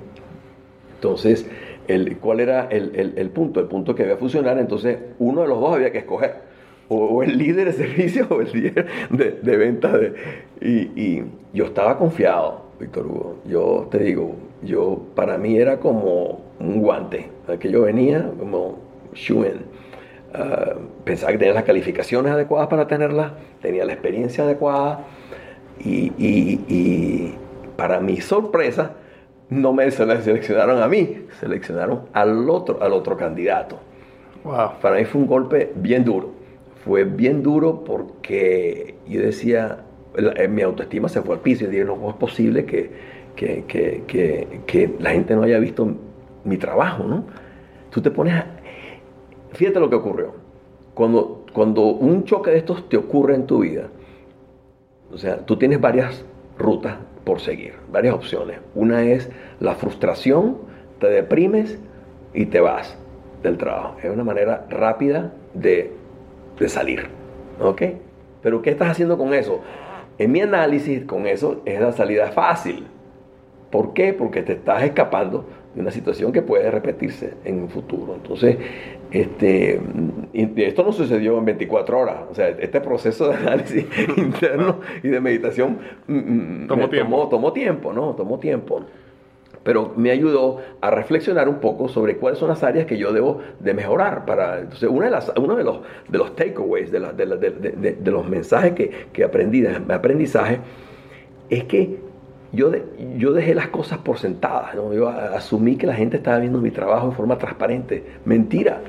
Entonces, 0.95 1.45
el, 1.88 2.18
¿cuál 2.18 2.39
era 2.39 2.68
el, 2.70 3.30
punto? 3.32 3.60
El 3.60 3.68
punto 3.68 3.93
que 3.93 4.03
había 4.03 4.18
fusionar, 4.18 4.58
entonces 4.60 4.97
uno 5.20 5.41
de 5.41 5.47
los 5.49 5.60
dos 5.60 5.76
había 5.76 5.91
que 5.91 5.99
escoger. 5.99 6.56
O, 6.88 7.24
el 7.24 7.38
líder 7.38 7.66
de 7.66 7.74
servicio 7.74 8.28
o 8.30 8.41
el 8.41 8.51
líder 8.51 8.88
de, 9.10 9.32
de 9.32 9.58
ventas. 9.58 9.99
y 10.62 11.22
yo 11.53 11.66
estaba 11.66 11.97
confiado 11.97 12.64
Víctor 12.80 13.07
Hugo. 13.07 13.38
Yo 13.45 13.88
te 13.89 13.99
digo, 13.99 14.36
yo 14.61 15.01
para 15.15 15.38
mí 15.38 15.57
era 15.57 15.80
como 15.80 16.41
un 16.59 16.82
guante, 16.82 17.30
que 17.59 17.71
yo 17.71 17.84
venía 17.84 18.32
como 18.38 18.80
shoe 19.13 19.53
ah, 20.34 20.73
pensaba 21.03 21.32
que 21.32 21.38
tenía 21.38 21.53
las 21.53 21.63
calificaciones 21.63 22.32
adecuadas 22.32 22.67
para 22.67 22.88
tenerlas, 22.88 23.34
tenía 23.61 23.86
la 23.86 23.93
experiencia 23.93 24.43
adecuada 24.43 25.05
y, 25.80 26.11
y 26.17 27.36
para 27.76 27.99
mi 27.99 28.17
sorpresa 28.17 28.93
no 29.49 29.73
me 29.73 29.89
seleccionaron 29.91 30.82
a 30.82 30.88
mí, 30.88 31.26
seleccionaron 31.39 32.03
al 32.13 32.49
otro, 32.49 32.82
al 32.82 32.93
otro 32.93 33.15
candidato. 33.17 33.80
Wow. 34.43 34.80
Para 34.82 34.97
mí 34.97 35.05
fue 35.05 35.21
un 35.21 35.28
golpe 35.28 35.71
bien 35.76 36.03
duro. 36.03 36.32
Fue 36.84 37.03
bien 37.03 37.41
duro 37.41 37.84
porque 37.84 38.95
yo 39.07 39.21
decía, 39.21 39.84
eh, 40.18 40.47
mi 40.47 40.61
autoestima 40.61 41.09
se 41.09 41.22
fue 41.22 41.36
al 41.36 41.41
piso 41.41 41.66
y 41.66 41.68
dije, 41.68 41.86
no, 41.86 42.09
es 42.09 42.16
posible 42.16 42.66
que, 42.66 42.91
que, 43.36 43.66
que, 43.68 44.61
que, 44.66 44.95
la 44.99 45.11
gente 45.11 45.36
no 45.36 45.43
haya 45.43 45.59
visto 45.59 45.88
mi 46.43 46.57
trabajo, 46.57 47.03
¿no? 47.03 47.26
Tú 47.89 48.01
te 48.01 48.11
pones 48.11 48.34
a... 48.34 48.47
Fíjate 49.53 49.80
lo 49.80 49.89
que 49.89 49.95
ocurrió. 49.95 50.34
Cuando, 50.93 51.45
cuando 51.53 51.82
un 51.86 52.24
choque 52.24 52.51
de 52.51 52.57
estos 52.57 52.88
te 52.89 52.97
ocurre 52.97 53.36
en 53.36 53.45
tu 53.45 53.59
vida, 53.59 53.88
o 55.11 55.18
sea, 55.18 55.45
tú 55.45 55.57
tienes 55.57 55.80
varias 55.80 56.26
rutas 56.57 56.97
por 57.24 57.41
seguir, 57.41 57.74
varias 57.91 58.16
opciones. 58.16 58.59
Una 58.76 59.03
es 59.03 59.30
la 59.59 59.76
frustración, 59.76 60.57
te 60.99 61.07
deprimes 61.07 61.80
y 62.34 62.45
te 62.45 62.59
vas 62.59 62.97
del 63.43 63.57
trabajo. 63.57 63.97
Es 64.01 64.09
una 64.09 64.24
manera 64.24 64.66
rápida 64.70 65.34
de, 65.53 65.91
de 66.59 66.70
salir. 66.70 67.07
¿Ok? 67.61 67.82
Pero 68.41 68.61
¿qué 68.61 68.70
estás 68.70 68.89
haciendo 68.89 69.18
con 69.18 69.34
eso? 69.34 69.61
En 70.18 70.32
mi 70.32 70.41
análisis, 70.41 71.03
con 71.05 71.28
eso 71.28 71.61
es 71.66 71.80
la 71.80 71.91
salida 71.91 72.28
fácil. 72.32 72.86
¿Por 73.70 73.93
qué? 73.93 74.13
Porque 74.13 74.41
te 74.41 74.53
estás 74.53 74.84
escapando 74.84 75.45
de 75.74 75.82
una 75.82 75.91
situación 75.91 76.32
que 76.32 76.41
puede 76.41 76.72
repetirse 76.72 77.34
en 77.43 77.63
un 77.63 77.70
futuro. 77.70 78.16
Entonces, 78.16 78.57
este, 79.11 79.82
esto 80.34 80.84
no 80.84 80.93
sucedió 80.93 81.38
en 81.38 81.45
24 81.45 81.99
horas. 81.99 82.18
O 82.32 82.36
sea, 82.36 82.49
este 82.49 82.80
proceso 82.80 83.28
de 83.30 83.36
análisis 83.36 83.86
interno 84.18 84.80
y 85.03 85.09
de 85.09 85.20
meditación 85.20 85.80
mm, 86.07 86.13
mm, 86.16 86.68
tomó, 86.68 86.89
tiempo. 86.89 87.28
Tomó, 87.30 87.53
tiempo, 87.53 87.93
¿no? 87.93 88.13
Tomó 88.16 88.39
tiempo. 88.39 88.86
Pero 89.66 89.93
me 89.97 90.11
ayudó 90.11 90.59
a 90.80 90.91
reflexionar 90.91 91.49
un 91.49 91.55
poco 91.55 91.89
sobre 91.89 92.18
cuáles 92.18 92.38
son 92.38 92.49
las 92.49 92.63
áreas 92.63 92.86
que 92.86 92.97
yo 92.97 93.11
debo 93.11 93.41
de 93.59 93.74
mejorar. 93.74 94.24
Para, 94.26 94.59
entonces, 94.59 94.88
una 94.88 95.05
de 95.05 95.11
las, 95.11 95.34
uno 95.36 95.55
de 95.55 95.63
los, 95.63 95.80
de 96.07 96.18
los 96.20 96.36
takeaways, 96.36 96.91
de, 96.91 96.99
de, 96.99 97.97
de, 97.99 98.11
los 98.11 98.30
mensajes 98.30 98.74
que, 98.74 98.91
que 99.11 99.24
aprendí, 99.24 99.61
de 99.61 99.76
aprendizaje, 99.91 100.59
es 101.49 101.63
que 101.63 101.97
yo, 102.51 102.72
yo 103.18 103.34
dejé 103.34 103.55
las 103.55 103.70
cosas 103.70 103.97
por 103.97 104.20
sentadas, 104.20 104.76
¿no? 104.76 104.93
yo 104.93 105.09
asumí 105.09 105.78
que 105.78 105.88
la 105.88 105.95
gente 105.95 106.18
estaba 106.18 106.38
viendo 106.38 106.59
mi 106.59 106.70
trabajo 106.72 107.09
de 107.09 107.16
forma 107.16 107.38
transparente. 107.39 108.03
Mentira. 108.24 108.82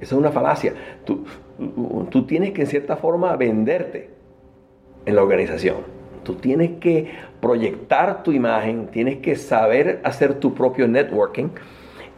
Esa 0.00 0.14
es 0.14 0.18
una 0.18 0.32
falacia. 0.32 0.72
Tú, 1.04 1.24
tú 2.10 2.26
tienes 2.26 2.52
que 2.52 2.62
en 2.62 2.66
cierta 2.68 2.96
forma 2.96 3.36
venderte 3.36 4.10
en 5.04 5.14
la 5.14 5.22
organización. 5.22 5.93
Tú 6.24 6.34
tienes 6.34 6.78
que 6.80 7.10
proyectar 7.40 8.22
tu 8.22 8.32
imagen, 8.32 8.88
tienes 8.88 9.18
que 9.18 9.36
saber 9.36 10.00
hacer 10.02 10.34
tu 10.34 10.54
propio 10.54 10.88
networking 10.88 11.50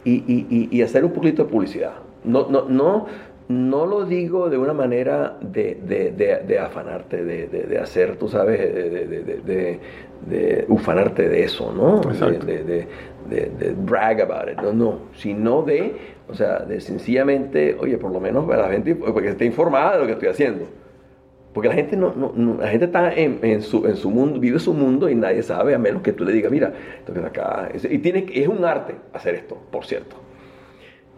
y, 0.03 0.23
y, 0.27 0.69
y 0.71 0.81
hacer 0.81 1.05
un 1.05 1.11
poquito 1.11 1.43
de 1.43 1.49
publicidad. 1.49 1.93
No, 2.23 2.47
no, 2.49 2.67
no, 2.67 3.05
no 3.49 3.85
lo 3.85 4.05
digo 4.05 4.49
de 4.49 4.57
una 4.57 4.73
manera 4.73 5.37
de, 5.39 6.59
afanarte, 6.61 7.23
de, 7.23 7.79
hacer, 7.79 8.17
tú 8.17 8.27
sabes, 8.27 8.59
de, 8.59 9.79
ufanarte 10.67 11.29
de 11.29 11.43
eso, 11.43 11.71
¿no? 11.71 12.01
De, 12.01 12.87
brag 13.77 14.21
about 14.21 14.49
it, 14.51 14.57
no, 14.61 14.73
no, 14.73 14.99
sino 15.15 15.61
de, 15.61 15.95
o 16.27 16.33
sea, 16.33 16.59
de 16.59 16.81
sencillamente, 16.81 17.77
oye, 17.79 17.97
por 17.97 18.11
lo 18.11 18.19
menos 18.19 18.45
la 18.47 18.69
gente, 18.69 18.95
porque 18.95 19.29
esté 19.29 19.45
informada 19.45 19.93
de 19.93 19.99
lo 19.99 20.05
que 20.05 20.11
estoy 20.13 20.27
haciendo. 20.27 20.65
Porque 21.57 21.69
la 21.69 21.73
gente 21.73 21.97
no, 21.97 22.13
la 22.59 22.67
gente 22.67 22.85
está 22.85 23.11
en, 23.15 23.63
su, 23.63 23.87
en 23.87 23.95
su 23.95 24.11
mundo, 24.11 24.39
vive 24.39 24.59
su 24.59 24.75
mundo 24.75 25.09
y 25.09 25.15
nadie 25.15 25.41
sabe, 25.41 25.73
a 25.73 25.79
menos 25.79 26.03
que 26.03 26.13
tú 26.13 26.23
le 26.23 26.31
digas, 26.31 26.51
mira, 26.51 26.71
está 26.99 27.25
acá. 27.25 27.69
Y 27.89 27.97
tiene, 27.97 28.27
es 28.31 28.47
un 28.47 28.63
arte 28.63 28.93
hacer 29.11 29.33
esto, 29.33 29.57
por 29.71 29.83
cierto. 29.83 30.17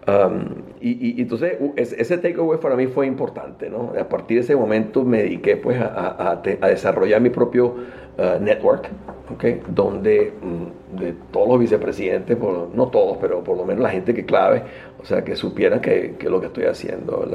Um, 0.07 0.63
y, 0.79 1.21
entonces 1.21 1.57
ese 1.75 2.17
takeaway 2.17 2.57
para 2.57 2.77
mí 2.77 2.87
fue 2.87 3.05
importante, 3.05 3.69
¿no? 3.69 3.91
A 3.99 4.07
partir 4.07 4.37
de 4.37 4.43
ese 4.43 4.55
momento 4.55 5.03
me 5.03 5.23
dediqué 5.23 5.57
pues 5.57 5.77
a, 5.81 6.31
a, 6.31 6.67
desarrollar 6.69 7.19
mi 7.19 7.31
propio 7.31 7.75
uh, 8.17 8.41
network, 8.41 8.87
¿okay? 9.33 9.59
Donde 9.67 10.31
mm, 10.41 10.99
de 11.01 11.15
todos 11.33 11.49
los 11.49 11.59
vicepresidentes, 11.59 12.37
no 12.39 12.87
todos, 12.87 13.17
pero 13.17 13.43
por 13.43 13.57
lo 13.57 13.65
menos 13.65 13.83
la 13.83 13.89
gente 13.89 14.13
que 14.13 14.25
clave, 14.25 14.63
o 15.01 15.05
sea, 15.05 15.21
que 15.25 15.35
supieran 15.35 15.81
que, 15.81 16.15
que 16.17 16.29
lo 16.29 16.39
que 16.39 16.47
estoy 16.47 16.63
haciendo. 16.63 17.27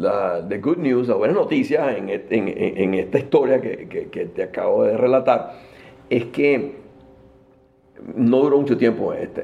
La, 0.00 0.46
the 0.48 0.58
good 0.58 0.78
news, 0.78 1.08
la 1.08 1.14
buena 1.14 1.34
noticia 1.34 1.96
en, 1.96 2.08
en, 2.08 2.22
en 2.30 2.94
esta 2.94 3.18
historia 3.18 3.60
que, 3.60 3.86
que, 3.86 4.08
que 4.08 4.26
te 4.26 4.42
acabo 4.42 4.84
de 4.84 4.96
relatar, 4.96 5.52
es 6.08 6.24
que 6.26 6.80
no 8.14 8.38
duró 8.38 8.58
mucho 8.58 8.76
tiempo 8.76 9.12
esta, 9.12 9.42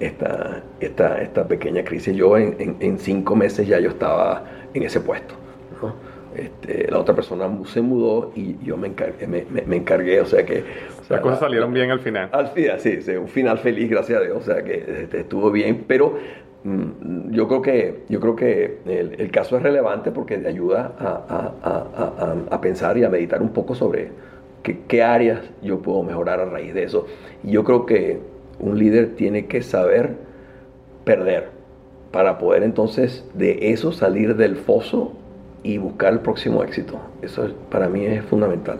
esta, 0.00 0.64
esta, 0.80 1.22
esta 1.22 1.48
pequeña 1.48 1.84
crisis. 1.84 2.14
Yo 2.14 2.36
en, 2.36 2.76
en, 2.80 2.98
cinco 2.98 3.34
meses 3.36 3.66
ya 3.66 3.80
yo 3.80 3.90
estaba 3.90 4.44
en 4.74 4.82
ese 4.82 5.00
puesto. 5.00 5.34
Este, 6.36 6.90
la 6.90 6.98
otra 6.98 7.14
persona 7.14 7.50
se 7.66 7.82
mudó 7.82 8.32
y 8.34 8.56
yo 8.64 8.76
me 8.78 8.88
encargué, 8.88 9.26
me, 9.26 9.76
encargué 9.76 10.20
o 10.20 10.24
sea 10.26 10.46
que... 10.46 10.64
Las 11.10 11.20
cosas 11.20 11.40
salieron 11.40 11.74
bien 11.74 11.90
al 11.90 12.00
final. 12.00 12.30
Al 12.32 12.48
final, 12.48 12.80
sí, 12.80 12.98
un 13.20 13.28
final 13.28 13.58
feliz, 13.58 13.90
gracias 13.90 14.18
a 14.18 14.24
Dios, 14.24 14.38
o 14.38 14.42
sea 14.42 14.62
que 14.62 15.02
este, 15.02 15.20
estuvo 15.20 15.50
bien, 15.50 15.84
pero 15.86 16.16
yo 16.64 17.48
creo 17.48 17.62
que, 17.62 18.04
yo 18.08 18.20
creo 18.20 18.36
que 18.36 18.78
el, 18.86 19.30
caso 19.30 19.56
es 19.56 19.62
relevante 19.62 20.12
porque 20.12 20.38
te 20.38 20.48
ayuda 20.48 20.94
a, 20.98 21.52
a, 21.62 22.34
a, 22.50 22.54
a 22.54 22.60
pensar 22.60 22.96
y 22.98 23.04
a 23.04 23.08
meditar 23.08 23.42
un 23.42 23.48
poco 23.48 23.74
sobre, 23.74 24.10
qué, 24.62 25.02
áreas 25.02 25.40
yo 25.62 25.80
puedo 25.80 26.02
mejorar 26.02 26.40
a 26.40 26.44
raíz 26.46 26.74
de 26.74 26.84
eso. 26.84 27.06
Y 27.42 27.52
yo 27.52 27.64
creo 27.64 27.86
que 27.86 28.20
un 28.60 28.78
líder 28.78 29.14
tiene 29.16 29.46
que 29.46 29.62
saber 29.62 30.14
perder 31.04 31.48
para 32.12 32.38
poder 32.38 32.62
entonces 32.62 33.28
de 33.34 33.72
eso 33.72 33.92
salir 33.92 34.36
del 34.36 34.56
foso 34.56 35.14
y 35.62 35.78
buscar 35.78 36.12
el 36.12 36.20
próximo 36.20 36.62
éxito. 36.62 37.00
Eso 37.22 37.48
para 37.70 37.88
mí 37.88 38.04
es 38.04 38.24
fundamental. 38.24 38.78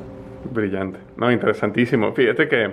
Brillante. 0.52 0.98
No, 1.16 1.30
interesantísimo. 1.30 2.12
Fíjate 2.12 2.48
que 2.48 2.70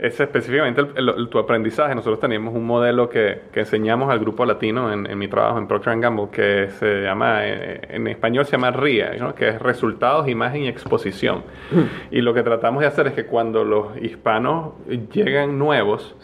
es 0.00 0.18
específicamente 0.18 0.82
tu 1.30 1.38
aprendizaje. 1.38 1.94
Nosotros 1.94 2.20
teníamos 2.20 2.54
un 2.54 2.64
modelo 2.64 3.10
que, 3.10 3.42
que 3.52 3.60
enseñamos 3.60 4.10
al 4.10 4.18
grupo 4.18 4.46
latino 4.46 4.90
en, 4.90 5.06
en, 5.06 5.18
mi 5.18 5.28
trabajo 5.28 5.58
en 5.58 5.66
Procter 5.66 6.00
Gamble 6.00 6.28
que 6.32 6.68
se 6.70 7.02
llama, 7.02 7.46
eh, 7.46 7.80
en, 7.90 8.06
español 8.06 8.46
se 8.46 8.52
llama 8.52 8.70
RIA, 8.70 9.34
que 9.36 9.48
es 9.48 9.60
resultados, 9.60 10.26
imagen 10.26 10.62
y 10.62 10.68
exposición. 10.68 11.44
Mm. 11.70 12.14
Y 12.14 12.22
lo 12.22 12.32
que 12.32 12.42
tratamos 12.42 12.80
de 12.80 12.86
hacer 12.86 13.08
es 13.08 13.12
que 13.12 13.26
cuando 13.26 13.62
los 13.62 13.94
hispanos 13.98 14.72
llegan 15.12 15.58
nuevos, 15.58 16.16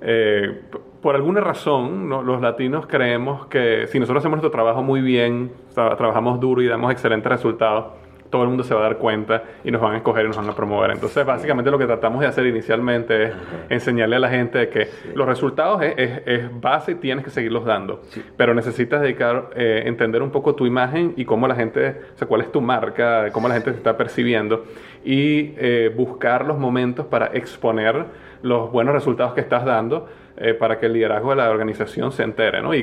eh, 0.00 0.60
por 1.02 1.16
alguna 1.16 1.40
razón, 1.40 2.08
los 2.08 2.40
latinos 2.40 2.86
creemos 2.86 3.46
que 3.48 3.88
si 3.88 3.98
nosotros 3.98 4.22
hacemos 4.22 4.36
nuestro 4.36 4.52
trabajo 4.52 4.82
muy 4.82 5.00
bien, 5.00 5.50
trabajamos 5.74 6.38
duro 6.38 6.62
y 6.62 6.66
damos 6.68 6.92
excelentes 6.92 7.30
resultados, 7.30 7.86
todo 8.34 8.42
el 8.42 8.48
mundo 8.48 8.64
se 8.64 8.74
va 8.74 8.80
a 8.80 8.82
dar 8.82 8.98
cuenta 8.98 9.44
y 9.62 9.70
nos 9.70 9.80
van 9.80 9.92
a 9.92 9.96
escoger 9.98 10.24
y 10.24 10.26
nos 10.26 10.36
van 10.36 10.48
a 10.48 10.56
promover. 10.56 10.90
Entonces, 10.90 11.24
básicamente 11.24 11.70
lo 11.70 11.78
que 11.78 11.86
tratamos 11.86 12.20
de 12.20 12.26
hacer 12.26 12.44
inicialmente 12.46 13.26
es 13.26 13.32
enseñarle 13.68 14.16
a 14.16 14.18
la 14.18 14.28
gente 14.28 14.68
que 14.70 14.88
los 15.14 15.24
resultados 15.24 15.80
es, 15.84 16.50
base 16.60 16.90
y 16.90 16.94
tienes 16.96 17.24
que 17.24 17.30
seguirlos 17.30 17.64
dando, 17.64 18.02
pero 18.36 18.52
necesitas 18.52 19.02
dedicar, 19.02 19.50
eh, 19.54 19.84
entender 19.86 20.20
un 20.20 20.32
poco 20.32 20.56
tu 20.56 20.66
imagen 20.66 21.14
y 21.16 21.24
cómo 21.24 21.46
la 21.46 21.54
gente, 21.54 21.90
o 22.12 22.18
sea, 22.18 22.26
cuál 22.26 22.40
es 22.40 22.50
tu 22.50 22.60
marca, 22.60 23.30
cómo 23.30 23.46
la 23.46 23.54
gente 23.54 23.70
se 23.70 23.76
está 23.76 23.96
percibiendo 23.96 24.64
y 25.04 25.54
eh, 25.56 25.94
buscar 25.96 26.44
los 26.44 26.58
momentos 26.58 27.06
para 27.06 27.26
exponer 27.26 28.04
los 28.42 28.72
buenos 28.72 28.94
resultados 28.94 29.34
que 29.34 29.42
estás 29.42 29.64
dando 29.64 30.08
eh, 30.38 30.54
para 30.54 30.80
que 30.80 30.86
el 30.86 30.94
liderazgo 30.94 31.30
de 31.30 31.36
la 31.36 31.50
organización 31.50 32.10
se 32.10 32.24
entere, 32.24 32.60
¿no? 32.62 32.74
y 32.74 32.82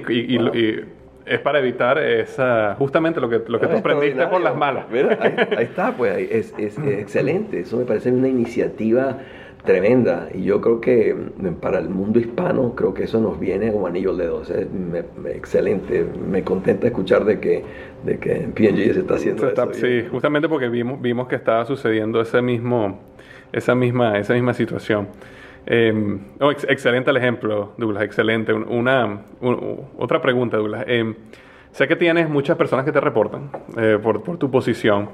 es 1.32 1.40
para 1.40 1.60
evitar 1.60 1.98
esa, 1.98 2.76
justamente 2.78 3.22
lo 3.22 3.30
que, 3.30 3.42
lo 3.48 3.60
que 3.60 3.68
tú 3.68 3.78
aprendiste 3.78 4.28
por 4.28 4.42
las 4.42 4.56
malas. 4.56 4.86
Ahí, 4.92 5.64
está, 5.64 5.94
pues 5.96 6.30
es, 6.30 6.54
es, 6.58 6.78
excelente. 6.78 7.62
Eso 7.62 7.78
me 7.78 7.86
parece 7.86 8.12
una 8.12 8.28
iniciativa 8.28 9.18
tremenda 9.64 10.28
y 10.34 10.44
yo 10.44 10.60
creo 10.60 10.82
que 10.82 11.14
mm, 11.14 11.54
para 11.62 11.80
el 11.80 11.90
mundo 11.90 12.20
hispano 12.20 12.74
creo 12.76 12.94
que 12.94 13.04
eso 13.04 13.22
nos 13.22 13.40
viene 13.40 13.72
como 13.72 13.88
anillo 13.88 14.12
al 14.12 14.18
dedo. 14.18 14.42
excelente, 15.28 16.06
me 16.28 16.44
contenta 16.44 16.88
escuchar 16.88 17.24
de 17.24 17.40
que, 17.40 17.64
de 18.04 18.20
que 18.20 18.32
en 18.34 18.54
P&G 18.54 18.94
se 18.94 19.00
está 19.00 19.14
haciendo 19.16 19.48
eso. 19.50 19.74
Sí, 19.74 20.06
justamente 20.12 20.50
porque 20.50 20.68
vimos, 20.68 21.02
vimos 21.02 21.28
que 21.28 21.36
estaba 21.36 21.66
sucediendo 21.66 22.20
ese 22.20 22.42
mismo, 22.42 23.00
esa, 23.54 23.74
misma, 23.74 24.18
esa 24.20 24.34
misma 24.34 24.54
situación. 24.54 25.08
Eh, 25.66 26.18
excelente 26.68 27.12
el 27.12 27.18
ejemplo, 27.18 27.74
Douglas, 27.78 28.04
excelente. 28.04 28.54
Una, 28.54 29.22
otra 29.98 30.22
pregunta, 30.22 30.58
Douglas. 30.58 30.86
Em, 30.88 31.16
sé 31.72 31.88
que 31.88 31.96
tienes 31.96 32.30
muchas 32.30 32.58
personas 32.58 32.86
que 32.86 32.92
te 32.92 33.00
reportan 33.00 33.50
eh, 33.78 34.00
por, 34.02 34.38
tu 34.38 34.50
posición. 34.50 35.10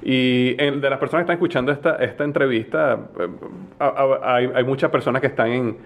Y 0.00 0.54
de 0.54 0.90
las 0.90 0.98
personas 0.98 1.26
que 1.26 1.32
están 1.32 1.34
escuchando 1.34 1.72
esta, 1.72 2.24
entrevista, 2.24 2.98
eh, 3.18 4.50
hay, 4.54 4.64
muchas 4.64 4.90
personas 4.90 5.20
que 5.20 5.26
están 5.26 5.48
en, 5.48 5.76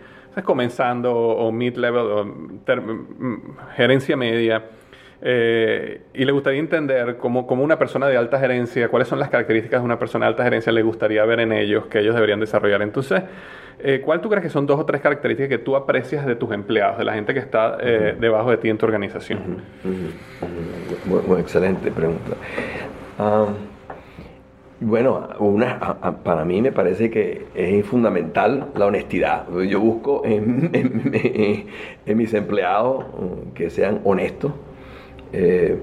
comenzando 0.45 1.15
o 1.15 1.51
mid-level 1.51 1.97
o 1.97 2.27
gerencia 3.75 4.17
media. 4.17 4.63
Eh, 5.25 6.03
y 6.15 6.25
le 6.25 6.33
gustaría 6.33 6.59
entender 6.59 7.17
cómo, 7.17 7.47
cómo, 7.47 7.63
una 7.63 7.79
persona 7.79 8.09
de 8.09 8.17
alta 8.17 8.41
gerencia, 8.41 8.89
cuáles 8.89 9.07
son 9.07 9.21
las 9.21 9.31
características 9.31 9.81
de 9.81 9.85
una 9.85 9.99
persona 9.99 10.27
de 10.27 10.31
alta 10.31 10.43
gerencia 10.43 10.73
le 10.73 10.83
gustaría 10.83 11.25
ver 11.25 11.39
en 11.39 11.53
ellos, 11.53 11.87
que 11.87 12.01
ellos 12.01 12.15
deberían 12.15 12.41
desarrollar. 12.41 12.83
Entonces, 12.83 13.23
eh, 13.79 14.01
¿cuál 14.05 14.21
tú 14.21 14.29
crees 14.29 14.43
que 14.43 14.51
son 14.51 14.67
dos 14.67 14.79
o 14.79 14.85
tres 14.85 15.01
características 15.01 15.49
que 15.49 15.59
tú 15.59 15.77
aprecias 15.77 16.27
de 16.27 16.37
tus 16.37 16.53
empleados, 16.53 16.99
de 16.99 17.05
la 17.05 17.15
gente 17.15 17.35
que 17.35 17.41
está 17.41 17.77
debajo 17.77 18.51
de 18.51 18.57
ti 18.57 18.69
en 18.69 18.79
tu 18.79 18.87
organización? 18.87 19.63
Muy, 21.05 21.41
excelente 21.41 21.91
pregunta. 21.91 22.37
Bueno, 24.85 25.29
una, 25.39 25.79
para 26.25 26.45
mí 26.45 26.61
me 26.61 26.73
parece 26.73 27.09
que 27.09 27.47
es 27.55 27.87
fundamental 27.87 28.71
la 28.75 28.87
honestidad. 28.87 29.47
Yo 29.69 29.79
busco 29.79 30.23
en, 30.25 30.73
mis 32.07 32.35
empleados 32.35 33.05
mm, 33.07 33.53
que 33.55 33.71
sean 33.71 34.01
honestos. 34.03 34.51
Eh, 35.33 35.79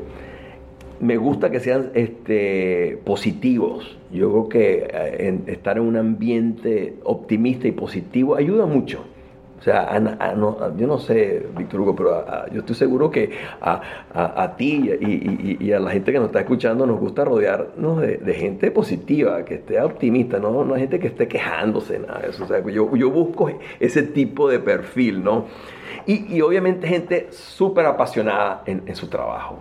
me 1.00 1.18
gusta 1.18 1.50
que 1.50 1.60
sean 1.60 1.92
este, 1.94 3.00
positivos. 3.06 3.98
Yo 4.12 4.30
creo 4.32 4.50
que 4.50 4.88
eh, 4.92 5.40
estar 5.48 5.78
en 5.78 5.84
un 5.84 5.98
ambiente 5.98 6.96
optimista 7.04 7.68
y 7.68 7.72
positivo 7.72 8.36
ayuda 8.36 8.66
mucho. 8.66 9.06
O 9.60 9.62
sea, 9.62 10.02
yo 10.78 10.88
no 10.88 11.00
sé, 11.00 11.46
Víctor 11.58 11.82
Hugo, 11.82 11.96
pero 11.96 12.24
yo 12.50 12.62
estoy 12.62 12.76
seguro 12.76 13.12
que 13.12 13.30
a, 13.60 14.56
ti 14.58 14.90
y, 15.02 15.72
a 15.74 15.82
la 15.82 15.92
gente 15.92 16.14
que 16.14 16.18
nos 16.18 16.28
está 16.28 16.40
escuchando 16.40 16.86
nos 16.86 16.98
gusta 16.98 17.26
rodearnos 17.26 18.00
de, 18.00 18.34
gente 18.34 18.72
positiva, 18.72 19.44
que 19.44 19.56
esté 19.56 19.82
optimista, 19.82 20.40
no, 20.40 20.64
no 20.64 20.76
hay 20.76 20.82
gente 20.82 21.00
que 21.00 21.08
esté 21.08 21.28
quejándose, 21.28 22.00
nada 22.00 22.22
de 22.22 22.30
eso. 22.30 22.46
O 22.46 22.48
sea, 22.48 22.66
yo, 22.70 22.96
yo 22.96 23.12
busco 23.12 23.52
ese 23.82 24.04
tipo 24.04 24.48
de 24.48 24.60
perfil, 24.60 25.26
¿no? 25.26 25.48
Y, 26.06 26.42
obviamente 26.42 26.88
gente 26.88 27.28
súper 27.32 27.86
apasionada 27.86 28.64
en, 28.66 28.96
su 28.96 29.08
trabajo. 29.08 29.60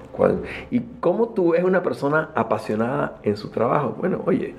¿Y 0.71 0.81
cómo 1.01 1.29
tú 1.31 1.53
ves 1.53 1.65
una 1.65 1.83
persona 1.83 2.31
apasionada 2.35 3.19
en 3.23 3.37
su 3.37 3.51
trabajo? 3.51 3.97
Bueno, 3.99 4.23
oye, 4.27 4.55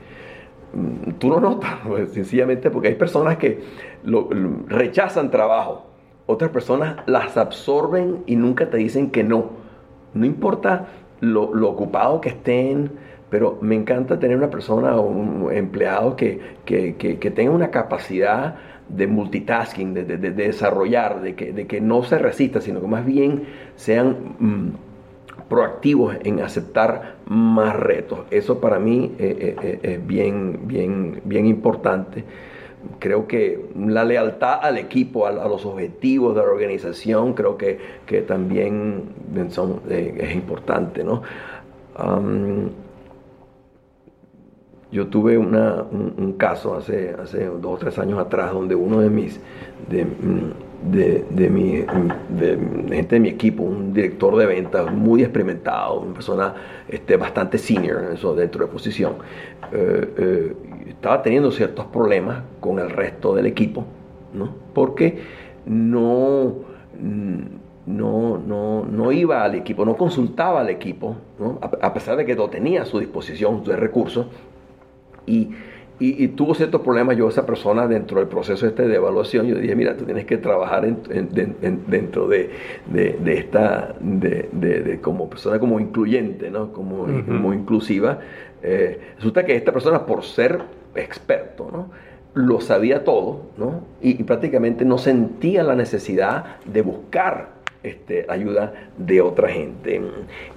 Mm, 0.73 1.13
tú 1.13 1.29
no 1.29 1.39
notas, 1.39 1.75
pues, 1.87 2.11
sencillamente 2.11 2.69
porque 2.69 2.89
hay 2.89 2.95
personas 2.95 3.37
que 3.37 3.61
rechazan 4.67 5.31
trabajo, 5.31 5.85
otras 6.25 6.51
personas 6.51 6.97
las 7.07 7.37
absorben 7.37 8.23
y 8.27 8.35
nunca 8.35 8.69
te 8.69 8.77
dicen 8.77 9.11
que 9.11 9.23
no. 9.23 9.49
No 10.13 10.25
importa 10.25 10.87
lo, 11.21 11.43
ocupado 11.69 12.21
que 12.21 12.29
estén, 12.29 12.91
pero 13.29 13.57
me 13.61 13.75
encanta 13.75 14.19
tener 14.19 14.37
una 14.37 14.49
persona 14.49 14.95
o 14.95 15.01
un 15.01 15.51
empleado 15.51 16.15
que, 16.15 16.39
que, 16.65 17.31
tenga 17.35 17.51
una 17.51 17.69
capacidad 17.71 18.55
de 18.89 19.07
multitasking, 19.07 19.93
de, 19.93 20.03
desarrollar, 20.17 21.21
de 21.21 21.35
que, 21.35 21.53
de 21.53 21.67
que 21.67 21.79
no 21.79 22.03
se 22.03 22.17
resista, 22.17 22.61
sino 22.61 22.81
que 22.81 22.87
más 22.87 23.05
bien 23.05 23.43
sean... 23.75 24.35
Mm, 24.39 24.69
proactivos 25.49 26.15
en 26.23 26.39
aceptar 26.41 27.15
más 27.25 27.75
retos. 27.75 28.19
Eso 28.31 28.61
para 28.61 28.79
mí 28.79 29.15
eh, 29.19 29.37
eh, 29.39 29.55
eh, 29.61 29.79
es 29.81 30.07
bien, 30.07 30.59
bien, 30.67 31.21
bien 31.25 31.47
importante. 31.47 32.23
Creo 32.99 33.27
que 33.27 33.65
la 33.75 34.05
lealtad 34.05 34.59
al 34.61 34.77
equipo, 34.77 35.25
a, 35.25 35.31
los 35.31 35.65
objetivos 35.65 36.35
de 36.35 36.41
la 36.41 36.47
organización, 36.47 37.33
creo 37.33 37.57
que, 37.57 37.77
que 38.05 38.21
también 38.21 39.09
son, 39.49 39.81
es 39.89 40.33
importante. 40.33 41.03
¿no? 41.03 41.23
Yo 44.91 45.07
tuve 45.07 45.37
una, 45.37 45.83
un, 45.91 46.33
caso 46.33 46.75
hace, 46.75 47.15
hace 47.21 47.45
dos 47.45 47.65
o 47.65 47.77
tres 47.77 47.99
años 47.99 48.19
atrás 48.19 48.51
donde 48.51 48.75
uno 48.75 48.99
de 49.01 49.09
mis... 49.09 49.39
De, 49.89 50.05
mm, 50.05 50.69
de, 50.81 51.49
mi, 51.49 51.83
de, 52.29 52.57
gente 52.89 53.15
de 53.15 53.19
mi 53.19 53.29
equipo, 53.29 53.63
un 53.63 53.93
director 53.93 54.35
de 54.37 54.45
ventas 54.45 54.91
muy 54.93 55.21
experimentado, 55.23 55.99
una 55.99 56.13
persona 56.13 56.53
este, 56.87 57.17
bastante 57.17 57.57
senior 57.57 58.17
dentro 58.35 58.65
de 58.65 58.71
posición, 58.71 59.13
eh, 59.71 60.13
eh, 60.17 60.55
estaba 60.87 61.21
teniendo 61.21 61.51
ciertos 61.51 61.85
problemas 61.87 62.43
con 62.59 62.79
el 62.79 62.89
resto 62.89 63.35
del 63.35 63.45
equipo, 63.45 63.85
¿no? 64.33 64.55
porque 64.73 65.19
no, 65.65 66.55
no, 67.85 68.37
no, 68.37 68.85
no 68.85 69.11
iba 69.11 69.43
al 69.43 69.55
equipo, 69.55 69.85
no 69.85 69.95
consultaba 69.95 70.61
al 70.61 70.69
equipo, 70.69 71.15
¿no? 71.39 71.59
a, 71.61 71.93
pesar 71.93 72.15
de 72.15 72.25
que 72.25 72.35
lo 72.35 72.49
tenía 72.49 72.83
a 72.83 72.85
su 72.85 72.99
disposición 72.99 73.63
de 73.63 73.75
recursos, 73.75 74.27
y 75.29 75.49
y, 75.99 76.29
tuvo 76.29 76.55
ciertos 76.55 76.81
problemas 76.81 77.17
yo 77.17 77.27
esa 77.27 77.45
persona 77.45 77.85
dentro 77.85 78.19
del 78.19 78.29
proceso 78.29 78.65
este 78.65 78.87
de 78.87 78.95
evaluación. 78.95 79.47
Yo 79.47 79.55
dije 79.55 79.75
mira 79.75 79.97
tú 79.97 80.05
tienes 80.05 80.25
que 80.25 80.37
trabajar 80.37 80.85
dentro 80.85 82.27
de, 82.29 82.49
esta 83.25 83.95
de, 83.99 84.99
como 85.01 85.29
persona 85.29 85.59
como 85.59 85.79
incluyente 85.79 86.49
no 86.49 86.71
como, 86.71 87.05
como 87.25 87.53
inclusiva 87.53 88.19
eh, 88.63 88.99
resulta 89.17 89.45
que 89.45 89.55
esta 89.55 89.73
persona 89.73 90.05
por 90.05 90.23
ser 90.23 90.61
experto 90.95 91.69
no 91.71 91.91
lo 92.33 92.61
sabía 92.61 93.03
todo 93.03 93.41
¿no? 93.57 93.81
y 94.01 94.23
prácticamente 94.23 94.85
no 94.85 94.97
sentía 94.97 95.63
la 95.63 95.75
necesidad 95.75 96.57
de 96.65 96.81
buscar 96.81 97.58
este, 97.83 98.25
ayuda 98.27 98.73
de 98.97 99.21
otra 99.21 99.49
gente. 99.49 100.01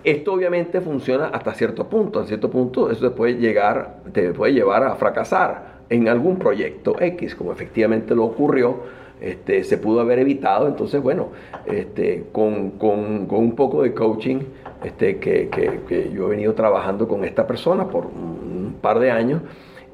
Esto 0.05 0.33
obviamente 0.33 0.81
funciona 0.81 1.27
hasta 1.27 1.55
cierto 1.55 1.89
punto. 1.89 2.21
A 2.21 2.27
cierto 2.27 2.51
punto 2.51 2.91
eso 2.91 3.09
te 3.11 3.15
puede, 3.15 3.35
llegar, 3.35 3.99
te 4.13 4.33
puede 4.33 4.55
llevar 4.55 4.83
a 4.85 4.97
fracasar 4.97 5.83
en 5.89 6.09
algún 6.09 6.39
proyecto 6.39 6.97
X, 7.01 7.35
como 7.35 7.53
efectivamente 7.53 8.15
lo 8.15 8.25
ocurrió. 8.25 9.03
Este, 9.21 9.63
se 9.63 9.79
pudo 9.79 10.01
haber 10.01 10.19
evitado. 10.19 10.67
Entonces, 10.67 11.01
bueno, 11.01 11.29
este, 11.67 12.25
con, 12.33 12.73
un 12.81 13.55
poco 13.55 13.85
de 13.85 13.95
coaching 13.95 14.41
este, 14.83 15.19
que, 15.19 16.11
yo 16.13 16.27
he 16.27 16.31
venido 16.31 16.55
trabajando 16.55 17.07
con 17.07 17.25
esta 17.25 17.47
persona 17.47 17.89
por 17.89 18.07
un 18.07 18.79
par 18.81 18.99
de 18.99 19.13
años, 19.13 19.43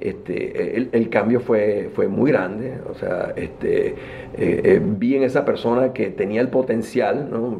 este, 0.00 0.76
el, 0.92 1.08
cambio 1.08 1.40
fue, 1.40 1.90
fue 1.94 2.06
muy 2.06 2.30
grande, 2.30 2.78
o 2.88 2.94
sea, 2.94 3.32
este, 3.34 3.88
eh, 3.88 3.94
eh, 4.36 4.80
vi 4.82 5.16
en 5.16 5.24
esa 5.24 5.44
persona 5.44 5.92
que 5.92 6.10
tenía 6.10 6.40
el 6.40 6.48
potencial, 6.48 7.28
¿no? 7.30 7.58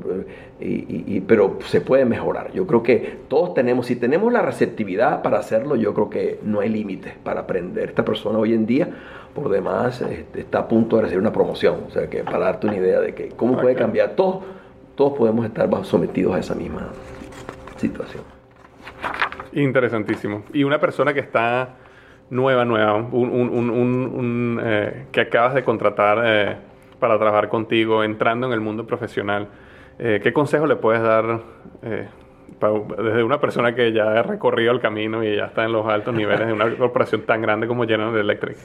y, 0.61 1.21
pero 1.23 1.59
se 1.65 1.81
puede 1.81 2.05
mejorar. 2.05 2.53
Yo 2.53 2.67
creo 2.67 2.83
que 2.83 3.19
todos 3.29 3.55
tenemos, 3.55 3.87
si 3.87 3.97
tenemos 3.97 4.33
la 4.33 4.43
receptividad 4.43 5.23
para 5.23 5.39
hacerlo, 5.39 5.75
yo 5.77 5.95
creo 5.95 6.11
que 6.11 6.39
no 6.43 6.61
hay 6.61 6.69
límites 6.69 7.15
para 7.25 7.41
aprender. 7.41 7.89
Esta 7.89 8.05
persona 8.05 8.39
hoy 8.39 8.55
en 8.55 8.67
día, 8.67 8.89
por 9.35 9.49
demás, 9.49 10.01
este, 10.03 10.41
está 10.41 10.61
a 10.61 10.69
punto 10.69 10.97
de 10.97 11.03
recibir 11.03 11.21
una 11.21 11.33
promoción, 11.33 11.85
o 11.89 11.91
sea, 11.91 12.09
que 12.09 12.23
para 12.23 12.39
darte 12.39 12.67
una 12.69 12.77
idea 12.77 13.01
de 13.01 13.15
que 13.15 13.29
cómo 13.31 13.61
puede 13.61 13.75
cambiar, 13.75 14.11
todos, 14.11 14.45
todos 14.95 15.19
podemos 15.19 15.45
estar 15.45 15.69
sometidos 15.85 16.37
a 16.37 16.39
esa 16.39 16.55
misma 16.55 16.89
situación. 17.77 18.23
Interesantísimo. 19.53 20.45
Y 20.53 20.65
una 20.65 20.79
persona 20.79 21.13
que 21.15 21.21
está 21.21 21.77
nueva, 22.31 22.65
nueva, 22.65 22.95
un, 22.97 24.61
eh, 24.63 25.07
que 25.13 25.21
acabas 25.21 25.55
de 25.55 25.65
contratar 25.65 26.23
eh, 26.25 26.57
para 26.99 27.19
trabajar 27.19 27.49
contigo, 27.49 28.05
entrando 28.05 28.47
en 28.47 28.53
el 28.53 28.61
mundo 28.61 28.87
profesional, 28.87 29.49
eh, 29.99 30.21
¿qué 30.23 30.33
consejo 30.33 30.67
le 30.67 30.77
puedes 30.77 31.03
dar 31.03 31.41
desde 31.81 33.23
una 33.23 33.41
persona 33.41 33.75
que 33.75 33.93
ya 33.93 34.19
ha 34.19 34.23
recorrido 34.23 34.73
el 34.73 34.81
camino 34.81 35.23
y 35.23 35.37
ya 35.37 35.47
está 35.47 35.65
en 35.65 35.73
los 35.73 35.87
altos 35.87 36.15
niveles 36.15 36.47
de 36.47 36.53
una 36.53 36.71
corporación 36.79 37.23
tan 37.23 37.41
grande 37.41 37.67
como 37.67 37.87
General 37.87 38.17
Electric? 38.17 38.57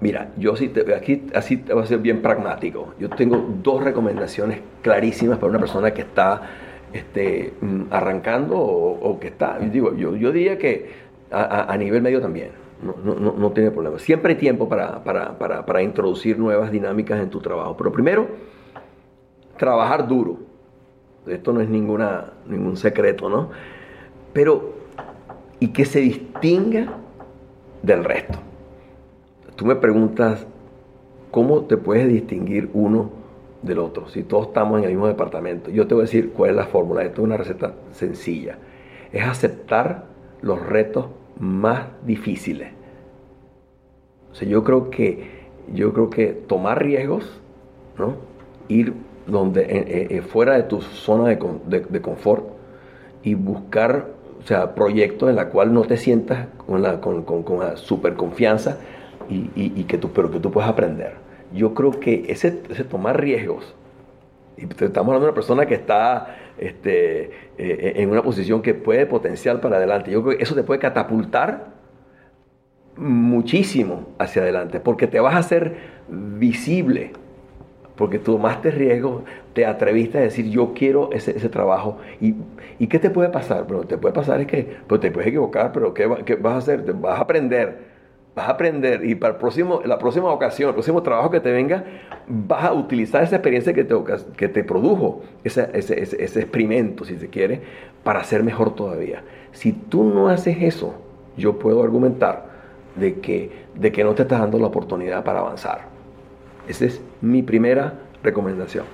Mira, 0.00 0.28
yo 0.36 0.56
sí 0.56 0.68
te, 0.68 0.94
aquí 0.94 1.22
así 1.34 1.56
te 1.56 1.72
voy 1.72 1.84
a 1.84 1.86
ser 1.86 1.98
bien 2.00 2.20
pragmático. 2.20 2.94
Yo 2.98 3.08
tengo 3.08 3.46
dos 3.62 3.82
recomendaciones 3.82 4.60
clarísimas 4.82 5.38
para 5.38 5.50
una 5.50 5.58
persona 5.58 5.92
que 5.92 6.02
está 6.02 6.42
este, 6.92 7.54
mm, 7.60 7.84
arrancando 7.90 8.58
o, 8.58 9.18
que 9.18 9.28
está. 9.28 9.58
Digo, 9.58 9.94
yo, 9.94 10.14
yo 10.14 10.32
diría 10.32 10.58
que 10.58 11.05
a, 11.30 11.76
nivel 11.76 12.02
medio 12.02 12.20
también. 12.20 12.50
No, 12.82 13.52
tiene 13.52 13.70
problema. 13.70 13.98
Siempre 13.98 14.34
hay 14.34 14.38
tiempo 14.38 14.68
para, 14.68 15.82
introducir 15.82 16.38
nuevas 16.38 16.70
dinámicas 16.70 17.20
en 17.20 17.30
tu 17.30 17.40
trabajo. 17.40 17.76
Pero 17.76 17.92
primero, 17.92 18.28
trabajar 19.56 20.06
duro. 20.06 20.38
Esto 21.26 21.52
no 21.52 21.60
es 21.60 21.68
ninguna, 21.68 22.32
ningún 22.46 22.76
secreto, 22.76 23.28
¿no? 23.28 23.50
Pero, 24.32 24.74
y 25.58 25.68
que 25.68 25.84
se 25.84 26.00
distinga 26.00 26.98
del 27.82 28.04
resto. 28.04 28.38
Tú 29.56 29.64
me 29.64 29.74
preguntas, 29.74 30.46
¿cómo 31.30 31.62
te 31.62 31.78
puedes 31.78 32.06
distinguir 32.08 32.70
uno 32.74 33.10
del 33.62 33.78
otro? 33.78 34.08
Si 34.08 34.22
todos 34.22 34.48
estamos 34.48 34.78
en 34.78 34.84
el 34.84 34.90
mismo 34.90 35.06
departamento. 35.08 35.70
Yo 35.70 35.86
te 35.86 35.94
voy 35.94 36.02
a 36.02 36.04
decir 36.04 36.32
cuál 36.32 36.50
es 36.50 36.56
la 36.56 36.66
fórmula. 36.66 37.02
Esto 37.02 37.22
es 37.22 37.24
una 37.24 37.38
receta 37.38 37.74
sencilla. 37.92 38.58
Es 39.12 39.24
aceptar 39.24 40.04
los 40.42 40.64
retos 40.64 41.06
más 41.38 41.86
difíciles. 42.04 42.68
O 44.30 44.34
sea, 44.34 44.48
yo 44.48 44.64
creo 44.64 44.90
que, 44.90 45.30
yo 45.72 45.92
creo 45.92 46.10
que 46.10 46.26
tomar 46.28 46.82
riesgos, 46.82 47.40
¿no? 47.98 48.16
ir 48.68 48.94
donde, 49.26 49.62
eh, 49.62 50.06
eh, 50.10 50.22
fuera 50.22 50.54
de 50.54 50.64
tu 50.64 50.80
zona 50.82 51.28
de, 51.28 52.00
confort 52.00 52.44
y 53.22 53.34
buscar 53.34 54.08
o 54.38 54.46
sea, 54.46 54.74
proyectos 54.74 55.28
en 55.28 55.36
la 55.36 55.48
cual 55.48 55.72
no 55.72 55.82
te 55.82 55.96
sientas 55.96 56.46
con 56.66 56.82
la, 56.82 57.00
con, 57.00 57.24
con, 57.24 57.42
con 57.42 57.76
super 57.76 58.14
confianza 58.14 58.78
y, 59.28 59.50
y, 59.56 59.84
que 59.84 59.98
tú, 59.98 60.10
pero 60.12 60.30
que 60.30 60.38
tú 60.38 60.52
puedas 60.52 60.70
aprender. 60.70 61.14
Yo 61.52 61.74
creo 61.74 61.98
que 61.98 62.26
ese, 62.28 62.62
ese 62.68 62.84
tomar 62.84 63.20
riesgos, 63.20 63.74
y 64.56 64.62
estamos 64.62 65.08
hablando 65.08 65.20
de 65.20 65.30
una 65.30 65.34
persona 65.34 65.66
que 65.66 65.74
está 65.74 66.36
este, 66.58 67.30
eh, 67.58 67.92
en 67.96 68.10
una 68.10 68.22
posición 68.22 68.62
que 68.62 68.74
puede 68.74 69.06
potencial 69.06 69.60
para 69.60 69.76
adelante, 69.76 70.10
yo 70.10 70.22
creo 70.22 70.36
que 70.36 70.42
eso 70.42 70.54
te 70.54 70.62
puede 70.62 70.80
catapultar 70.80 71.76
muchísimo 72.96 74.08
hacia 74.18 74.42
adelante, 74.42 74.80
porque 74.80 75.06
te 75.06 75.20
vas 75.20 75.34
a 75.34 75.38
hacer 75.38 75.76
visible, 76.08 77.12
porque 77.96 78.18
tomaste 78.18 78.70
riesgo, 78.70 79.24
te 79.52 79.66
atreviste 79.66 80.18
a 80.18 80.20
decir, 80.20 80.48
yo 80.50 80.72
quiero 80.74 81.10
ese, 81.12 81.32
trabajo. 81.48 81.98
¿Y, 82.20 82.34
¿Y, 82.78 82.86
qué 82.88 82.98
te 82.98 83.10
puede 83.10 83.30
pasar? 83.30 83.64
Pero 83.66 83.84
te 83.84 83.96
puede 83.96 84.14
pasar 84.14 84.40
es 84.40 84.46
que 84.46 84.76
pues 84.86 85.00
te 85.00 85.10
puedes 85.10 85.28
equivocar, 85.28 85.72
pero 85.72 85.94
¿qué, 85.94 86.06
vas 86.06 86.54
a 86.54 86.58
hacer? 86.58 86.92
Vas 86.94 87.18
a 87.18 87.22
aprender. 87.22 87.95
Vas 88.36 88.48
a 88.48 88.50
aprender 88.50 89.02
y 89.02 89.14
para 89.14 89.32
el 89.32 89.40
próximo, 89.40 89.80
la 89.82 89.98
próxima 89.98 90.30
ocasión, 90.30 90.68
el 90.68 90.74
próximo 90.74 91.02
trabajo 91.02 91.30
que 91.30 91.40
te 91.40 91.50
venga, 91.50 91.84
vas 92.28 92.64
a 92.64 92.74
utilizar 92.74 93.24
esa 93.24 93.36
experiencia 93.36 93.72
que 93.72 93.82
te, 93.82 93.94
que 94.36 94.48
te 94.48 94.62
produjo, 94.62 95.22
ese, 95.42 95.70
ese, 95.72 96.40
experimento, 96.40 97.06
si 97.06 97.16
se 97.16 97.30
quiere, 97.30 97.62
para 98.04 98.22
ser 98.24 98.42
mejor 98.42 98.74
todavía. 98.74 99.24
Si 99.52 99.72
tú 99.72 100.04
no 100.04 100.28
haces 100.28 100.58
eso, 100.60 100.96
yo 101.38 101.58
puedo 101.58 101.82
argumentar 101.82 102.50
de 102.94 103.20
que, 103.20 103.50
de 103.74 103.90
que 103.90 104.04
no 104.04 104.14
te 104.14 104.24
estás 104.24 104.40
dando 104.40 104.58
la 104.58 104.66
oportunidad 104.66 105.24
para 105.24 105.40
avanzar. 105.40 105.86
Esa 106.68 106.84
es 106.84 107.00
mi 107.22 107.42
primera 107.42 107.94
recomendación. 108.22 108.84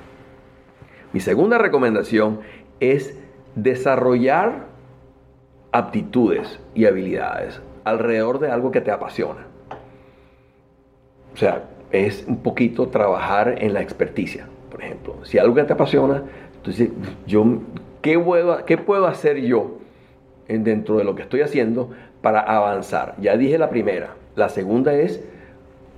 Mi 1.13 1.19
segunda 1.19 1.59
recomendación 1.59 2.43
es 2.79 3.19
desarrollar 3.57 4.67
aptitudes 5.73 6.61
y 6.77 6.85
habilidades 6.85 7.61
alrededor 7.85 8.39
de 8.39 8.51
algo 8.51 8.71
que 8.71 8.81
te 8.81 8.91
apasiona. 8.91 9.47
O 11.35 11.37
sea, 11.37 11.65
es 11.91 12.25
un 12.27 12.39
poquito 12.39 12.89
trabajar 12.89 13.57
en 13.59 13.75
la 13.75 13.81
experticia, 13.81 14.47
por 14.71 14.83
ejemplo. 14.83 15.17
Si 15.25 15.39
algo 15.39 15.55
te 15.65 15.73
apasiona, 15.73 16.23
entonces 16.57 16.91
yo, 17.27 17.45
¿qué 18.01 18.19
puedo, 18.19 18.65
qué 18.65 18.79
puedo 18.79 19.07
hacer 19.07 19.41
yo 19.41 19.79
dentro 20.49 20.99
de 20.99 21.05
lo 21.05 21.15
que 21.15 21.23
estoy 21.23 21.41
haciendo 21.41 21.91
para 22.21 22.41
avanzar. 22.41 23.15
Ya 23.21 23.37
dije 23.37 23.59
la 23.59 23.71
primera. 23.71 24.15
La 24.37 24.49
segunda 24.49 24.95
es 24.95 25.23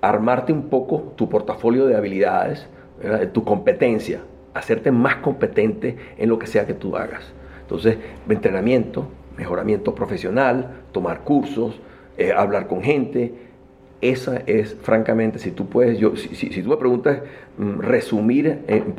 armarte 0.00 0.52
un 0.52 0.68
poco 0.68 1.12
tu 1.16 1.28
portafolio 1.28 1.86
de 1.86 1.96
habilidades, 1.96 2.66
tu 3.32 3.44
competencia, 3.44 4.20
hacerte 4.52 4.90
más 4.90 5.16
competente 5.16 5.96
en 6.18 6.28
lo 6.28 6.38
que 6.38 6.46
sea 6.46 6.66
que 6.66 6.74
tú 6.74 6.96
hagas. 6.96 7.32
Entonces, 7.62 7.96
entrenamiento, 8.28 9.06
mejoramiento 9.36 9.94
profesional, 9.94 10.82
tomar 10.92 11.20
cursos, 11.20 11.80
eh, 12.16 12.32
hablar 12.32 12.66
con 12.66 12.82
gente. 12.82 13.34
Esa 14.00 14.42
es, 14.46 14.76
francamente, 14.82 15.38
si 15.38 15.50
tú 15.50 15.68
puedes, 15.68 15.98
yo, 15.98 16.16
si, 16.16 16.62
tú 16.62 16.68
me 16.68 16.76
preguntas 16.76 17.22
mm, 17.56 17.80
resumir 17.80 18.60
en, 18.66 18.94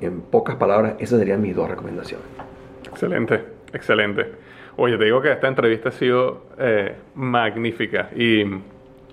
en 0.00 0.20
pocas 0.30 0.56
palabras, 0.56 0.94
esas 1.00 1.18
serían 1.18 1.42
mis 1.42 1.56
dos 1.56 1.68
recomendaciones. 1.68 2.26
Excelente, 2.88 3.40
excelente. 3.72 4.26
Oye, 4.76 4.96
te 4.96 5.04
digo 5.04 5.20
que 5.20 5.30
esta 5.30 5.48
entrevista 5.48 5.90
ha 5.90 5.92
sido 5.92 6.46
eh, 6.58 6.94
magnífica 7.14 8.08
y 8.16 8.44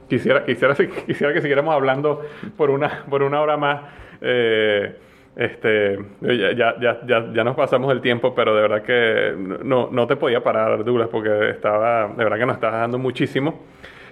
quisiera, 0.07 0.45
quisiera, 0.45 0.73
quisiera 1.05 1.33
que 1.33 1.41
siguiéramos 1.41 1.73
hablando 1.73 2.21
por 2.55 2.69
una, 2.69 3.03
por 3.09 3.23
una 3.23 3.41
hora 3.41 3.57
más. 3.57 3.81
Eh, 4.21 4.95
este, 5.35 5.99
ya, 6.21 6.53
ya, 6.79 6.99
ya, 7.05 7.31
ya, 7.33 7.43
nos 7.43 7.55
pasamos 7.55 7.91
el 7.91 8.01
tiempo, 8.01 8.33
pero 8.35 8.55
de 8.55 8.61
verdad 8.61 8.81
que 8.83 9.35
no, 9.63 9.89
no 9.91 10.07
te 10.07 10.15
podía 10.15 10.43
parar, 10.43 10.83
Douglas, 10.83 11.09
porque 11.09 11.49
estaba, 11.49 12.07
de 12.07 12.23
verdad 12.23 12.37
que 12.37 12.45
nos 12.45 12.55
estás 12.55 12.73
dando 12.73 12.97
muchísimo. 12.97 13.61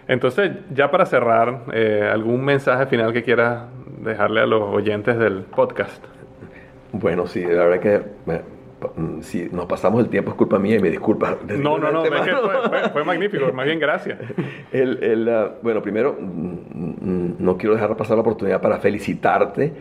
Entonces, 0.07 0.51
ya 0.73 0.89
para 0.89 1.05
cerrar, 1.05 1.63
eh, 1.73 2.09
¿algún 2.11 2.45
mensaje 2.45 2.85
final 2.85 3.11
que 3.11 3.23
quieras 3.23 3.65
dejarle 3.99 4.41
a 4.41 4.45
los 4.45 4.61
oyentes 4.61 5.17
del 5.17 5.41
podcast? 5.43 6.03
Bueno, 6.93 7.27
sí, 7.27 7.43
la 7.43 7.65
verdad 7.65 7.79
que 7.79 8.01
Mm, 8.95 9.21
si 9.21 9.49
nos 9.51 9.65
pasamos 9.65 10.01
el 10.01 10.09
tiempo 10.09 10.31
es 10.31 10.37
culpa 10.37 10.59
mía 10.59 10.75
y 10.75 10.79
me 10.79 10.91
disculpa. 10.91 11.37
No, 11.47 11.79
no, 11.79 11.91
no, 11.91 12.03
fue, 12.93 13.03
magnífico, 13.03 13.51
más 13.51 13.65
bien 13.65 13.79
gracias. 13.79 14.19
El, 14.71 15.27
ah, 15.29 15.55
bueno, 15.63 15.81
primero, 15.81 16.15
mm, 16.19 16.93
mm, 17.01 17.35
no 17.39 17.57
quiero 17.57 17.73
dejar 17.73 17.95
pasar 17.97 18.17
la 18.17 18.21
oportunidad 18.21 18.61
para 18.61 18.77
felicitarte. 18.77 19.73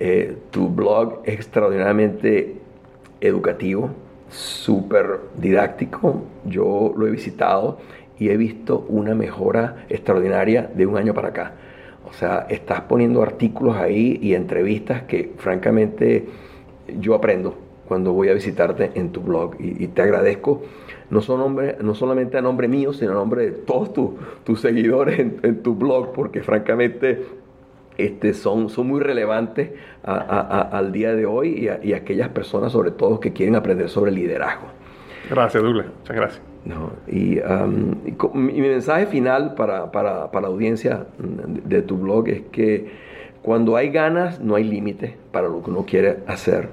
Eh, 0.00 0.36
tu 0.50 0.68
blog 0.68 1.20
es 1.24 1.34
extraordinariamente 1.34 2.56
educativo, 3.20 3.90
súper 4.30 5.20
didáctico. 5.36 6.22
Yo 6.44 6.92
lo 6.96 7.06
he 7.06 7.10
visitado 7.10 7.78
y 8.18 8.30
he 8.30 8.36
visto 8.36 8.84
una 8.88 9.14
mejora 9.14 9.84
extraordinaria 9.88 10.70
de 10.74 10.86
un 10.86 10.96
año 10.96 11.14
para 11.14 11.28
acá. 11.28 11.52
O 12.08 12.12
sea, 12.12 12.46
estás 12.48 12.82
poniendo 12.82 13.22
artículos 13.22 13.76
ahí 13.76 14.18
y 14.22 14.34
entrevistas 14.34 15.02
que 15.02 15.32
francamente 15.36 16.26
yo 16.98 17.14
aprendo 17.14 17.54
cuando 17.86 18.12
voy 18.12 18.28
a 18.28 18.34
visitarte 18.34 18.92
en 18.94 19.10
tu 19.10 19.20
blog. 19.22 19.56
Y, 19.58 19.88
te 19.88 20.02
agradezco 20.02 20.62
no, 21.10 21.22
son 21.22 21.56
no 21.80 21.94
solamente 21.94 22.36
a 22.36 22.42
nombre 22.42 22.68
mío, 22.68 22.92
sino 22.92 23.12
a 23.12 23.14
nombre 23.14 23.46
de 23.46 23.52
todos 23.52 23.92
tus 24.44 24.60
seguidores 24.60 25.18
en, 25.18 25.62
tu 25.62 25.74
blog, 25.74 26.12
porque 26.12 26.42
francamente 26.42 27.24
este, 27.98 28.32
son, 28.32 28.70
son 28.70 28.86
muy 28.86 29.00
relevantes 29.00 29.70
al 30.04 30.92
día 30.92 31.14
de 31.14 31.26
hoy 31.26 31.68
y 31.82 31.92
a, 31.92 31.96
aquellas 31.96 32.28
personas 32.30 32.72
sobre 32.72 32.92
todo 32.92 33.20
que 33.20 33.32
quieren 33.32 33.56
aprender 33.56 33.88
sobre 33.88 34.12
liderazgo. 34.12 34.68
Gracias, 35.28 35.62
Douglas. 35.62 35.86
Muchas 35.98 36.16
gracias. 36.16 36.42
y, 37.08 37.40
mi 38.34 38.60
mensaje 38.60 39.06
final 39.06 39.54
para, 39.54 39.90
para, 39.90 40.30
para, 40.30 40.42
la 40.42 40.48
audiencia 40.48 41.06
de 41.18 41.82
tu 41.82 41.98
blog 41.98 42.28
es 42.28 42.42
que 42.52 42.90
cuando 43.42 43.76
hay 43.76 43.90
ganas 43.90 44.40
no 44.40 44.54
hay 44.54 44.64
límite 44.64 45.16
para 45.32 45.48
lo 45.48 45.62
que 45.62 45.70
uno 45.70 45.84
quiere 45.84 46.18
hacer. 46.26 46.68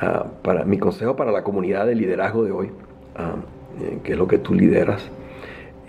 Ah, 0.00 0.26
para, 0.42 0.64
mi 0.64 0.78
consejo 0.78 1.14
para 1.14 1.30
la 1.30 1.44
comunidad 1.44 1.86
de 1.86 1.94
liderazgo 1.94 2.44
de 2.44 2.50
hoy, 2.50 2.66
eh, 2.66 3.98
que 4.02 4.12
es 4.12 4.18
lo 4.18 4.26
que 4.26 4.38
tú 4.38 4.54
lideras, 4.54 5.08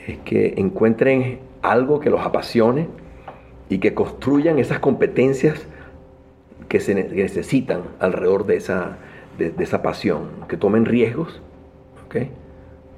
es 0.06 0.18
que 0.20 0.54
encuentren 0.58 1.39
algo 1.62 2.00
que 2.00 2.10
los 2.10 2.24
apasione 2.24 2.88
y 3.70 3.80
que 3.80 3.93
construyan 3.93 4.59
esas 4.59 4.80
competencias 4.80 5.66
que 6.70 6.80
se 6.80 6.95
necesitan 6.95 7.82
alrededor 7.99 8.45
de 8.45 8.57
esa, 8.57 8.97
de, 9.38 9.53
esa 9.59 9.82
pasión, 9.82 10.30
que 10.47 10.57
tomen 10.57 10.86
riesgos, 10.86 11.41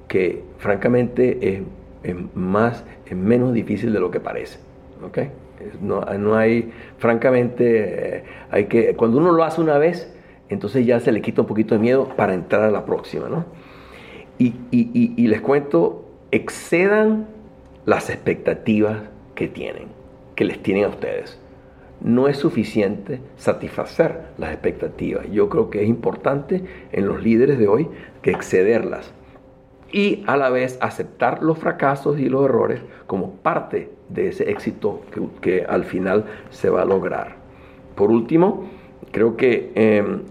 que 0.08 0.44
francamente 0.60 1.64
es, 2.04 2.16
más, 2.34 2.84
es 3.06 3.16
menos 3.16 3.54
difícil 3.54 3.92
de 3.94 4.00
lo 4.00 4.12
que 4.12 4.20
parece. 4.20 4.60
No, 5.82 6.02
no, 6.02 6.36
hay, 6.36 6.72
francamente, 6.98 8.18
eh, 8.18 8.24
hay 8.52 8.66
que, 8.66 8.96
cuando 8.96 9.18
uno 9.18 9.32
lo 9.32 9.44
hace 9.44 9.60
una 9.60 9.78
vez, 9.78 10.14
entonces 10.50 10.86
ya 10.86 11.00
se 11.00 11.12
le 11.12 11.22
quita 11.22 11.42
un 11.42 11.48
poquito 11.48 11.76
de 11.76 11.82
miedo 11.82 12.10
para 12.16 12.34
entrar 12.34 12.64
a 12.64 12.72
la 12.72 12.86
próxima, 12.86 13.28
¿no? 13.28 13.46
Y, 14.40 15.28
les 15.28 15.42
cuento, 15.42 16.06
excedan 16.30 17.28
las 17.86 18.10
expectativas 18.10 19.02
que 19.34 19.48
tienen, 19.48 19.88
que 20.38 20.46
les 20.46 20.62
tienen 20.62 20.86
a 20.86 20.90
ustedes. 20.90 21.38
No 22.00 22.28
es 22.28 22.38
suficiente 22.38 23.20
satisfacer 23.38 24.22
las 24.38 24.52
expectativas. 24.52 25.26
Yo 25.32 25.50
creo 25.50 25.72
que 25.72 25.82
es 25.82 25.90
importante 25.90 26.64
en 26.92 27.08
los 27.08 27.24
líderes 27.24 27.58
de 27.58 27.68
hoy 27.68 27.90
que 28.22 28.30
excederlas 28.30 29.12
y 29.92 30.24
a 30.28 30.38
la 30.38 30.52
vez 30.52 30.78
aceptar 30.80 31.42
los 31.42 31.58
fracasos 31.58 32.20
y 32.20 32.30
los 32.30 32.46
errores 32.46 32.82
como 33.08 33.38
parte 33.38 33.90
de 34.10 34.28
ese 34.28 34.52
éxito 34.52 35.02
que, 35.42 35.66
al 35.68 35.86
final 35.86 36.26
se 36.52 36.70
va 36.70 36.84
a 36.84 36.86
lograr. 36.86 37.38
Por 37.96 38.12
último, 38.12 38.70
creo 39.12 39.36
que 39.38 39.72
em, 39.74 40.22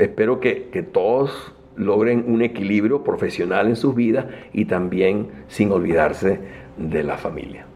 espero 0.00 0.40
que, 0.40 0.88
todos 0.92 1.54
logren 1.76 2.24
un 2.26 2.42
equilibrio 2.42 3.04
profesional 3.04 3.68
en 3.68 3.76
sus 3.76 3.94
vidas 3.94 4.26
y 4.52 4.64
también 4.64 5.28
sin 5.46 5.70
olvidarse 5.70 6.40
de 6.76 7.04
la 7.04 7.16
familia. 7.16 7.66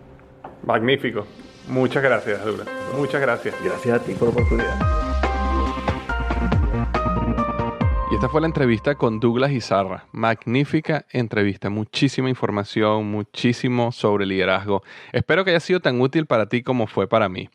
Magnífico. 0.67 1.27
Muchas 1.69 2.03
gracias, 2.03 2.45
Dura. 2.45 2.65
Muchas 2.97 3.21
gracias. 3.21 3.55
Gracias 3.65 4.01
a 4.01 4.05
ti 4.05 4.15
por 4.15 4.29
la 4.29 4.35
oportunidad. 4.35 4.79
Y 8.11 8.15
esta 8.15 8.29
fue 8.29 8.41
la 8.41 8.47
entrevista 8.47 8.95
con 8.95 9.19
Douglas 9.19 9.51
Izarra. 9.51 10.07
Magnífica 10.13 11.07
entrevista, 11.11 11.71
muchísima 11.71 12.29
información, 12.29 13.11
muchísimo 13.11 13.91
sobre 13.91 14.27
liderazgo. 14.27 14.85
Espero 15.13 15.45
que 15.45 15.51
haya 15.51 15.59
sido 15.61 15.81
tan 15.81 16.01
útil 16.01 16.27
para 16.27 16.49
ti 16.49 16.63
como 16.63 16.87
fue 16.87 17.09
para 17.09 17.29
mí. 17.29 17.51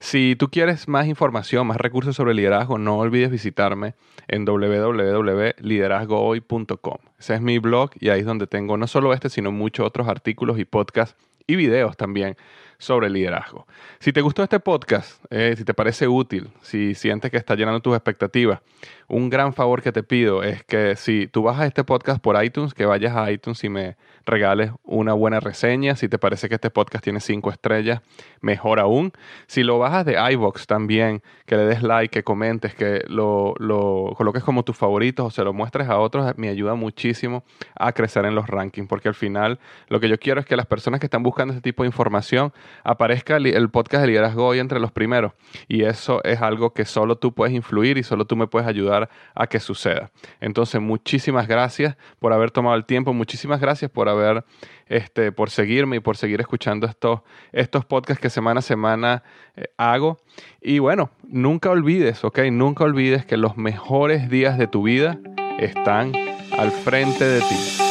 Si 0.00 0.36
tú 0.36 0.50
quieres 0.50 0.88
más 0.88 1.06
información, 1.06 1.66
más 1.66 1.78
recursos 1.78 2.16
sobre 2.16 2.34
liderazgo, 2.34 2.76
no 2.76 2.98
olvides 2.98 3.30
visitarme 3.30 3.94
en 4.28 4.44
www.liderazgohoy.com. 4.44 6.98
Ese 7.18 7.34
es 7.34 7.40
mi 7.40 7.58
blog 7.58 7.92
y 7.98 8.10
ahí 8.10 8.20
es 8.20 8.26
donde 8.26 8.46
tengo 8.46 8.76
no 8.76 8.86
solo 8.86 9.14
este, 9.14 9.30
sino 9.30 9.52
muchos 9.52 9.86
otros 9.86 10.06
artículos 10.08 10.58
y 10.58 10.66
podcasts 10.66 11.16
y 11.46 11.56
videos 11.56 11.96
también 11.96 12.36
sobre 12.78 13.08
liderazgo. 13.08 13.66
Si 13.98 14.12
te 14.12 14.20
gustó 14.20 14.42
este 14.42 14.60
podcast, 14.60 15.24
eh, 15.30 15.54
si 15.56 15.64
te 15.64 15.74
parece 15.74 16.08
útil, 16.08 16.50
si 16.62 16.94
sientes 16.94 17.30
que 17.30 17.36
está 17.36 17.54
llenando 17.54 17.80
tus 17.80 17.94
expectativas, 17.94 18.60
un 19.08 19.30
gran 19.30 19.54
favor 19.54 19.82
que 19.82 19.92
te 19.92 20.02
pido 20.02 20.42
es 20.42 20.64
que 20.64 20.96
si 20.96 21.26
tú 21.28 21.42
bajas 21.42 21.66
este 21.66 21.84
podcast 21.84 22.20
por 22.20 22.42
iTunes, 22.42 22.74
que 22.74 22.86
vayas 22.86 23.16
a 23.16 23.30
iTunes 23.30 23.62
y 23.64 23.68
me 23.68 23.96
regales 24.26 24.72
una 24.82 25.12
buena 25.12 25.40
reseña. 25.40 25.96
Si 25.96 26.08
te 26.08 26.18
parece 26.18 26.48
que 26.48 26.56
este 26.56 26.70
podcast 26.70 27.02
tiene 27.04 27.20
cinco 27.20 27.50
estrellas, 27.50 28.00
mejor 28.40 28.80
aún. 28.80 29.12
Si 29.46 29.62
lo 29.62 29.78
bajas 29.78 30.04
de 30.04 30.16
iBox 30.32 30.66
también, 30.66 31.22
que 31.46 31.56
le 31.56 31.64
des 31.64 31.82
like, 31.82 32.12
que 32.12 32.22
comentes, 32.22 32.74
que 32.74 33.04
lo, 33.08 33.54
lo 33.58 34.14
coloques 34.16 34.42
como 34.42 34.62
tus 34.62 34.76
favoritos 34.76 35.26
o 35.26 35.30
se 35.30 35.44
lo 35.44 35.52
muestres 35.52 35.88
a 35.88 35.98
otros, 35.98 36.32
me 36.36 36.48
ayuda 36.48 36.74
muchísimo 36.74 37.44
a 37.76 37.92
crecer 37.92 38.24
en 38.24 38.34
los 38.34 38.46
rankings, 38.46 38.88
porque 38.88 39.08
al 39.08 39.14
final 39.14 39.58
lo 39.88 40.00
que 40.00 40.08
yo 40.08 40.18
quiero 40.18 40.40
es 40.40 40.46
que 40.46 40.56
las 40.56 40.66
personas 40.66 41.00
que 41.00 41.06
están 41.06 41.22
buscando 41.22 41.52
este 41.52 41.62
tipo 41.62 41.82
de 41.82 41.88
información 41.88 42.52
aparezca 42.82 43.36
el 43.36 43.70
podcast 43.70 44.02
de 44.02 44.08
liderazgo 44.08 44.46
hoy 44.46 44.58
entre 44.58 44.80
los 44.80 44.92
primeros. 44.92 45.32
Y 45.68 45.82
eso 45.82 46.22
es 46.24 46.40
algo 46.40 46.72
que 46.72 46.84
solo 46.84 47.16
tú 47.16 47.34
puedes 47.34 47.54
influir 47.54 47.98
y 47.98 48.02
solo 48.02 48.26
tú 48.26 48.36
me 48.36 48.46
puedes 48.46 48.68
ayudar 48.68 49.08
a 49.34 49.46
que 49.46 49.60
suceda. 49.60 50.10
Entonces, 50.40 50.80
muchísimas 50.80 51.48
gracias 51.48 51.96
por 52.18 52.32
haber 52.32 52.50
tomado 52.50 52.76
el 52.76 52.84
tiempo, 52.84 53.12
muchísimas 53.12 53.60
gracias 53.60 53.90
por 53.90 54.08
haber, 54.14 54.44
este, 54.86 55.32
por 55.32 55.50
seguirme 55.50 55.96
y 55.96 56.00
por 56.00 56.16
seguir 56.16 56.40
escuchando 56.40 56.86
estos, 56.86 57.20
estos 57.52 57.84
podcasts 57.84 58.20
que 58.20 58.30
semana 58.30 58.60
a 58.60 58.62
semana 58.62 59.22
eh, 59.56 59.66
hago. 59.76 60.18
Y 60.60 60.78
bueno, 60.78 61.10
nunca 61.22 61.70
olvides, 61.70 62.24
ok, 62.24 62.40
nunca 62.50 62.84
olvides 62.84 63.26
que 63.26 63.36
los 63.36 63.56
mejores 63.56 64.28
días 64.28 64.58
de 64.58 64.66
tu 64.66 64.82
vida 64.82 65.18
están 65.58 66.12
al 66.58 66.70
frente 66.70 67.24
de 67.24 67.40
ti. 67.40 67.83